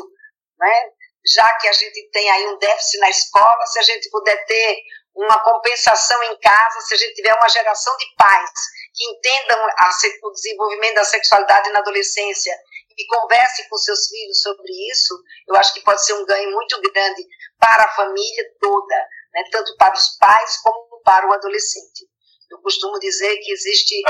né, 0.58 0.90
já 1.34 1.52
que 1.58 1.68
a 1.68 1.72
gente 1.72 2.10
tem 2.10 2.30
aí 2.30 2.46
um 2.48 2.58
déficit 2.58 2.98
na 2.98 3.10
escola, 3.10 3.66
se 3.66 3.78
a 3.78 3.82
gente 3.82 4.08
puder 4.10 4.44
ter 4.46 4.76
uma 5.14 5.42
compensação 5.42 6.22
em 6.24 6.38
casa, 6.38 6.80
se 6.82 6.94
a 6.94 6.96
gente 6.96 7.14
tiver 7.14 7.34
uma 7.34 7.48
geração 7.48 7.96
de 7.96 8.06
pais 8.16 8.50
que 8.94 9.04
entendam 9.04 9.58
a, 9.76 9.90
o 10.24 10.30
desenvolvimento 10.32 10.94
da 10.94 11.04
sexualidade 11.04 11.70
na 11.70 11.80
adolescência 11.80 12.56
e 12.96 13.06
conversem 13.06 13.68
com 13.68 13.76
seus 13.76 14.06
filhos 14.08 14.40
sobre 14.40 14.72
isso, 14.90 15.14
eu 15.48 15.56
acho 15.56 15.74
que 15.74 15.82
pode 15.82 16.04
ser 16.04 16.14
um 16.14 16.24
ganho 16.24 16.50
muito 16.50 16.80
grande 16.80 17.26
para 17.58 17.84
a 17.84 17.94
família 17.94 18.44
toda, 18.60 19.08
né, 19.33 19.43
tanto 19.51 19.76
para 19.76 19.95
os 19.95 20.16
pais 20.18 20.57
como 20.62 21.01
para 21.03 21.26
o 21.26 21.33
adolescente. 21.33 22.09
Eu 22.51 22.61
costumo 22.62 22.99
dizer 22.99 23.37
que 23.39 23.53
existe 23.53 24.03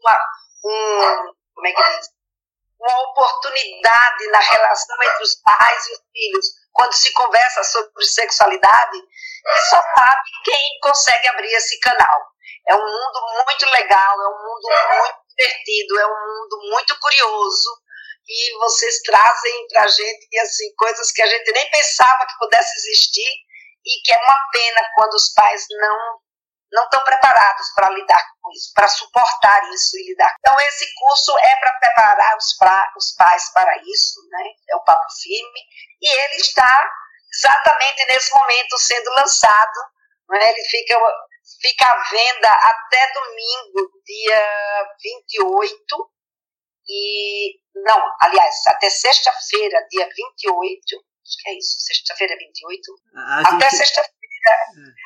uma, 0.00 0.18
um, 0.64 1.34
como 1.54 1.66
é 1.66 1.72
que 1.72 1.82
diz? 1.82 2.16
uma 2.78 3.10
oportunidade 3.10 4.28
na 4.28 4.38
relação 4.38 4.96
entre 5.02 5.22
os 5.22 5.34
pais 5.36 5.86
e 5.88 5.92
os 5.92 6.00
filhos, 6.12 6.46
quando 6.72 6.92
se 6.92 7.10
conversa 7.12 7.64
sobre 7.64 8.04
sexualidade, 8.04 8.98
e 8.98 9.60
só 9.70 9.80
sabe 9.82 10.22
quem 10.44 10.78
consegue 10.82 11.28
abrir 11.28 11.52
esse 11.54 11.78
canal. 11.80 12.20
É 12.68 12.74
um 12.74 12.84
mundo 12.84 13.44
muito 13.46 13.66
legal, 13.70 14.20
é 14.20 14.28
um 14.28 14.42
mundo 14.42 14.68
muito 14.98 15.18
divertido, 15.36 15.98
é 15.98 16.06
um 16.06 16.10
mundo 16.10 16.70
muito 16.70 16.98
curioso, 17.00 17.68
e 18.28 18.58
vocês 18.58 19.00
trazem 19.02 19.68
para 19.68 19.84
a 19.84 19.88
gente 19.88 20.38
assim, 20.40 20.74
coisas 20.76 21.12
que 21.12 21.22
a 21.22 21.26
gente 21.26 21.52
nem 21.52 21.70
pensava 21.70 22.26
que 22.26 22.38
pudesse 22.38 22.76
existir, 22.76 23.30
e 23.86 24.02
que 24.02 24.12
é 24.12 24.18
uma 24.18 24.38
pena 24.52 24.82
quando 24.94 25.14
os 25.14 25.32
pais 25.32 25.64
não 25.70 26.20
não 26.72 26.84
estão 26.84 27.02
preparados 27.04 27.72
para 27.74 27.90
lidar 27.90 28.22
com 28.42 28.50
isso, 28.50 28.72
para 28.74 28.88
suportar 28.88 29.62
isso 29.72 29.96
e 29.96 30.10
lidar. 30.10 30.34
Então, 30.40 30.58
esse 30.60 30.92
curso 30.94 31.38
é 31.38 31.56
para 31.56 31.72
preparar 31.74 32.36
os, 32.36 32.56
pra, 32.56 32.92
os 32.96 33.14
pais 33.14 33.52
para 33.52 33.72
isso, 33.78 34.20
né? 34.30 34.44
é 34.68 34.76
o 34.76 34.82
Papo 34.82 35.06
Firme, 35.22 35.60
e 36.02 36.08
ele 36.08 36.36
está 36.36 36.90
exatamente 37.32 38.04
nesse 38.06 38.34
momento 38.34 38.78
sendo 38.78 39.10
lançado. 39.10 39.80
Né? 40.28 40.50
Ele 40.50 40.64
fica, 40.64 40.98
fica 41.62 41.88
à 41.88 42.02
venda 42.10 42.52
até 42.52 43.12
domingo, 43.12 43.90
dia 44.04 44.88
28, 45.02 46.10
e 46.88 47.60
não, 47.74 48.02
aliás, 48.20 48.54
até 48.68 48.88
sexta-feira, 48.90 49.86
dia 49.90 50.08
28, 50.08 51.04
acho 51.26 51.42
que 51.42 51.50
é 51.50 51.58
isso, 51.58 51.76
sexta-feira 51.80 52.36
28, 52.38 52.80
até 53.44 53.70
gente... 53.70 53.76
sexta-feira. 53.78 54.16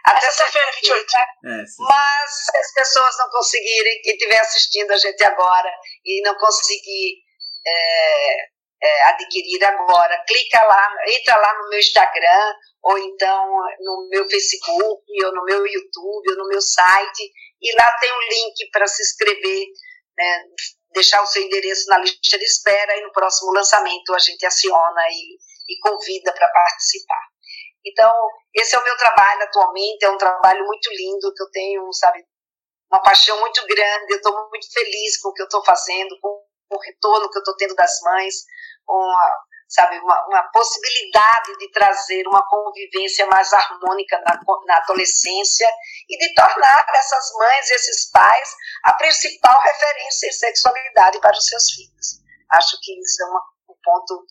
Até 0.04 0.20
sexta-feira, 0.20 0.70
28. 0.82 1.06
É, 1.16 1.64
Mas 1.78 2.30
se 2.44 2.56
as 2.58 2.74
pessoas 2.74 3.16
não 3.18 3.30
conseguirem, 3.30 4.02
quem 4.02 4.12
estiver 4.12 4.38
assistindo 4.38 4.90
a 4.90 4.98
gente 4.98 5.24
agora 5.24 5.72
e 6.04 6.20
não 6.22 6.34
conseguir 6.34 7.22
é, 7.66 8.50
é, 8.82 9.04
adquirir 9.04 9.64
agora, 9.64 10.24
clica 10.26 10.62
lá, 10.62 10.88
entra 11.06 11.36
lá 11.36 11.58
no 11.58 11.68
meu 11.68 11.78
Instagram, 11.78 12.54
ou 12.82 12.98
então 12.98 13.46
no 13.80 14.08
meu 14.10 14.28
Facebook, 14.28 15.24
ou 15.24 15.34
no 15.34 15.44
meu 15.44 15.66
YouTube, 15.66 16.30
ou 16.30 16.36
no 16.36 16.48
meu 16.48 16.60
site, 16.60 17.30
e 17.60 17.74
lá 17.76 17.90
tem 17.98 18.12
um 18.12 18.28
link 18.28 18.70
para 18.70 18.86
se 18.86 19.02
inscrever, 19.02 19.66
né, 20.16 20.44
deixar 20.92 21.22
o 21.22 21.26
seu 21.26 21.42
endereço 21.42 21.88
na 21.88 21.98
lista 21.98 22.38
de 22.38 22.44
espera, 22.44 22.96
e 22.96 23.02
no 23.02 23.12
próximo 23.12 23.52
lançamento 23.52 24.14
a 24.14 24.18
gente 24.18 24.44
aciona 24.46 25.02
e, 25.10 25.38
e 25.70 25.78
convida 25.80 26.32
para 26.32 26.48
participar. 26.48 27.30
Então, 27.86 28.12
esse 28.54 28.74
é 28.74 28.78
o 28.78 28.84
meu 28.84 28.96
trabalho 28.96 29.42
atualmente, 29.44 30.04
é 30.04 30.10
um 30.10 30.18
trabalho 30.18 30.64
muito 30.66 30.90
lindo 30.90 31.32
que 31.34 31.42
eu 31.42 31.50
tenho, 31.50 31.92
sabe, 31.92 32.24
uma 32.90 33.02
paixão 33.02 33.38
muito 33.40 33.64
grande, 33.66 34.12
eu 34.12 34.16
estou 34.16 34.48
muito 34.50 34.70
feliz 34.72 35.20
com 35.20 35.28
o 35.28 35.32
que 35.32 35.42
eu 35.42 35.46
estou 35.46 35.64
fazendo, 35.64 36.18
com 36.20 36.28
o 36.28 36.80
retorno 36.80 37.30
que 37.30 37.38
eu 37.38 37.40
estou 37.40 37.56
tendo 37.56 37.74
das 37.74 38.00
mães, 38.02 38.34
com 38.84 38.98
a, 38.98 39.38
sabe, 39.68 39.98
uma, 40.00 40.26
uma, 40.26 40.42
possibilidade 40.50 41.56
de 41.58 41.70
trazer 41.70 42.26
uma 42.26 42.44
convivência 42.48 43.26
mais 43.26 43.52
harmônica 43.52 44.20
na, 44.26 44.38
na, 44.66 44.76
adolescência 44.78 45.70
e 46.08 46.18
de 46.18 46.34
tornar 46.34 46.84
essas 46.92 47.32
mães 47.38 47.70
e 47.70 47.74
esses 47.74 48.10
pais 48.10 48.56
a 48.84 48.94
principal 48.94 49.60
referência 49.60 50.26
em 50.26 50.32
sexualidade 50.32 51.20
para 51.20 51.36
os 51.36 51.46
seus 51.46 51.70
filhos. 51.70 52.20
Acho 52.50 52.76
que 52.82 53.00
isso 53.00 53.22
é 53.22 53.26
uma, 53.26 53.40
um 53.70 53.74
ponto 53.82 54.26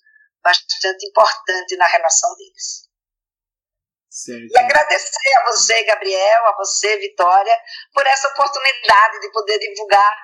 bastante 0.49 1.07
importante 1.07 1.77
na 1.77 1.87
relação 1.87 2.35
deles. 2.35 2.89
Certo. 4.09 4.51
E 4.51 4.57
agradecer 4.57 5.33
a 5.35 5.51
você, 5.51 5.83
Gabriel, 5.83 6.45
a 6.47 6.55
você, 6.57 6.97
Vitória, 6.97 7.55
por 7.93 8.05
essa 8.07 8.27
oportunidade 8.29 9.19
de 9.19 9.31
poder 9.31 9.59
divulgar 9.59 10.17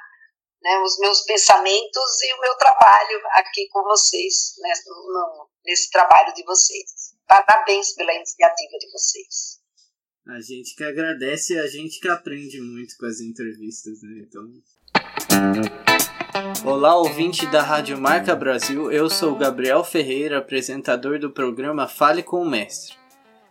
né, 0.61 0.80
os 0.80 0.97
meus 0.99 1.21
pensamentos 1.21 2.21
e 2.23 2.34
o 2.34 2.41
meu 2.41 2.55
trabalho 2.55 3.21
aqui 3.34 3.67
com 3.69 3.84
vocês, 3.84 4.55
né, 4.59 4.73
no, 4.88 5.49
nesse 5.63 5.91
trabalho 5.91 6.34
de 6.34 6.43
vocês. 6.43 7.13
Parabéns 7.28 7.93
pela 7.93 8.13
iniciativa 8.13 8.78
de 8.80 8.91
vocês. 8.91 9.59
A 10.28 10.41
gente 10.41 10.76
que 10.76 10.84
agradece 10.84 11.53
e 11.53 11.59
a 11.59 11.67
gente 11.67 11.99
que 11.99 12.07
aprende 12.07 12.59
muito 12.59 12.97
com 12.97 13.05
as 13.05 13.19
entrevistas, 13.19 14.01
né? 14.01 14.26
Então. 14.26 16.14
Olá, 16.65 16.97
ouvinte 16.97 17.45
da 17.45 17.61
Rádio 17.61 17.97
Marca 17.97 18.36
Brasil, 18.36 18.91
eu 18.91 19.09
sou 19.09 19.38
Gabriel 19.38 19.86
Ferreira, 19.86 20.39
apresentador 20.39 21.17
do 21.17 21.31
programa 21.31 21.88
Fale 21.88 22.21
com 22.21 22.41
o 22.41 22.49
Mestre. 22.49 22.95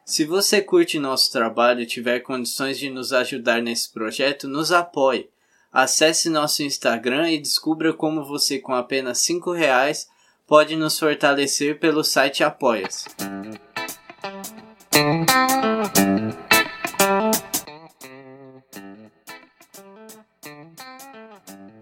Se 0.05 0.27
você 0.27 0.61
curte 0.61 0.99
nosso 0.99 1.33
trabalho 1.33 1.81
e 1.81 1.87
tiver 1.87 2.21
condições 2.21 2.79
de 2.79 2.91
nos 2.91 3.11
ajudar 3.15 3.63
nesse 3.63 3.91
projeto, 3.91 4.47
nos 4.47 4.71
apoie. 4.71 5.31
Acesse 5.73 6.29
nosso 6.29 6.63
Instagram 6.63 7.31
e 7.31 7.39
descubra 7.39 7.95
como 7.95 8.23
você, 8.23 8.59
com 8.59 8.75
apenas 8.75 9.17
cinco 9.17 9.51
reais, 9.51 10.07
pode 10.47 10.77
nos 10.77 10.99
fortalecer 10.99 11.79
pelo 11.79 12.05
site 12.05 12.45
Apoia-se. 12.45 13.07